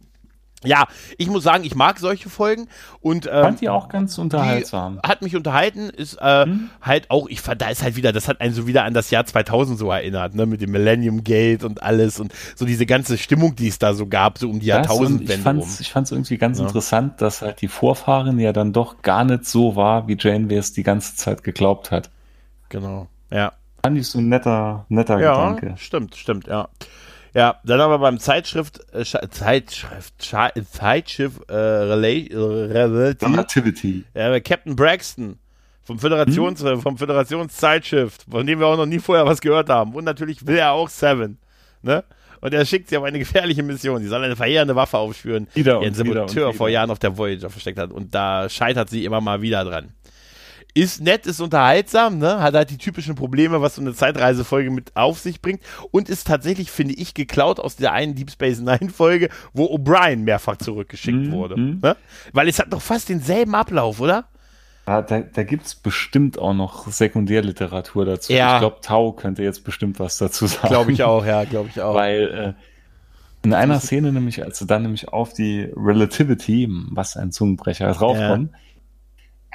Ja, 0.64 0.88
ich 1.20 1.28
muss 1.28 1.44
sagen, 1.44 1.64
ich 1.64 1.76
mag 1.76 2.00
solche 2.00 2.30
Folgen 2.30 2.68
und 3.00 3.28
ähm, 3.28 3.44
fand 3.44 3.62
die 3.62 3.70
auch 3.70 3.90
ganz 3.90 4.18
unterhaltsam. 4.18 5.00
Hat 5.06 5.22
mich 5.22 5.36
unterhalten, 5.36 5.92
ist 5.92 6.16
äh, 6.20 6.46
hm? 6.46 6.72
halt 6.82 7.12
auch, 7.12 7.30
ich 7.30 7.42
fand, 7.42 7.62
da 7.62 7.70
ist 7.70 7.84
halt 7.84 7.96
wieder, 7.96 8.12
das 8.12 8.28
hat 8.28 8.42
einen 8.42 8.56
so 8.56 8.66
wieder 8.66 8.84
an 8.84 8.96
das 8.96 9.12
Jahr 9.12 9.24
2000 9.24 9.78
so 9.78 9.92
erinnert, 9.92 10.34
ne, 10.34 10.48
mit 10.48 10.62
dem 10.62 10.72
Millennium 10.72 11.24
Gate 11.24 11.64
und 11.64 11.84
alles 11.84 12.20
und 12.20 12.34
so 12.56 12.66
diese 12.66 12.88
ganze 12.88 13.20
Stimmung, 13.20 13.56
die 13.56 13.68
es 13.68 13.78
da 13.78 13.94
so 13.94 14.08
gab, 14.08 14.40
so 14.40 14.50
um 14.50 14.60
die 14.60 14.66
Jahrtausendwende 14.66 15.36
ich 15.36 15.42
fand's, 15.42 15.80
Ich 15.80 15.92
fand 15.92 16.08
es 16.08 16.12
irgendwie 16.12 16.40
ganz 16.40 16.58
ja. 16.58 16.66
interessant, 16.66 17.22
dass 17.22 17.44
halt 17.44 17.62
die 17.62 17.68
Vorfahren 17.68 18.40
ja 18.40 18.52
dann 18.52 18.74
doch 18.74 19.04
gar 19.04 19.26
nicht 19.26 19.46
so 19.46 19.76
war, 19.76 20.08
wie 20.08 20.18
Jane 20.20 20.52
es 20.56 20.74
die 20.74 20.84
ganze 20.84 21.16
Zeit 21.16 21.44
geglaubt 21.44 21.92
hat. 21.92 22.10
Genau, 22.70 23.08
ja. 23.30 23.54
Fand 23.84 24.00
ich 24.00 24.08
so 24.08 24.18
ein 24.18 24.28
netter, 24.28 24.88
netter 24.90 25.20
ja, 25.20 25.54
Gedanke. 25.54 25.78
Stimmt, 25.78 26.16
stimmt, 26.16 26.48
ja. 26.48 26.68
Ja, 27.38 27.60
dann 27.64 27.80
haben 27.80 27.92
wir 27.92 28.00
beim 28.00 28.20
Zeitschrift, 28.20 28.80
äh, 28.94 29.04
Zeitschrift, 29.30 30.16
Zeitschrift 30.72 31.48
äh, 31.48 31.54
Relay, 31.54 32.28
Relativity. 32.34 34.06
Ja, 34.16 34.40
Captain 34.40 34.76
Braxton 34.76 35.38
vom 35.84 36.00
Föderations, 36.00 36.64
hm? 36.64 36.82
vom 36.82 36.98
Föderationszeitschrift, 36.98 38.26
von 38.28 38.48
dem 38.48 38.58
wir 38.60 38.66
auch 38.66 38.76
noch 38.76 38.88
nie 38.88 38.98
vorher 38.98 39.28
was 39.28 39.40
gehört 39.40 39.70
haben. 39.70 39.94
Und 39.94 40.06
natürlich 40.06 40.48
will 40.48 40.58
er 40.58 40.72
auch 40.72 40.90
Seven, 40.90 41.38
ne? 41.84 42.04
Und 42.42 42.56
er 42.56 42.66
schickt 42.66 42.90
sie 42.90 42.98
auf 42.98 43.04
eine 43.04 43.20
gefährliche 43.20 43.62
Mission. 43.62 44.02
Sie 44.02 44.08
soll 44.08 44.24
eine 44.24 44.36
verheerende 44.36 44.76
Waffe 44.76 44.98
aufspüren, 44.98 45.48
die 45.56 45.70
ein 45.70 45.94
Saboteur 45.94 46.54
vor 46.54 46.70
Jahren 46.70 46.90
auf 46.90 47.00
der 47.00 47.20
Voyager 47.20 47.52
versteckt 47.52 47.78
hat. 47.78 47.92
Und 47.92 48.16
da 48.16 48.50
scheitert 48.50 48.90
sie 48.90 49.06
immer 49.06 49.22
mal 49.22 49.44
wieder 49.44 49.64
dran 49.64 49.94
ist 50.74 51.02
nett, 51.02 51.26
ist 51.26 51.42
unterhaltsam, 51.42 52.20
ne? 52.20 52.40
hat 52.40 52.54
halt 52.54 52.70
die 52.70 52.78
typischen 52.78 53.16
Probleme, 53.16 53.62
was 53.62 53.76
so 53.76 53.82
eine 53.82 53.94
Zeitreisefolge 53.94 54.70
mit 54.70 54.96
auf 54.96 55.20
sich 55.20 55.42
bringt 55.42 55.62
und 55.92 56.10
ist 56.10 56.28
tatsächlich, 56.28 56.72
finde 56.72 56.94
ich, 56.94 57.14
geklaut 57.14 57.60
aus 57.60 57.76
der 57.76 57.94
einen 57.94 58.16
Deep 58.16 58.32
Space 58.32 58.60
Nine 58.60 58.90
Folge, 58.90 59.30
wo 59.54 59.66
O'Brien 59.66 60.18
mehrfach 60.18 60.58
zurückgeschickt 60.58 61.18
mhm. 61.18 61.32
wurde. 61.32 61.60
Ne? 61.60 61.96
Weil 62.34 62.48
es 62.48 62.60
hat 62.60 62.72
doch 62.72 62.82
fast 62.82 63.10
denselben 63.10 63.56
Ablauf, 63.56 64.00
oder? 64.00 64.26
Ja, 64.88 65.02
da 65.02 65.20
da 65.20 65.44
gibt 65.44 65.66
es 65.66 65.76
bestimmt 65.76 66.40
auch 66.40 66.54
noch 66.54 66.88
Sekundärliteratur 66.88 68.06
dazu. 68.06 68.32
Ja. 68.32 68.56
Ich 68.56 68.60
glaube, 68.62 68.78
Tau 68.82 69.12
könnte 69.12 69.44
jetzt 69.44 69.66
bestimmt 69.66 70.00
was 70.00 70.18
dazu 70.18 70.48
sagen. 70.48 70.70
Glaube 70.70 70.92
ich 70.94 71.04
auch, 71.04 71.26
ja, 71.26 71.44
glaube 71.44 71.70
ich 71.70 71.82
auch. 71.82 71.94
Weil 71.94 72.56
äh, 72.56 73.46
in 73.46 73.54
einer 73.54 73.80
Szene 73.80 74.14
nämlich, 74.14 74.44
als 74.44 74.60
sie 74.60 74.66
dann 74.66 74.84
nämlich 74.84 75.10
auf 75.10 75.34
die 75.34 75.70
Relativity, 75.76 76.70
was 76.92 77.18
ein 77.18 77.32
Zungenbrecher, 77.32 77.92
draufkommen, 77.92 78.50
ja 78.54 78.60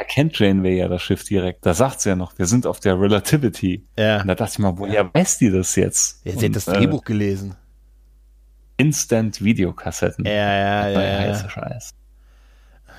erkennt 0.02 0.36
Janeway 0.38 0.78
ja 0.78 0.88
das 0.88 1.00
Schiff 1.00 1.22
direkt. 1.24 1.64
Da 1.64 1.74
sagt 1.74 2.00
sie 2.00 2.08
ja 2.08 2.16
noch, 2.16 2.36
wir 2.36 2.46
sind 2.46 2.66
auf 2.66 2.80
der 2.80 3.00
Relativity. 3.00 3.86
Ja. 3.96 4.20
Und 4.20 4.26
da 4.26 4.34
dachte 4.34 4.54
ich 4.54 4.58
mal, 4.58 4.76
woher 4.76 5.14
weiß 5.14 5.38
die 5.38 5.50
das 5.50 5.76
jetzt? 5.76 6.26
Ja, 6.26 6.32
sie 6.36 6.46
hat 6.46 6.56
das 6.56 6.64
Drehbuch 6.64 7.02
äh, 7.02 7.06
gelesen. 7.06 7.54
Instant 8.76 9.42
Videokassetten. 9.42 10.24
Ja, 10.24 10.32
ja, 10.32 10.88
ja. 10.88 11.00
ja. 11.00 11.18
Heiße 11.20 11.48
Scheiß. 11.48 11.94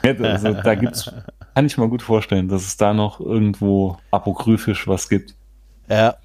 Also, 0.01 0.53
da 0.53 0.75
gibt's, 0.75 1.11
kann 1.55 1.65
ich 1.65 1.77
mir 1.77 1.89
gut 1.89 2.01
vorstellen, 2.01 2.47
dass 2.47 2.63
es 2.63 2.77
da 2.77 2.93
noch 2.93 3.19
irgendwo 3.19 3.97
apokryphisch 4.11 4.87
was 4.87 5.09
gibt. 5.09 5.35
Ja. 5.89 6.15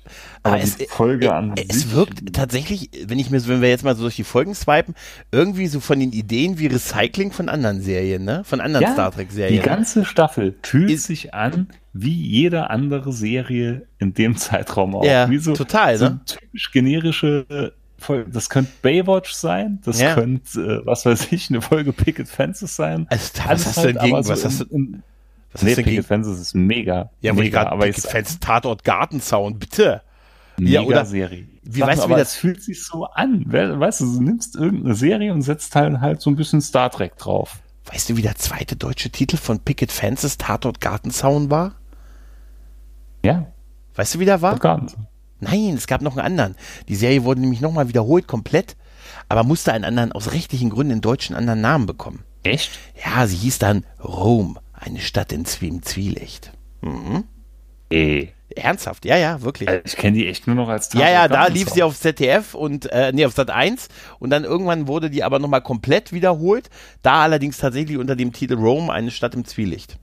Aber, 0.42 0.54
Aber 0.54 0.62
es, 0.62 0.76
Folge 0.88 1.26
äh, 1.26 1.30
an 1.30 1.54
es 1.68 1.80
sich, 1.80 1.92
wirkt 1.92 2.32
tatsächlich, 2.32 2.90
wenn 3.06 3.18
ich 3.18 3.30
mir 3.30 3.46
wenn 3.48 3.60
wir 3.60 3.68
jetzt 3.68 3.84
mal 3.84 3.96
so 3.96 4.02
durch 4.02 4.16
die 4.16 4.24
Folgen 4.24 4.54
swipen, 4.54 4.94
irgendwie 5.32 5.66
so 5.66 5.80
von 5.80 5.98
den 5.98 6.12
Ideen 6.12 6.58
wie 6.58 6.66
Recycling 6.66 7.32
von 7.32 7.48
anderen 7.48 7.80
Serien, 7.80 8.24
ne? 8.24 8.44
Von 8.44 8.60
anderen 8.60 8.84
ja, 8.84 8.92
Star 8.92 9.10
Trek 9.10 9.30
Serien. 9.30 9.60
Die 9.60 9.66
ganze 9.66 10.04
Staffel 10.04 10.54
fühlt 10.62 10.90
ist, 10.90 11.04
sich 11.04 11.34
an 11.34 11.68
wie 11.92 12.14
jede 12.14 12.70
andere 12.70 13.12
Serie 13.12 13.86
in 13.98 14.14
dem 14.14 14.36
Zeitraum 14.36 14.94
auch. 14.94 15.04
Ja, 15.04 15.28
wie 15.28 15.38
so, 15.38 15.54
total, 15.54 15.98
so 15.98 16.04
ne? 16.06 16.20
typisch 16.24 16.70
generische 16.70 17.46
äh, 17.48 17.70
Folge. 17.98 18.30
Das 18.30 18.48
könnte 18.48 18.70
Baywatch 18.82 19.32
sein, 19.32 19.80
das 19.84 20.00
ja. 20.00 20.14
könnte, 20.14 20.60
äh, 20.60 20.86
was 20.86 21.04
weiß 21.04 21.32
ich, 21.32 21.50
eine 21.50 21.60
Folge 21.60 21.92
Picket 21.92 22.28
Fences 22.28 22.76
sein. 22.76 23.06
Also, 23.10 23.30
was 23.44 23.66
hast 23.66 23.78
du 23.78 23.92
denn 23.92 23.98
gegen, 23.98 24.22
so 24.22 24.32
was 24.32 24.44
hast 24.44 24.60
du, 24.60 24.64
in, 24.66 25.02
was 25.52 25.62
nee, 25.62 25.74
Picket 25.74 26.06
Fences 26.06 26.38
ist 26.38 26.54
mega. 26.54 27.10
Ja, 27.20 27.32
mega, 27.32 27.44
ich 27.44 27.52
gerade 27.52 27.72
aber 27.72 27.86
Picket 27.86 28.06
Fences 28.06 28.38
Tatort 28.40 28.84
Gartenzaun, 28.84 29.58
bitte. 29.58 30.02
Mega 30.58 30.80
ja, 30.80 30.86
oder 30.86 31.04
Serie. 31.04 31.46
Wie 31.62 31.80
weißt 31.80 32.04
du, 32.04 32.08
wie 32.08 32.14
das 32.14 32.34
fühlt 32.34 32.62
sich 32.62 32.84
so 32.84 33.04
an? 33.04 33.44
Weißt 33.46 34.00
du, 34.00 34.12
du 34.12 34.22
nimmst 34.22 34.56
irgendeine 34.56 34.94
Serie 34.94 35.32
und 35.32 35.42
setzt 35.42 35.74
halt, 35.76 36.00
halt 36.00 36.20
so 36.20 36.30
ein 36.30 36.36
bisschen 36.36 36.60
Star 36.60 36.90
Trek 36.90 37.16
drauf. 37.16 37.60
Weißt 37.92 38.10
du, 38.10 38.16
wie 38.16 38.22
der 38.22 38.34
zweite 38.34 38.76
deutsche 38.76 39.10
Titel 39.10 39.36
von 39.36 39.60
Picket 39.60 39.92
Fences 39.92 40.36
Tatort 40.36 40.80
Gartenzaun 40.80 41.50
war? 41.50 41.76
Ja. 43.24 43.46
Weißt 43.94 44.14
du, 44.14 44.18
wie 44.18 44.24
der 44.24 44.42
war? 44.42 44.58
Gartenzaun. 44.58 45.06
Nein, 45.40 45.74
es 45.74 45.86
gab 45.86 46.02
noch 46.02 46.16
einen 46.16 46.26
anderen. 46.26 46.56
Die 46.88 46.96
Serie 46.96 47.24
wurde 47.24 47.40
nämlich 47.40 47.60
nochmal 47.60 47.88
wiederholt, 47.88 48.26
komplett, 48.26 48.76
aber 49.28 49.44
musste 49.44 49.72
einen 49.72 49.84
anderen, 49.84 50.12
aus 50.12 50.32
rechtlichen 50.32 50.70
Gründen, 50.70 50.92
einen 50.92 51.00
deutschen 51.00 51.36
anderen 51.36 51.60
Namen 51.60 51.86
bekommen. 51.86 52.24
Echt? 52.42 52.70
Ja, 53.04 53.26
sie 53.26 53.36
hieß 53.36 53.58
dann 53.58 53.84
Rom, 54.02 54.58
eine 54.80 55.00
Stadt 55.00 55.32
in 55.32 55.44
Zwielicht. 55.44 56.52
Mhm. 56.80 57.24
Äh. 57.90 58.28
Ernsthaft, 58.56 59.04
ja, 59.04 59.16
ja, 59.16 59.42
wirklich. 59.42 59.68
Also 59.68 59.82
ich 59.84 59.96
kenne 59.96 60.16
die 60.16 60.26
echt 60.26 60.46
nur 60.46 60.56
noch 60.56 60.68
als 60.68 60.88
Tatort 60.88 61.06
Ja, 61.06 61.14
ja, 61.14 61.28
da 61.28 61.46
lief 61.48 61.68
sie 61.68 61.82
auf 61.82 61.98
ZDF 61.98 62.54
und, 62.54 62.90
äh, 62.90 63.12
nee, 63.12 63.26
auf 63.26 63.34
Sat 63.34 63.50
1 63.50 63.88
und 64.18 64.30
dann 64.30 64.44
irgendwann 64.44 64.88
wurde 64.88 65.10
die 65.10 65.22
aber 65.22 65.38
nochmal 65.38 65.60
komplett 65.60 66.12
wiederholt, 66.12 66.70
da 67.02 67.22
allerdings 67.22 67.58
tatsächlich 67.58 67.98
unter 67.98 68.16
dem 68.16 68.32
Titel 68.32 68.54
Rome, 68.54 68.90
eine 68.90 69.10
Stadt 69.10 69.34
im 69.34 69.44
Zwielicht. 69.44 69.98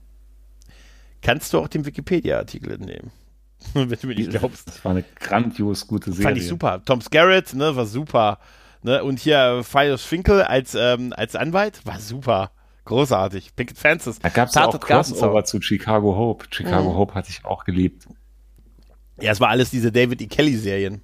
Kannst 1.21 1.53
du 1.53 1.59
auch 1.59 1.67
den 1.67 1.86
Wikipedia-Artikel 1.86 2.73
entnehmen. 2.73 3.11
Wenn 3.73 3.89
du 3.89 4.07
mir 4.07 4.15
nicht 4.15 4.30
glaubst. 4.30 4.67
Das 4.67 4.86
war 4.86 4.91
eine 4.91 5.03
grandios 5.19 5.88
gute 5.88 6.11
Serie. 6.11 6.23
Fand 6.23 6.38
ich 6.38 6.47
super. 6.47 6.84
Tom 6.86 7.01
Skerritt, 7.01 7.55
ne, 7.55 7.76
war 7.76 7.88
super. 7.88 8.39
Ne, 8.84 9.03
und 9.03 9.19
hier 9.19 9.63
Fios 9.63 10.03
Finkel 10.03 10.43
als, 10.43 10.76
ähm, 10.76 11.13
als 11.17 11.36
Anwalt, 11.36 11.84
war 11.86 11.99
super. 11.99 12.51
Großartig. 12.86 13.55
Picket 13.55 13.77
Fences. 13.77 14.19
Da 14.19 14.29
gab 14.29 14.49
es 14.49 14.57
auch 14.57 14.79
Crossover 14.79 15.43
zu 15.43 15.61
Chicago 15.61 16.15
Hope. 16.15 16.45
Chicago 16.51 16.91
mhm. 16.91 16.97
Hope 16.97 17.15
hatte 17.15 17.29
ich 17.29 17.43
auch 17.43 17.65
geliebt. 17.65 18.07
Ja, 19.19 19.31
es 19.31 19.39
war 19.39 19.49
alles 19.49 19.71
diese 19.71 19.91
David 19.91 20.21
E. 20.21 20.27
Kelly-Serien. 20.27 21.01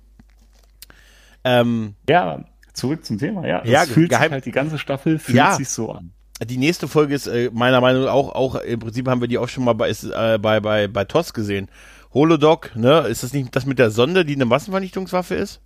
Ähm, 1.44 1.96
ja, 2.08 2.44
zurück 2.74 3.04
zum 3.04 3.18
Thema, 3.18 3.48
ja. 3.48 3.66
ja 3.66 3.86
fühlt 3.86 4.10
geheim, 4.10 4.26
sich 4.26 4.32
halt 4.34 4.46
die 4.46 4.52
ganze 4.52 4.78
Staffel 4.78 5.18
fühlt 5.18 5.38
ja, 5.38 5.56
sich 5.56 5.70
so 5.70 5.92
an. 5.92 6.12
Die 6.44 6.58
nächste 6.58 6.88
Folge 6.88 7.16
ist 7.16 7.28
äh, 7.28 7.50
meiner 7.52 7.82
Meinung 7.82 8.04
nach 8.04 8.14
auch, 8.14 8.34
auch, 8.34 8.56
im 8.56 8.80
Prinzip 8.80 9.08
haben 9.08 9.22
wir 9.22 9.28
die 9.28 9.38
auch 9.38 9.50
schon 9.50 9.64
mal 9.64 9.74
bei, 9.74 9.90
ist, 9.90 10.04
äh, 10.04 10.38
bei, 10.40 10.60
bei, 10.60 10.88
bei 10.88 11.06
TOS 11.06 11.34
gesehen. 11.34 11.70
Holodoc, 12.14 12.76
ne? 12.76 13.08
Ist 13.08 13.24
das 13.24 13.34
nicht 13.34 13.56
das 13.56 13.66
mit 13.66 13.80
der 13.80 13.90
Sonde, 13.90 14.26
die 14.26 14.36
eine 14.36 14.46
Massenvernichtungswaffe 14.46 15.36
ist? 15.36 15.62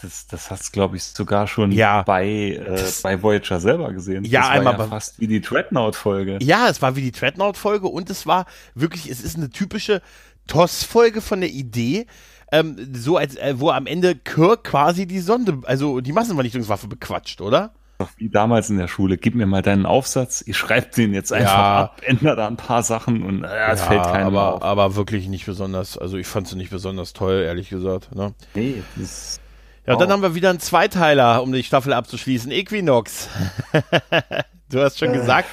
Das, 0.00 0.26
das 0.26 0.50
hast 0.50 0.68
du, 0.68 0.72
glaube 0.72 0.96
ich, 0.96 1.02
sogar 1.02 1.46
schon 1.46 1.70
ja, 1.70 2.02
bei, 2.02 2.26
äh, 2.26 2.82
bei 3.02 3.22
Voyager 3.22 3.60
selber 3.60 3.92
gesehen. 3.92 4.24
Ja, 4.24 4.40
das 4.40 4.50
einmal 4.50 4.78
ja 4.78 4.86
fast 4.86 5.20
wie 5.20 5.26
die 5.26 5.42
Dreadnought-Folge. 5.42 6.38
Ja, 6.40 6.68
es 6.70 6.80
war 6.80 6.96
wie 6.96 7.02
die 7.02 7.12
Dreadnought-Folge 7.12 7.88
und 7.88 8.08
es 8.08 8.26
war 8.26 8.46
wirklich, 8.74 9.10
es 9.10 9.22
ist 9.22 9.36
eine 9.36 9.50
typische 9.50 10.00
TOS-Folge 10.46 11.20
von 11.20 11.42
der 11.42 11.50
Idee, 11.50 12.06
ähm, 12.50 12.76
so 12.94 13.18
als, 13.18 13.36
äh, 13.36 13.54
wo 13.58 13.70
am 13.70 13.86
Ende 13.86 14.14
Kirk 14.14 14.64
quasi 14.64 15.06
die 15.06 15.20
Sonde, 15.20 15.60
also 15.64 16.00
die 16.00 16.12
Massenvernichtungswaffe 16.12 16.88
bequatscht, 16.88 17.42
oder? 17.42 17.74
Doch 17.98 18.08
wie 18.16 18.30
damals 18.30 18.70
in 18.70 18.78
der 18.78 18.88
Schule, 18.88 19.18
gib 19.18 19.34
mir 19.34 19.46
mal 19.46 19.62
deinen 19.62 19.84
Aufsatz, 19.84 20.42
ich 20.46 20.56
schreibe 20.56 20.88
den 20.96 21.12
jetzt 21.12 21.32
einfach 21.32 21.52
ja. 21.52 21.80
ab, 21.82 22.00
ändere 22.02 22.36
da 22.36 22.46
ein 22.46 22.56
paar 22.56 22.82
Sachen 22.82 23.22
und 23.22 23.44
äh, 23.44 23.72
es 23.72 23.80
ja, 23.80 23.86
fällt 23.86 24.02
keinem 24.04 24.28
aber, 24.28 24.54
auf. 24.54 24.62
aber 24.62 24.96
wirklich 24.96 25.28
nicht 25.28 25.44
besonders, 25.44 25.98
also 25.98 26.16
ich 26.16 26.26
fand 26.26 26.48
sie 26.48 26.56
nicht 26.56 26.70
besonders 26.70 27.12
toll, 27.12 27.42
ehrlich 27.46 27.68
gesagt. 27.68 28.14
Ne? 28.14 28.34
Nee, 28.54 28.82
das 28.96 29.40
ja, 29.86 29.92
und 29.94 30.00
dann 30.00 30.10
haben 30.10 30.22
wir 30.22 30.34
wieder 30.34 30.50
einen 30.50 30.60
Zweiteiler, 30.60 31.42
um 31.42 31.52
die 31.52 31.62
Staffel 31.62 31.92
abzuschließen. 31.92 32.50
Equinox. 32.50 33.28
du 34.70 34.80
hast 34.80 34.98
schon 34.98 35.10
äh. 35.10 35.18
gesagt, 35.18 35.48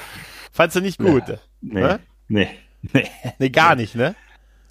fandst 0.52 0.76
du 0.76 0.80
nicht 0.80 0.98
gut? 0.98 1.24
Nee, 1.60 1.80
ne? 1.80 2.00
nee, 2.28 2.48
nee. 2.92 3.08
Nee, 3.38 3.50
gar 3.50 3.74
nicht, 3.74 3.94
ne? 3.94 4.14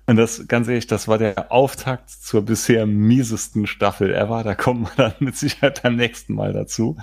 Und 0.08 0.18
das, 0.18 0.48
ganz 0.48 0.68
ehrlich, 0.68 0.88
das 0.88 1.08
war 1.08 1.18
der 1.18 1.52
Auftakt 1.52 2.10
zur 2.10 2.44
bisher 2.44 2.86
miesesten 2.86 3.68
Staffel 3.68 4.14
ever. 4.14 4.44
Da 4.44 4.56
kommen 4.56 4.84
wir 4.84 4.92
dann 4.98 5.14
mit 5.20 5.38
Sicherheit 5.38 5.84
beim 5.84 5.96
nächsten 5.96 6.34
Mal 6.34 6.54
dazu. 6.54 6.98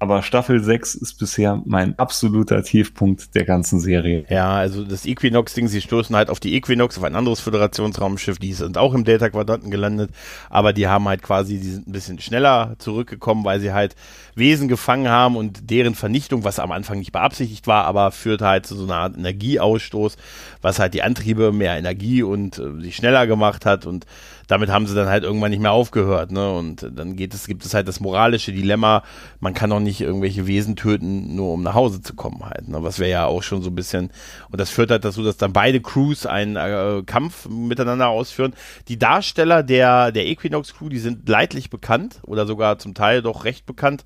Aber 0.00 0.22
Staffel 0.22 0.62
6 0.62 0.94
ist 0.94 1.18
bisher 1.18 1.60
mein 1.64 1.98
absoluter 1.98 2.62
Tiefpunkt 2.62 3.34
der 3.34 3.44
ganzen 3.44 3.80
Serie. 3.80 4.24
Ja, 4.28 4.52
also 4.52 4.84
das 4.84 5.04
Equinox-Ding, 5.04 5.66
sie 5.66 5.80
stoßen 5.80 6.14
halt 6.14 6.30
auf 6.30 6.38
die 6.38 6.54
Equinox, 6.54 6.98
auf 6.98 7.04
ein 7.04 7.16
anderes 7.16 7.40
Föderationsraumschiff, 7.40 8.38
die 8.38 8.52
sind 8.52 8.78
auch 8.78 8.94
im 8.94 9.02
Delta-Quadranten 9.02 9.72
gelandet, 9.72 10.10
aber 10.50 10.72
die 10.72 10.86
haben 10.86 11.08
halt 11.08 11.22
quasi, 11.22 11.58
die 11.58 11.70
sind 11.70 11.88
ein 11.88 11.92
bisschen 11.92 12.20
schneller 12.20 12.76
zurückgekommen, 12.78 13.44
weil 13.44 13.58
sie 13.58 13.72
halt 13.72 13.96
Wesen 14.36 14.68
gefangen 14.68 15.08
haben 15.08 15.36
und 15.36 15.68
deren 15.68 15.96
Vernichtung, 15.96 16.44
was 16.44 16.60
am 16.60 16.70
Anfang 16.70 17.00
nicht 17.00 17.10
beabsichtigt 17.10 17.66
war, 17.66 17.84
aber 17.84 18.12
führt 18.12 18.40
halt 18.40 18.66
zu 18.66 18.76
so 18.76 18.84
einer 18.84 18.96
Art 18.96 19.16
Energieausstoß, 19.16 20.16
was 20.62 20.78
halt 20.78 20.94
die 20.94 21.02
Antriebe 21.02 21.50
mehr 21.50 21.76
Energie 21.76 22.22
und 22.22 22.58
äh, 22.58 22.80
sie 22.80 22.92
schneller 22.92 23.26
gemacht 23.26 23.66
hat 23.66 23.84
und 23.84 24.06
damit 24.48 24.70
haben 24.70 24.86
sie 24.86 24.94
dann 24.94 25.08
halt 25.08 25.22
irgendwann 25.22 25.50
nicht 25.50 25.60
mehr 25.60 25.72
aufgehört, 25.72 26.32
ne? 26.32 26.50
Und 26.52 26.90
dann 26.90 27.14
geht 27.14 27.34
es, 27.34 27.46
gibt 27.46 27.64
es 27.64 27.74
halt 27.74 27.86
das 27.86 28.00
moralische 28.00 28.50
Dilemma, 28.50 29.04
man 29.38 29.54
kann 29.54 29.70
doch 29.70 29.78
nicht 29.78 30.00
irgendwelche 30.00 30.46
Wesen 30.46 30.74
töten, 30.74 31.36
nur 31.36 31.52
um 31.52 31.62
nach 31.62 31.74
Hause 31.74 32.02
zu 32.02 32.14
kommen 32.14 32.44
halt, 32.44 32.66
ne? 32.66 32.82
Was 32.82 32.98
wäre 32.98 33.10
ja 33.10 33.26
auch 33.26 33.42
schon 33.42 33.62
so 33.62 33.70
ein 33.70 33.74
bisschen, 33.74 34.10
und 34.50 34.60
das 34.60 34.70
führt 34.70 34.90
halt 34.90 35.04
dazu, 35.04 35.22
dass 35.22 35.36
dann 35.36 35.52
beide 35.52 35.80
Crews 35.80 36.26
einen 36.26 36.56
äh, 36.56 37.02
Kampf 37.04 37.46
miteinander 37.48 38.08
ausführen. 38.08 38.54
Die 38.88 38.98
Darsteller 38.98 39.62
der, 39.62 40.12
der 40.12 40.26
Equinox 40.26 40.74
Crew, 40.74 40.88
die 40.88 40.98
sind 40.98 41.28
leidlich 41.28 41.68
bekannt 41.68 42.20
oder 42.22 42.46
sogar 42.46 42.78
zum 42.78 42.94
Teil 42.94 43.20
doch 43.22 43.44
recht 43.44 43.66
bekannt. 43.66 44.04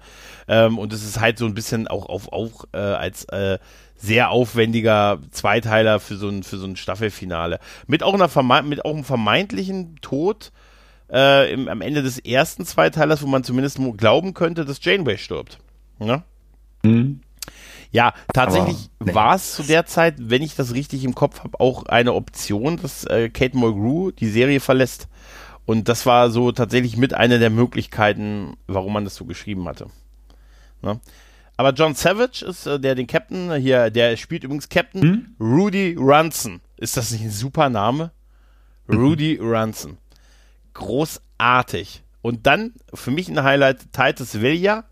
Ähm, 0.48 0.76
und 0.76 0.92
es 0.92 1.04
ist 1.04 1.20
halt 1.20 1.38
so 1.38 1.46
ein 1.46 1.54
bisschen 1.54 1.86
auch, 1.86 2.06
auf, 2.06 2.32
auch 2.32 2.64
äh, 2.72 2.78
als 2.78 3.24
äh, 3.26 3.58
sehr 4.02 4.30
aufwendiger 4.30 5.20
Zweiteiler 5.30 6.00
für 6.00 6.16
so 6.16 6.28
ein, 6.28 6.42
für 6.42 6.58
so 6.58 6.66
ein 6.66 6.74
Staffelfinale. 6.74 7.60
Mit 7.86 8.02
auch, 8.02 8.14
einer 8.14 8.28
Verme 8.28 8.62
mit 8.62 8.84
auch 8.84 8.94
einem 8.94 9.04
vermeintlichen 9.04 9.96
Tod 10.02 10.50
äh, 11.10 11.52
im, 11.52 11.68
am 11.68 11.80
Ende 11.80 12.02
des 12.02 12.18
ersten 12.18 12.66
Zweiteilers, 12.66 13.22
wo 13.22 13.28
man 13.28 13.44
zumindest 13.44 13.78
glauben 13.96 14.34
könnte, 14.34 14.64
dass 14.64 14.84
Janeway 14.84 15.18
stirbt. 15.18 15.60
Ja, 16.00 16.24
mhm. 16.82 17.20
ja 17.92 18.12
tatsächlich 18.34 18.90
nee. 18.98 19.14
war 19.14 19.36
es 19.36 19.54
zu 19.54 19.62
der 19.62 19.86
Zeit, 19.86 20.16
wenn 20.18 20.42
ich 20.42 20.56
das 20.56 20.74
richtig 20.74 21.04
im 21.04 21.14
Kopf 21.14 21.44
habe, 21.44 21.60
auch 21.60 21.84
eine 21.84 22.14
Option, 22.14 22.78
dass 22.78 23.04
äh, 23.04 23.30
Kate 23.30 23.56
Mulgrew 23.56 24.10
die 24.10 24.28
Serie 24.28 24.58
verlässt. 24.58 25.06
Und 25.64 25.88
das 25.88 26.06
war 26.06 26.30
so 26.30 26.50
tatsächlich 26.50 26.96
mit 26.96 27.14
einer 27.14 27.38
der 27.38 27.50
Möglichkeiten, 27.50 28.56
warum 28.66 28.94
man 28.94 29.04
das 29.04 29.14
so 29.14 29.26
geschrieben 29.26 29.68
hatte. 29.68 29.86
Ja. 30.82 30.98
Aber 31.56 31.72
John 31.72 31.94
Savage 31.94 32.44
ist 32.44 32.66
äh, 32.66 32.80
der 32.80 32.94
den 32.94 33.06
Captain 33.06 33.54
hier, 33.54 33.90
der 33.90 34.16
spielt 34.16 34.44
übrigens 34.44 34.68
Captain 34.68 35.02
hm? 35.02 35.26
Rudy 35.38 35.96
Runson. 35.98 36.60
Ist 36.76 36.96
das 36.96 37.10
nicht 37.10 37.22
ein 37.22 37.30
super 37.30 37.68
Name? 37.68 38.10
Mhm. 38.86 38.98
Rudy 38.98 39.38
Runson. 39.40 39.98
Großartig. 40.74 42.02
Und 42.22 42.46
dann 42.46 42.72
für 42.94 43.10
mich 43.10 43.28
ein 43.28 43.42
Highlight 43.42 43.92
Titus 43.92 44.40
Villia 44.40 44.84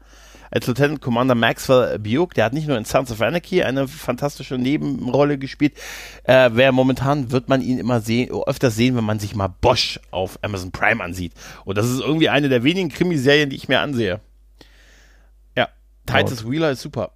als 0.51 0.67
Lieutenant 0.67 1.01
Commander 1.01 1.35
Maxwell 1.35 1.99
Buick. 1.99 2.35
Der 2.35 2.45
hat 2.45 2.53
nicht 2.53 2.67
nur 2.67 2.77
in 2.77 2.85
Sons 2.85 3.11
of 3.11 3.21
Anarchy 3.21 3.63
eine 3.63 3.89
fantastische 3.89 4.59
Nebenrolle 4.59 5.39
gespielt. 5.39 5.75
Äh, 6.25 6.51
wer 6.53 6.73
momentan 6.73 7.31
wird 7.31 7.49
man 7.49 7.63
ihn 7.63 7.79
immer 7.79 8.01
sehen, 8.01 8.31
öfter 8.47 8.71
sehen, 8.71 8.97
wenn 8.97 9.05
man 9.05 9.21
sich 9.21 9.35
mal 9.35 9.49
Bosch 9.49 10.01
auf 10.11 10.39
Amazon 10.43 10.73
Prime 10.73 11.03
ansieht. 11.03 11.33
Und 11.65 11.79
das 11.79 11.89
ist 11.89 12.01
irgendwie 12.01 12.29
eine 12.29 12.49
der 12.49 12.65
wenigen 12.65 12.89
Krimiserien, 12.89 13.51
die 13.51 13.57
ich 13.57 13.69
mir 13.69 13.81
ansehe. 13.81 14.21
Titus 16.11 16.49
Wheeler 16.49 16.71
ist 16.71 16.83
super. 16.83 17.13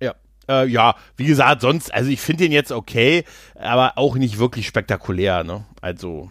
Ja. 0.00 0.14
Äh, 0.48 0.66
ja, 0.68 0.94
wie 1.16 1.26
gesagt, 1.26 1.60
sonst, 1.60 1.92
also 1.92 2.10
ich 2.10 2.20
finde 2.20 2.44
den 2.44 2.52
jetzt 2.52 2.72
okay, 2.72 3.24
aber 3.54 3.92
auch 3.96 4.16
nicht 4.16 4.38
wirklich 4.38 4.66
spektakulär, 4.66 5.44
ne? 5.44 5.64
Also. 5.80 6.30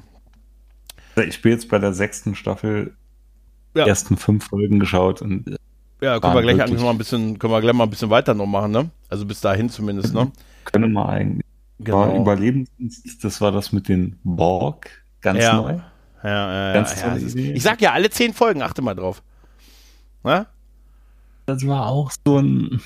Ich 1.15 1.41
bin 1.41 1.51
jetzt 1.51 1.69
bei 1.69 1.79
der 1.79 1.93
sechsten 1.93 2.35
Staffel 2.35 2.95
ja. 3.73 3.85
ersten 3.85 4.17
fünf 4.17 4.47
Folgen 4.47 4.79
geschaut 4.79 5.21
und 5.21 5.57
ja, 6.01 6.19
können 6.19 6.33
wir 6.35 6.41
gleich 6.41 6.61
eigentlich 6.61 6.81
mal 6.81 6.91
ein 6.91 6.97
bisschen, 6.97 7.39
können 7.39 7.53
wir 7.53 7.61
gleich 7.61 7.73
mal 7.73 7.85
ein 7.85 7.89
bisschen 7.89 8.09
weiter 8.09 8.33
noch 8.33 8.45
machen, 8.45 8.71
ne? 8.71 8.89
Also 9.09 9.25
bis 9.25 9.41
dahin 9.41 9.69
zumindest, 9.69 10.13
ne? 10.13 10.31
Können 10.65 10.91
wir 10.91 11.07
eigentlich. 11.07 11.45
Genau. 11.79 12.21
Überlebensdienst, 12.21 13.23
das 13.23 13.41
war 13.41 13.51
das 13.51 13.71
mit 13.71 13.89
den 13.89 14.17
Borg, 14.23 14.89
ganz 15.21 15.43
ja. 15.43 15.55
neu. 15.55 15.79
Ja, 16.23 16.67
ja, 16.69 16.73
ganz 16.73 17.01
ja, 17.01 17.15
ja. 17.15 17.53
Ich 17.53 17.63
sag 17.63 17.81
ja, 17.81 17.91
alle 17.91 18.09
zehn 18.09 18.33
Folgen, 18.33 18.61
achte 18.61 18.81
mal 18.81 18.95
drauf. 18.95 19.21
Na? 20.23 20.47
Das 21.45 21.65
war 21.67 21.87
auch 21.87 22.11
so 22.25 22.39
ein. 22.39 22.81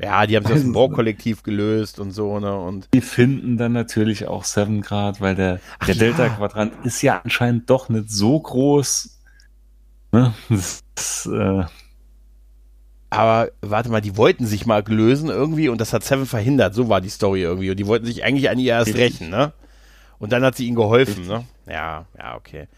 Ja, 0.00 0.26
die 0.26 0.36
haben 0.36 0.44
sich 0.44 0.56
aus 0.56 0.62
dem 0.62 0.72
Baukollektiv 0.72 1.44
gelöst 1.44 2.00
und 2.00 2.10
so, 2.10 2.40
ne? 2.40 2.58
Und 2.58 2.88
die 2.92 3.00
finden 3.00 3.56
dann 3.56 3.72
natürlich 3.72 4.26
auch 4.26 4.44
Seven 4.44 4.80
Grad, 4.80 5.20
weil 5.20 5.36
der, 5.36 5.60
Ach 5.78 5.86
der 5.86 5.94
ja. 5.94 6.00
Delta-Quadrant 6.00 6.72
ist 6.84 7.02
ja 7.02 7.20
anscheinend 7.22 7.70
doch 7.70 7.88
nicht 7.88 8.10
so 8.10 8.40
groß. 8.40 9.18
Ne? 10.10 10.34
Das, 10.94 11.26
äh 11.26 11.64
aber 13.12 13.50
warte 13.60 13.90
mal, 13.90 14.00
die 14.00 14.16
wollten 14.16 14.46
sich 14.46 14.64
mal 14.64 14.82
lösen 14.86 15.28
irgendwie 15.28 15.68
und 15.68 15.82
das 15.82 15.92
hat 15.92 16.02
Seven 16.02 16.24
verhindert. 16.24 16.74
So 16.74 16.88
war 16.88 17.02
die 17.02 17.10
Story 17.10 17.42
irgendwie. 17.42 17.70
Und 17.70 17.76
die 17.76 17.86
wollten 17.86 18.06
sich 18.06 18.24
eigentlich 18.24 18.48
an 18.48 18.58
ihr 18.58 18.72
erst 18.72 18.94
rächen, 18.94 19.28
ne? 19.28 19.52
Und 20.18 20.32
dann 20.32 20.42
hat 20.42 20.56
sie 20.56 20.66
ihnen 20.66 20.76
geholfen, 20.76 21.26
ne? 21.26 21.44
Ja, 21.66 22.06
ja, 22.16 22.36
okay. 22.36 22.68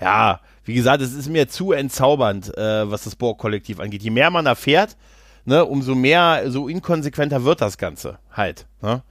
Ja, 0.00 0.40
wie 0.64 0.74
gesagt, 0.74 1.02
es 1.02 1.14
ist 1.14 1.28
mir 1.28 1.48
zu 1.48 1.72
entzaubernd, 1.72 2.56
äh, 2.56 2.90
was 2.90 3.04
das 3.04 3.16
Borg-Kollektiv 3.16 3.80
angeht. 3.80 4.02
Je 4.02 4.10
mehr 4.10 4.30
man 4.30 4.46
erfährt, 4.46 4.96
ne, 5.44 5.64
umso 5.64 5.94
mehr, 5.94 6.50
so 6.50 6.68
inkonsequenter 6.68 7.44
wird 7.44 7.60
das 7.60 7.78
Ganze 7.78 8.18
halt. 8.30 8.66
Ne? 8.80 9.02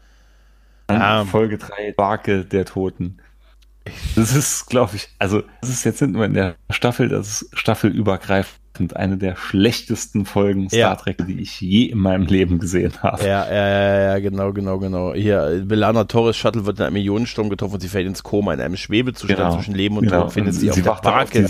Ähm, 0.88 1.28
Folge 1.28 1.58
3, 1.58 1.94
Barke 1.94 2.46
der 2.46 2.66
Toten. 2.66 3.18
Das 4.16 4.36
ist, 4.36 4.68
glaube 4.68 4.96
ich, 4.96 5.10
also 5.18 5.44
das 5.62 5.70
ist 5.70 5.84
jetzt 5.84 6.02
nicht 6.02 6.12
nur 6.12 6.26
in 6.26 6.34
der 6.34 6.56
Staffel, 6.70 7.10
das 7.10 7.42
ist 7.42 7.58
staffelübergreifend 7.58 8.61
eine 8.90 9.18
der 9.18 9.36
schlechtesten 9.36 10.26
Folgen 10.26 10.68
Star 10.70 10.80
ja. 10.80 10.96
Trek, 10.96 11.26
die 11.28 11.42
ich 11.42 11.62
je 11.62 11.86
in 11.86 11.98
meinem 11.98 12.26
Leben 12.26 12.60
gesehen 12.60 12.94
habe. 13.02 13.24
Ja, 13.24 13.46
ja, 13.48 13.70
ja, 13.70 14.02
ja, 14.02 14.20
genau, 14.20 14.54
genau, 14.54 14.80
genau. 14.80 15.14
Hier, 15.14 15.64
Belana 15.66 16.06
Torres 16.06 16.38
Shuttle 16.38 16.66
wird 16.66 16.80
in 16.80 16.86
einem 16.86 16.94
Millionensturm 16.94 17.50
getroffen 17.50 17.76
und 17.76 17.82
sie 17.82 17.88
fällt 17.88 18.08
ins 18.08 18.24
Koma 18.24 18.54
in 18.54 18.62
einem 18.62 18.78
Schwebezustand 18.78 19.40
genau. 19.40 19.56
zwischen 19.56 19.76
Leben 19.76 19.98
und 19.98 20.06
genau. 20.06 20.24
Tod, 20.24 20.34
findet 20.34 20.56
sie, 20.56 20.72
sie 20.72 20.72
auf 20.72 21.02
der 21.02 21.10
Barke. 21.10 21.50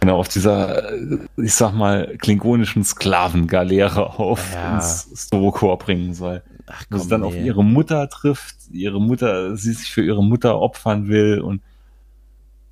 Genau, 0.00 0.18
auf 0.18 0.28
dieser, 0.28 0.92
ich 1.38 1.54
sag 1.54 1.72
mal, 1.72 2.16
klingonischen 2.18 2.84
Sklavengaleere 2.84 4.18
auf 4.18 4.52
ja. 4.52 4.74
ins 4.74 5.08
Storokor 5.14 5.78
bringen 5.78 6.12
soll. 6.12 6.42
Ach, 6.66 6.84
komm, 6.90 6.98
Wo 6.98 7.02
sie 7.02 7.08
dann 7.08 7.20
nee. 7.22 7.26
auf 7.26 7.34
ihre 7.34 7.64
Mutter 7.64 8.08
trifft, 8.08 8.56
ihre 8.70 9.00
Mutter, 9.00 9.56
sie 9.56 9.72
sich 9.72 9.90
für 9.90 10.04
ihre 10.04 10.22
Mutter 10.22 10.58
opfern 10.60 11.08
will 11.08 11.40
und 11.40 11.62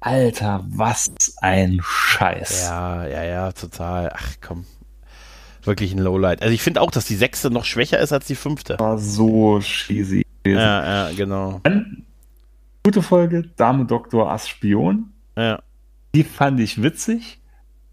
Alter, 0.02 0.64
was 0.68 1.12
ein 1.40 1.80
Scheiß. 1.82 2.64
Ja, 2.64 3.06
ja, 3.06 3.24
ja, 3.24 3.52
total. 3.52 4.12
Ach 4.14 4.34
komm. 4.40 4.66
Wirklich 5.62 5.92
ein 5.92 5.98
Lowlight. 5.98 6.42
Also 6.42 6.52
ich 6.52 6.60
finde 6.60 6.80
auch, 6.80 6.90
dass 6.90 7.04
die 7.04 7.14
sechste 7.14 7.50
noch 7.50 7.64
schwächer 7.64 8.00
ist 8.00 8.12
als 8.12 8.26
die 8.26 8.34
fünfte. 8.34 8.78
War 8.80 8.98
so 8.98 9.60
cheesy 9.60 10.26
gewesen. 10.42 10.60
Ja, 10.60 11.08
ja, 11.08 11.14
genau. 11.14 11.60
Dann, 11.62 12.04
gute 12.82 13.00
Folge, 13.00 13.48
Dame 13.56 13.84
Doktor 13.84 14.30
Ass 14.30 14.48
Spion. 14.48 15.12
Ja. 15.36 15.62
Die 16.14 16.24
fand 16.24 16.58
ich 16.58 16.82
witzig, 16.82 17.38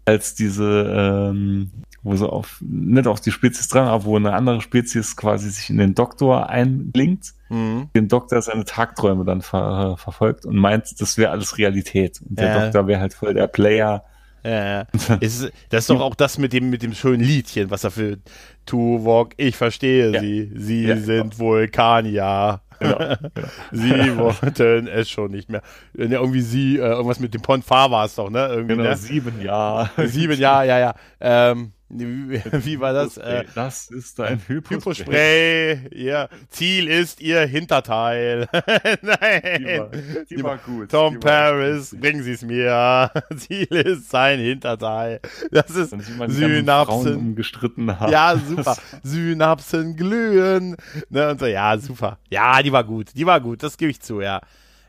als 0.04 0.34
diese 0.34 1.30
ähm, 1.30 1.70
wo 2.02 2.16
sie 2.16 2.28
auf, 2.28 2.58
nicht 2.60 3.06
auf 3.06 3.20
die 3.20 3.30
Spezies 3.30 3.68
dran, 3.68 3.86
aber 3.86 4.04
wo 4.04 4.16
eine 4.16 4.32
andere 4.32 4.60
Spezies 4.60 5.16
quasi 5.16 5.50
sich 5.50 5.70
in 5.70 5.78
den 5.78 5.94
Doktor 5.94 6.48
einblinkt, 6.48 7.34
mhm. 7.48 7.90
den 7.94 8.08
Doktor 8.08 8.40
seine 8.40 8.64
Tagträume 8.64 9.24
dann 9.24 9.42
ver, 9.42 9.96
verfolgt 9.98 10.46
und 10.46 10.56
meint, 10.56 11.00
das 11.00 11.18
wäre 11.18 11.30
alles 11.30 11.58
Realität. 11.58 12.20
Und 12.26 12.38
der 12.38 12.48
ja. 12.48 12.64
Doktor 12.64 12.86
wäre 12.86 13.00
halt 13.00 13.14
voll 13.14 13.34
der 13.34 13.48
Player. 13.48 14.04
Ja, 14.42 14.86
ist, 15.20 15.52
das 15.68 15.80
ist 15.80 15.90
doch 15.90 16.00
auch 16.00 16.14
das 16.14 16.38
mit 16.38 16.54
dem, 16.54 16.70
mit 16.70 16.82
dem 16.82 16.94
schönen 16.94 17.22
Liedchen, 17.22 17.70
was 17.70 17.84
er 17.84 17.90
für 17.90 18.18
Tuvok, 18.64 19.32
ich 19.36 19.56
verstehe 19.56 20.12
ja. 20.12 20.20
sie, 20.20 20.50
sie 20.54 20.84
ja. 20.86 20.96
sind 20.96 21.38
Vulkanier. 21.38 22.62
Genau, 22.78 22.96
genau. 23.34 23.48
sie 23.70 24.16
wollten 24.16 24.86
es 24.86 25.10
schon 25.10 25.30
nicht 25.32 25.50
mehr. 25.50 25.60
Irgendwie 25.92 26.40
sie, 26.40 26.76
äh, 26.76 26.80
irgendwas 26.80 27.20
mit 27.20 27.34
dem 27.34 27.42
Ponfar 27.42 27.90
war 27.90 28.06
es 28.06 28.14
doch, 28.14 28.30
ne? 28.30 28.46
Irgendwie, 28.46 28.76
genau, 28.76 28.88
ne? 28.88 28.96
sieben 28.96 29.42
Jahre. 29.42 29.90
Sieben 30.08 30.38
Jahre, 30.38 30.66
ja, 30.66 30.78
ja. 30.78 30.94
Ähm, 31.20 31.72
wie, 31.90 32.40
wie 32.64 32.80
war 32.80 32.92
das? 32.92 33.16
Äh, 33.16 33.44
das 33.54 33.90
ist 33.90 34.20
ein 34.20 34.40
Hypospray. 34.46 34.76
Hypospray. 34.76 35.88
Ihr 35.92 36.28
Ziel 36.48 36.88
ist 36.88 37.20
ihr 37.20 37.40
Hinterteil. 37.40 38.48
Nein. 39.02 39.58
Die 39.58 39.78
war, 39.78 39.90
die 40.30 40.42
war 40.42 40.58
gut. 40.58 40.90
Tom 40.90 41.14
die 41.14 41.18
Paris, 41.18 41.96
bringen 41.98 42.22
Sie 42.22 42.32
es 42.32 42.42
mir. 42.42 43.10
Ziel 43.36 43.66
ist 43.66 44.10
sein 44.10 44.38
Hinterteil. 44.38 45.20
Das 45.50 45.70
ist 45.70 45.90
Synapsen. 45.90 47.34
gestritten 47.34 47.98
haben. 47.98 48.12
Ja, 48.12 48.36
super. 48.36 48.76
Synapsen 49.02 49.96
glühen. 49.96 50.76
Ne, 51.08 51.30
und 51.30 51.40
so, 51.40 51.46
ja, 51.46 51.76
super. 51.78 52.18
Ja, 52.30 52.62
die 52.62 52.72
war 52.72 52.84
gut. 52.84 53.08
Die 53.14 53.26
war 53.26 53.40
gut. 53.40 53.62
Das 53.62 53.76
gebe 53.76 53.90
ich 53.90 54.00
zu, 54.00 54.20
ja. 54.20 54.40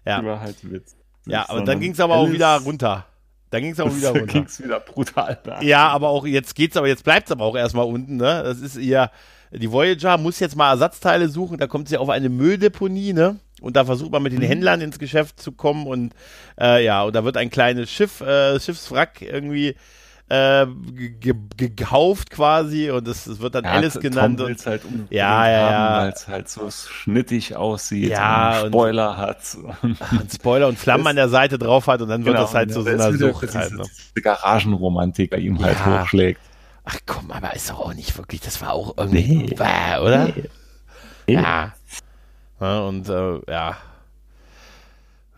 ja. 0.06 0.20
Die 0.20 0.26
war 0.26 0.39
halt 0.39 0.72
Witz. 0.72 0.95
Ja, 1.26 1.49
aber 1.49 1.62
dann 1.62 1.80
ging 1.80 1.91
es 1.91 1.99
aber 1.99 2.16
auch 2.16 2.32
wieder 2.32 2.58
runter. 2.58 3.06
Dann 3.52 3.62
ging 3.62 3.74
es 3.74 3.80
auch 3.80 3.95
wieder 3.95 4.10
runter. 4.12 4.26
ging 4.26 4.45
es 4.45 4.62
wieder 4.62 4.80
brutal 4.80 5.39
da. 5.43 5.62
Ja, 5.62 5.89
aber 5.89 6.10
auch 6.10 6.26
jetzt 6.26 6.56
geht's 6.56 6.76
aber, 6.76 6.88
jetzt 6.88 7.04
bleibt 7.04 7.28
es 7.28 7.32
aber 7.32 7.45
auch 7.45 7.56
erstmal 7.56 7.86
unten, 7.86 8.18
ne? 8.18 8.41
Das 8.43 8.60
ist 8.60 8.78
ihr, 8.78 9.12
die 9.52 9.72
Voyager 9.72 10.18
muss 10.18 10.39
jetzt 10.39 10.56
mal 10.56 10.72
Ersatzteile 10.72 11.30
suchen, 11.30 11.58
da 11.58 11.68
kommt 11.68 11.89
sie 11.89 11.97
auf 11.97 12.10
eine 12.10 12.30
Mülldeponie, 12.30 13.14
ne? 13.14 13.39
Und 13.62 13.76
da 13.76 13.86
versucht 13.86 14.12
man 14.12 14.24
mit 14.24 14.34
den 14.34 14.39
mhm. 14.39 14.45
Händlern 14.45 14.82
ins 14.82 14.97
Geschäft 14.97 15.39
zu 15.39 15.52
kommen 15.52 15.86
und 15.86 16.14
äh, 16.60 16.84
ja, 16.84 17.04
und 17.04 17.16
da 17.16 17.24
wird 17.24 17.38
ein 17.38 17.52
kleines 17.52 17.91
Schiff, 17.91 18.22
äh, 18.22 18.60
Schiffswrack 18.60 19.22
irgendwie 19.22 19.76
äh, 20.32 20.65
gekauft 21.57 22.29
quasi 22.29 22.89
und 22.89 23.05
es 23.05 23.41
wird 23.41 23.53
dann 23.53 23.65
ja, 23.65 23.71
Alice 23.71 23.99
genannt. 23.99 24.39
Tom 24.39 24.47
und, 24.47 24.65
halt 24.65 24.86
um 24.86 25.07
ja, 25.09 25.49
ja, 25.49 25.71
ja. 25.71 26.01
Weil 26.03 26.09
es 26.11 26.27
halt 26.27 26.47
so 26.47 26.69
schnittig 26.71 27.57
aussieht 27.57 28.11
ja, 28.11 28.61
und 28.61 28.69
Spoiler 28.69 29.11
und, 29.11 29.17
hat. 29.17 29.57
Und 29.82 30.32
Spoiler 30.34 30.67
und 30.69 30.79
Flammen 30.79 31.05
an 31.07 31.15
der 31.17 31.27
Seite 31.27 31.57
drauf 31.57 31.88
hat 31.88 32.01
und 32.01 32.07
dann 32.07 32.23
wird 32.23 32.36
genau, 32.36 32.45
das 32.45 32.55
halt 32.55 32.71
so, 32.73 32.82
so 32.82 32.89
einer 32.89 33.11
Sucht 33.13 33.53
halt. 33.53 33.73
Ne? 33.73 33.84
Diese 33.84 34.21
Garagenromantik 34.21 35.32
bei 35.32 35.38
ihm 35.38 35.61
halt 35.61 35.77
ja. 35.77 35.86
halt 35.86 36.01
hochschlägt. 36.03 36.39
Ach 36.86 36.97
komm, 37.05 37.32
aber 37.32 37.53
ist 37.53 37.69
doch 37.69 37.79
auch 37.79 37.93
nicht 37.93 38.17
wirklich, 38.17 38.41
das 38.41 38.61
war 38.61 38.73
auch 38.73 38.97
irgendwie, 38.97 39.47
nee. 39.49 39.55
Oder? 39.55 40.25
Nee. 40.25 40.49
Ja. 41.27 41.73
ja. 42.59 42.79
Und 42.79 43.09
äh, 43.09 43.39
ja, 43.51 43.77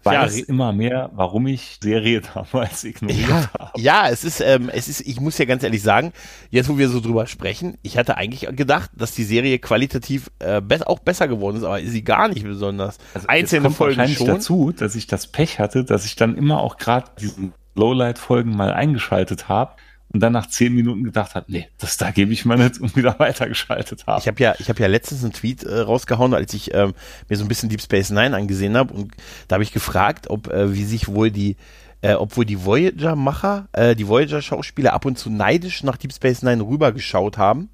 weiß 0.06 0.40
ja, 0.40 0.46
immer 0.48 0.74
mehr, 0.74 1.12
warum 1.14 1.48
ich 1.48 1.80
Serie 1.82 2.22
damals 2.34 2.84
ignoriert 2.84 3.30
ja, 3.30 3.50
habe. 3.58 3.82
Ja, 3.82 4.10
es 4.10 4.24
ist, 4.24 4.42
ähm, 4.42 4.70
es 4.70 4.88
ist, 4.88 5.02
ich 5.02 5.20
muss 5.20 5.38
ja 5.38 5.46
ganz 5.46 5.64
ehrlich 5.64 5.82
sagen, 5.82 6.14
jetzt 6.50 6.70
wo 6.70 6.78
wir 6.78 6.90
so 6.90 7.00
drüber 7.00 7.28
sprechen, 7.28 7.78
ich 7.82 7.98
hatte 7.98 8.18
eigentlich 8.18 8.56
gedacht, 8.56 8.92
dass 8.96 9.14
die 9.14 9.24
Serie 9.24 9.60
qualitativ 9.60 10.30
äh, 10.40 10.62
be 10.62 10.86
auch 10.86 11.00
besser 11.00 11.28
geworden 11.28 11.58
ist, 11.58 11.64
aber 11.64 11.80
ist 11.80 11.92
sie 11.92 12.04
gar 12.04 12.28
nicht 12.28 12.44
besonders. 12.44 12.98
Also 13.14 13.28
Einzelne 13.28 13.64
kommt 13.64 13.76
Folgen 13.78 13.98
wahrscheinlich 13.98 14.18
schon. 14.18 14.28
dazu, 14.28 14.72
dass 14.72 14.96
ich 14.96 15.08
das 15.08 15.28
Pech 15.28 15.60
hatte, 15.60 15.84
dass 15.84 16.06
ich 16.06 16.16
dann 16.16 16.36
immer 16.36 16.60
auch 16.60 16.78
gerade 16.78 17.12
diesen 17.20 17.54
Lowlight-Folgen 17.76 18.56
mal 18.56 18.74
eingeschaltet 18.74 19.48
habe 19.50 19.76
und 20.12 20.20
dann 20.20 20.34
nach 20.34 20.48
zehn 20.48 20.74
Minuten 20.74 21.04
gedacht 21.04 21.34
hat, 21.34 21.50
nee, 21.50 21.68
das 21.80 21.98
da 21.98 22.12
gebe 22.12 22.34
ich 22.34 22.46
mal 22.46 22.58
nicht 22.58 22.80
und 22.80 22.96
wieder 22.96 23.16
weitergeschaltet 23.20 24.06
habe. 24.06 24.20
Ich 24.20 24.28
habe 24.28 24.42
ja, 24.42 24.56
ich 24.60 24.70
habe 24.70 24.80
ja 24.82 24.88
letztens 24.88 25.24
einen 25.24 25.34
Tweet 25.34 25.64
äh, 25.64 25.80
rausgehauen, 25.80 26.34
als 26.34 26.54
ich 26.54 26.74
ähm, 26.74 26.94
mir 27.30 27.38
so 27.38 27.44
ein 27.44 27.48
bisschen 27.48 27.70
Deep 27.70 27.82
Space 27.82 28.10
Nine 28.10 28.36
angesehen 28.36 28.78
habe 28.78 28.94
und 28.94 29.12
da 29.48 29.56
habe 29.56 29.64
ich 29.64 29.72
gefragt, 29.72 30.30
ob 30.30 30.48
äh, 30.48 30.74
wie 30.74 30.84
sich 30.84 31.08
wohl 31.08 31.32
die 31.32 31.58
äh, 32.02 32.16
obwohl 32.16 32.44
die 32.44 32.66
Voyager-Macher, 32.66 33.70
äh, 33.72 33.96
die 33.96 34.08
Voyager-Schauspieler 34.08 34.92
ab 34.92 35.06
und 35.06 35.18
zu 35.18 35.30
neidisch 35.30 35.84
nach 35.84 35.96
Deep 35.96 36.12
Space 36.12 36.42
Nine 36.42 36.62
rübergeschaut 36.62 37.38
haben, 37.38 37.70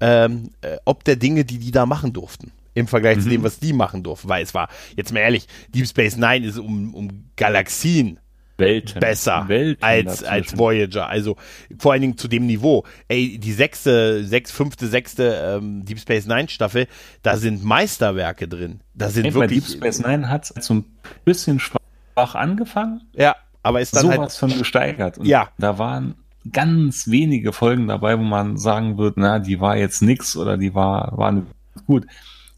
ähm, 0.00 0.50
äh, 0.60 0.76
ob 0.84 1.02
der 1.04 1.16
Dinge, 1.16 1.46
die 1.46 1.58
die 1.58 1.70
da 1.70 1.86
machen 1.86 2.12
durften 2.12 2.52
im 2.74 2.86
Vergleich 2.88 3.16
mhm. 3.18 3.22
zu 3.22 3.28
dem, 3.30 3.42
was 3.42 3.58
die 3.58 3.72
machen 3.72 4.02
durften. 4.02 4.28
Weil 4.28 4.42
es 4.42 4.52
war, 4.52 4.68
jetzt 4.96 5.12
mal 5.12 5.20
ehrlich, 5.20 5.46
Deep 5.74 5.86
Space 5.86 6.16
Nine 6.16 6.46
ist 6.46 6.58
um, 6.58 6.94
um 6.94 7.30
Galaxien 7.36 8.20
Welten, 8.56 9.00
besser 9.00 9.44
Welten 9.48 9.82
als, 9.82 10.22
als 10.22 10.56
Voyager. 10.56 11.08
Also 11.08 11.36
vor 11.78 11.92
allen 11.92 12.02
Dingen 12.02 12.18
zu 12.18 12.28
dem 12.28 12.46
Niveau. 12.46 12.84
Ey, 13.08 13.38
die 13.38 13.52
sechste, 13.52 14.24
sechs, 14.24 14.50
fünfte, 14.50 14.86
sechste 14.86 15.58
ähm, 15.58 15.84
Deep 15.84 15.98
Space 15.98 16.26
Nine 16.26 16.48
Staffel, 16.48 16.86
da 17.22 17.36
sind 17.36 17.64
Meisterwerke 17.64 18.48
drin. 18.48 18.80
Da 18.94 19.08
sind 19.08 19.26
Ey, 19.26 19.34
wirklich. 19.34 19.64
Deep 19.64 19.76
Space 19.76 20.00
Nine 20.00 20.28
hat 20.28 20.46
so 20.46 20.74
ein 20.74 20.84
bisschen 21.24 21.58
schwach 21.58 22.34
angefangen. 22.34 23.02
Ja, 23.14 23.36
aber 23.62 23.80
ist 23.80 23.96
dann 23.96 24.02
sowas 24.02 24.18
halt 24.18 24.32
von 24.32 24.58
gesteigert. 24.58 25.18
Und 25.18 25.26
ja. 25.26 25.48
Da 25.58 25.78
waren 25.78 26.14
ganz 26.52 27.08
wenige 27.08 27.52
Folgen 27.52 27.88
dabei, 27.88 28.18
wo 28.18 28.22
man 28.22 28.56
sagen 28.56 28.98
würde, 28.98 29.20
na, 29.20 29.38
die 29.38 29.60
war 29.60 29.76
jetzt 29.76 30.02
nix 30.02 30.36
oder 30.36 30.56
die 30.56 30.74
war, 30.74 31.16
war 31.16 31.42
gut. 31.86 32.06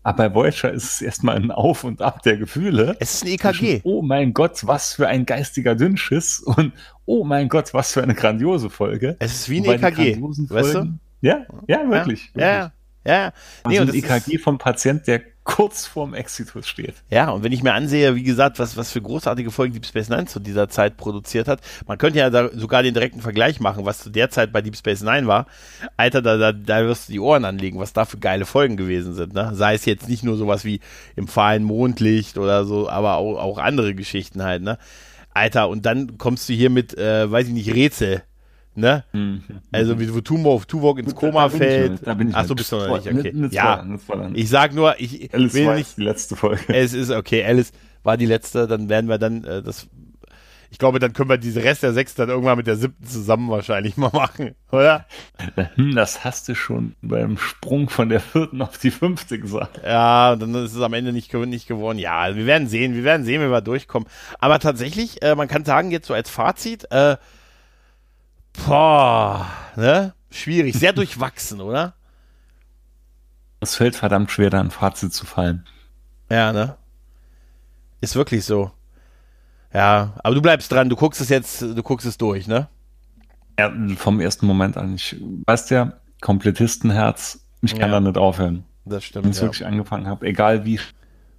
Aber 0.06 0.28
bei 0.28 0.34
Voyager 0.36 0.72
ist 0.72 0.84
es 0.84 1.02
erstmal 1.02 1.34
ein 1.34 1.50
Auf 1.50 1.82
und 1.82 2.00
Ab 2.00 2.22
der 2.22 2.36
Gefühle. 2.36 2.96
Es 3.00 3.14
ist 3.14 3.24
ein 3.24 3.30
EKG. 3.30 3.80
oh 3.82 4.02
mein 4.02 4.34
Gott, 4.34 4.64
was 4.64 4.94
für 4.94 5.08
ein 5.08 5.26
geistiger 5.26 5.74
Dünnschiss 5.74 6.38
und 6.38 6.72
oh 7.06 7.24
mein 7.24 7.48
Gott, 7.48 7.74
was 7.74 7.92
für 7.92 8.04
eine 8.04 8.14
grandiose 8.14 8.70
Folge. 8.70 9.16
Es 9.18 9.34
ist 9.34 9.50
wie 9.50 9.68
ein 9.68 9.82
EKG, 9.82 10.22
weißt 10.22 10.74
du? 10.76 10.98
Ja, 11.22 11.44
ja, 11.66 11.90
wirklich. 11.90 12.30
Ja, 12.36 12.46
ja. 12.46 12.72
ja. 13.04 13.14
ja. 13.14 13.32
Nee, 13.66 13.80
also 13.80 13.92
ein 13.92 13.98
EKG 13.98 14.38
vom 14.38 14.58
Patient, 14.58 15.04
der 15.08 15.22
kurz 15.46 15.86
vorm 15.86 16.12
Exitus 16.12 16.68
steht. 16.68 16.96
Ja, 17.08 17.30
und 17.30 17.44
wenn 17.44 17.52
ich 17.52 17.62
mir 17.62 17.72
ansehe, 17.72 18.16
wie 18.16 18.24
gesagt, 18.24 18.58
was, 18.58 18.76
was 18.76 18.90
für 18.90 19.00
großartige 19.00 19.52
Folgen 19.52 19.72
Deep 19.72 19.86
Space 19.86 20.08
Nine 20.08 20.26
zu 20.26 20.40
dieser 20.40 20.68
Zeit 20.68 20.96
produziert 20.96 21.46
hat, 21.46 21.60
man 21.86 21.98
könnte 21.98 22.18
ja 22.18 22.28
da 22.28 22.50
sogar 22.52 22.82
den 22.82 22.94
direkten 22.94 23.20
Vergleich 23.20 23.60
machen, 23.60 23.86
was 23.86 24.00
zu 24.00 24.10
der 24.10 24.28
Zeit 24.28 24.52
bei 24.52 24.60
Deep 24.60 24.76
Space 24.76 25.02
Nine 25.02 25.28
war. 25.28 25.46
Alter, 25.96 26.20
da, 26.20 26.36
da, 26.36 26.52
da 26.52 26.84
wirst 26.84 27.08
du 27.08 27.12
die 27.12 27.20
Ohren 27.20 27.44
anlegen, 27.44 27.78
was 27.78 27.92
da 27.92 28.04
für 28.04 28.18
geile 28.18 28.44
Folgen 28.44 28.76
gewesen 28.76 29.14
sind. 29.14 29.34
Ne? 29.34 29.52
Sei 29.54 29.74
es 29.74 29.84
jetzt 29.84 30.08
nicht 30.08 30.24
nur 30.24 30.36
sowas 30.36 30.64
wie 30.64 30.80
im 31.14 31.28
fahlen 31.28 31.62
Mondlicht 31.62 32.38
oder 32.38 32.64
so, 32.64 32.90
aber 32.90 33.16
auch, 33.16 33.38
auch 33.38 33.58
andere 33.58 33.94
Geschichten 33.94 34.42
halt. 34.42 34.62
Ne? 34.62 34.78
Alter, 35.32 35.68
und 35.68 35.86
dann 35.86 36.18
kommst 36.18 36.48
du 36.48 36.54
hier 36.54 36.70
mit, 36.70 36.98
äh, 36.98 37.30
weiß 37.30 37.46
ich 37.46 37.54
nicht, 37.54 37.72
Rätsel 37.72 38.24
Ne? 38.76 39.04
Mhm. 39.12 39.42
Also 39.72 39.98
wie 39.98 40.12
wo 40.14 40.20
Tuvok, 40.20 40.68
Tuvok 40.68 40.98
ins 40.98 41.14
Koma 41.14 41.44
da 41.44 41.48
fällt. 41.48 42.06
Achso, 42.34 42.54
bist 42.54 42.70
du 42.70 42.76
noch 42.76 43.02
nicht, 43.02 43.18
okay. 43.18 43.32
Nicht, 43.32 43.54
ja, 43.54 43.86
ich 44.34 44.50
sag 44.50 44.74
nur, 44.74 44.94
ich 44.98 45.32
Alice 45.32 45.54
will 45.54 45.74
nicht. 45.76 45.96
die 45.96 46.02
letzte 46.02 46.36
Folge. 46.36 46.62
Es 46.68 46.92
ist 46.92 47.10
okay, 47.10 47.42
Alice 47.42 47.72
war 48.02 48.18
die 48.18 48.26
letzte, 48.26 48.66
dann 48.66 48.88
werden 48.88 49.08
wir 49.08 49.18
dann 49.18 49.44
äh, 49.44 49.62
das. 49.62 49.88
Ich 50.68 50.78
glaube, 50.78 50.98
dann 50.98 51.12
können 51.12 51.30
wir 51.30 51.38
diese 51.38 51.62
Rest 51.62 51.84
der 51.84 51.94
sechs 51.94 52.14
dann 52.16 52.28
irgendwann 52.28 52.58
mit 52.58 52.66
der 52.66 52.76
siebten 52.76 53.06
zusammen 53.06 53.48
wahrscheinlich 53.50 53.96
mal 53.96 54.10
machen, 54.12 54.54
oder? 54.70 55.06
Hm, 55.76 55.94
das 55.94 56.24
hast 56.24 56.48
du 56.48 56.54
schon 56.54 56.96
beim 57.00 57.38
Sprung 57.38 57.88
von 57.88 58.10
der 58.10 58.20
vierten 58.20 58.60
auf 58.60 58.76
die 58.76 58.90
fünfte 58.90 59.38
gesagt. 59.38 59.80
Ja, 59.84 60.36
dann 60.36 60.54
ist 60.56 60.74
es 60.74 60.82
am 60.82 60.92
Ende 60.92 61.12
nicht, 61.12 61.32
nicht 61.32 61.66
geworden. 61.66 61.98
Ja, 61.98 62.34
wir 62.36 62.44
werden 62.44 62.68
sehen, 62.68 62.94
wir 62.94 63.04
werden 63.04 63.24
sehen, 63.24 63.40
wie 63.40 63.50
wir 63.50 63.60
durchkommen. 63.62 64.08
Aber 64.38 64.58
tatsächlich, 64.58 65.22
äh, 65.22 65.34
man 65.34 65.48
kann 65.48 65.64
sagen, 65.64 65.92
jetzt 65.92 66.08
so 66.08 66.14
als 66.14 66.28
Fazit, 66.28 66.90
äh, 66.90 67.16
Boah, 68.64 69.46
ne? 69.76 70.14
Schwierig, 70.30 70.74
sehr 70.74 70.92
durchwachsen, 70.92 71.60
oder? 71.60 71.94
Es 73.60 73.76
fällt 73.76 73.96
verdammt 73.96 74.30
schwer, 74.30 74.50
da 74.50 74.60
ein 74.60 74.70
Fazit 74.70 75.12
zu 75.12 75.26
fallen. 75.26 75.66
Ja, 76.30 76.52
ne? 76.52 76.76
Ist 78.00 78.16
wirklich 78.16 78.44
so. 78.44 78.70
Ja, 79.72 80.14
aber 80.22 80.34
du 80.34 80.42
bleibst 80.42 80.70
dran, 80.70 80.88
du 80.88 80.96
guckst 80.96 81.20
es 81.20 81.28
jetzt, 81.28 81.62
du 81.62 81.82
guckst 81.82 82.06
es 82.06 82.18
durch, 82.18 82.46
ne? 82.46 82.68
Ja, 83.58 83.72
vom 83.96 84.20
ersten 84.20 84.46
Moment 84.46 84.76
an. 84.76 84.94
Ich 84.94 85.16
weiß 85.46 85.70
ja, 85.70 85.94
Komplettistenherz, 86.20 87.40
ich 87.62 87.72
kann 87.72 87.90
ja, 87.90 88.00
da 88.00 88.00
nicht 88.00 88.18
aufhören. 88.18 88.64
Das 88.84 89.04
stimmt. 89.04 89.24
Wenn 89.24 89.32
ich 89.32 89.38
ja. 89.38 89.42
wirklich 89.44 89.66
angefangen 89.66 90.06
habe, 90.06 90.26
egal 90.26 90.64
wie 90.64 90.80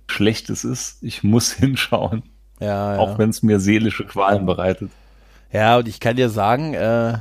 schlecht 0.07 0.49
es 0.49 0.63
ist, 0.63 1.03
ich 1.03 1.24
muss 1.24 1.51
hinschauen. 1.53 2.24
Ja, 2.59 2.95
ja. 2.95 2.99
Auch 2.99 3.18
wenn 3.18 3.30
es 3.30 3.43
mir 3.43 3.59
seelische 3.59 4.05
Qualen 4.05 4.45
bereitet. 4.45 4.91
Ja, 5.51 5.77
und 5.77 5.87
ich 5.87 5.99
kann 5.99 6.15
dir 6.15 6.29
sagen, 6.29 6.73
äh, 6.73 7.19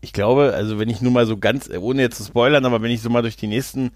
ich 0.00 0.12
glaube, 0.12 0.52
also 0.54 0.78
wenn 0.78 0.88
ich 0.88 1.00
nur 1.00 1.12
mal 1.12 1.26
so 1.26 1.36
ganz, 1.36 1.70
ohne 1.70 2.02
jetzt 2.02 2.16
zu 2.16 2.24
spoilern, 2.24 2.64
aber 2.64 2.82
wenn 2.82 2.90
ich 2.90 3.02
so 3.02 3.10
mal 3.10 3.22
durch 3.22 3.36
die 3.36 3.46
nächsten 3.46 3.92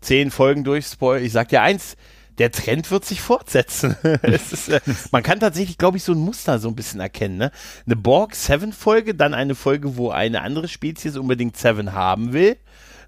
zehn 0.00 0.30
Folgen 0.30 0.64
durchspoil, 0.64 1.22
ich 1.22 1.32
sag 1.32 1.48
dir 1.48 1.62
eins, 1.62 1.96
der 2.38 2.52
Trend 2.52 2.90
wird 2.90 3.04
sich 3.04 3.20
fortsetzen. 3.20 3.96
ist, 4.22 4.68
äh, 4.68 4.80
man 5.10 5.22
kann 5.22 5.40
tatsächlich, 5.40 5.78
glaube 5.78 5.96
ich, 5.96 6.04
so 6.04 6.12
ein 6.12 6.18
Muster 6.18 6.58
so 6.58 6.68
ein 6.68 6.76
bisschen 6.76 7.00
erkennen. 7.00 7.36
Ne? 7.36 7.50
Eine 7.86 7.96
Borg 7.96 8.34
Seven 8.34 8.72
Folge, 8.72 9.14
dann 9.14 9.34
eine 9.34 9.54
Folge, 9.54 9.96
wo 9.96 10.10
eine 10.10 10.42
andere 10.42 10.68
Spezies 10.68 11.16
unbedingt 11.16 11.56
Seven 11.56 11.92
haben 11.92 12.32
will. 12.32 12.56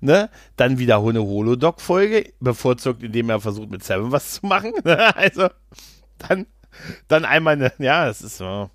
Ne? 0.01 0.31
Dann 0.57 0.79
wieder 0.79 0.99
eine 0.99 1.23
Holodoc 1.23 1.81
Folge, 1.81 2.33
bevorzugt, 2.41 3.03
indem 3.03 3.31
er 3.31 3.41
versucht 3.41 3.71
mit 3.71 3.85
Seven 3.85 4.11
was 4.11 4.33
zu 4.33 4.47
machen. 4.47 4.73
also 4.85 5.49
dann, 6.19 6.47
dann 7.07 7.25
einmal 7.25 7.55
eine, 7.55 7.73
ja, 7.79 8.07
das 8.07 8.23
ist 8.23 8.39
so 8.39 8.71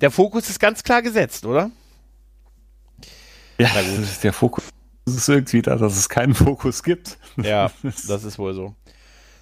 der 0.00 0.10
Fokus 0.10 0.48
ist 0.48 0.60
ganz 0.60 0.82
klar 0.82 1.02
gesetzt, 1.02 1.44
oder? 1.46 1.70
Ja, 3.58 3.68
der 4.22 4.32
Fokus 4.32 4.64
ist 5.06 5.28
irgendwie 5.28 5.62
da, 5.62 5.76
dass 5.76 5.96
es 5.96 6.08
keinen 6.08 6.34
Fokus 6.34 6.82
gibt. 6.82 7.18
Ja, 7.36 7.70
das 7.82 8.24
ist 8.24 8.38
wohl 8.38 8.54
so. 8.54 8.74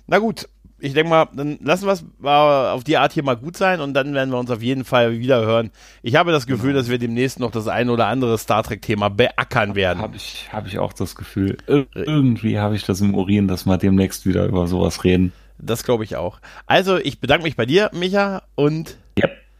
Na 0.06 0.18
gut, 0.18 0.48
ich 0.78 0.92
denke 0.92 1.10
mal, 1.10 1.28
dann 1.34 1.58
lassen 1.62 1.86
wir 1.86 1.92
es 1.92 2.04
auf 2.24 2.84
die 2.84 2.96
Art 2.96 3.12
hier 3.12 3.22
mal 3.22 3.36
gut 3.36 3.56
sein 3.56 3.80
und 3.80 3.94
dann 3.94 4.12
werden 4.14 4.30
wir 4.30 4.38
uns 4.38 4.50
auf 4.50 4.62
jeden 4.62 4.84
Fall 4.84 5.18
wieder 5.18 5.44
hören. 5.44 5.70
Ich 6.02 6.16
habe 6.16 6.32
das 6.32 6.46
Gefühl, 6.46 6.68
genau. 6.68 6.80
dass 6.80 6.90
wir 6.90 6.98
demnächst 6.98 7.40
noch 7.40 7.50
das 7.50 7.66
ein 7.66 7.88
oder 7.88 8.06
andere 8.06 8.36
Star 8.38 8.62
Trek-Thema 8.62 9.08
beackern 9.08 9.74
werden. 9.74 10.00
Habe 10.00 10.16
ich, 10.16 10.48
hab 10.52 10.66
ich 10.66 10.78
auch 10.78 10.92
das 10.92 11.14
Gefühl. 11.14 11.56
Ir 11.66 11.86
irgendwie 11.94 12.58
habe 12.58 12.76
ich 12.76 12.84
das 12.84 13.00
im 13.00 13.14
Urin, 13.14 13.48
dass 13.48 13.66
wir 13.66 13.78
demnächst 13.78 14.26
wieder 14.26 14.44
über 14.46 14.66
sowas 14.66 15.04
reden. 15.04 15.32
Das 15.58 15.84
glaube 15.84 16.04
ich 16.04 16.16
auch. 16.16 16.40
Also, 16.66 16.98
ich 16.98 17.20
bedanke 17.20 17.44
mich 17.44 17.56
bei 17.56 17.66
dir, 17.66 17.90
Micha, 17.94 18.42
und. 18.54 18.98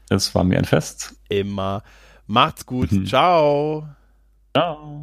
Es 0.09 0.35
war 0.35 0.45
mir 0.45 0.59
ein 0.59 0.65
Fest. 0.65 1.17
Immer. 1.29 1.83
Macht's 2.27 2.67
gut. 2.67 2.93
Mhm. 2.93 3.07
Ciao. 3.07 3.89
Ciao. 4.55 5.03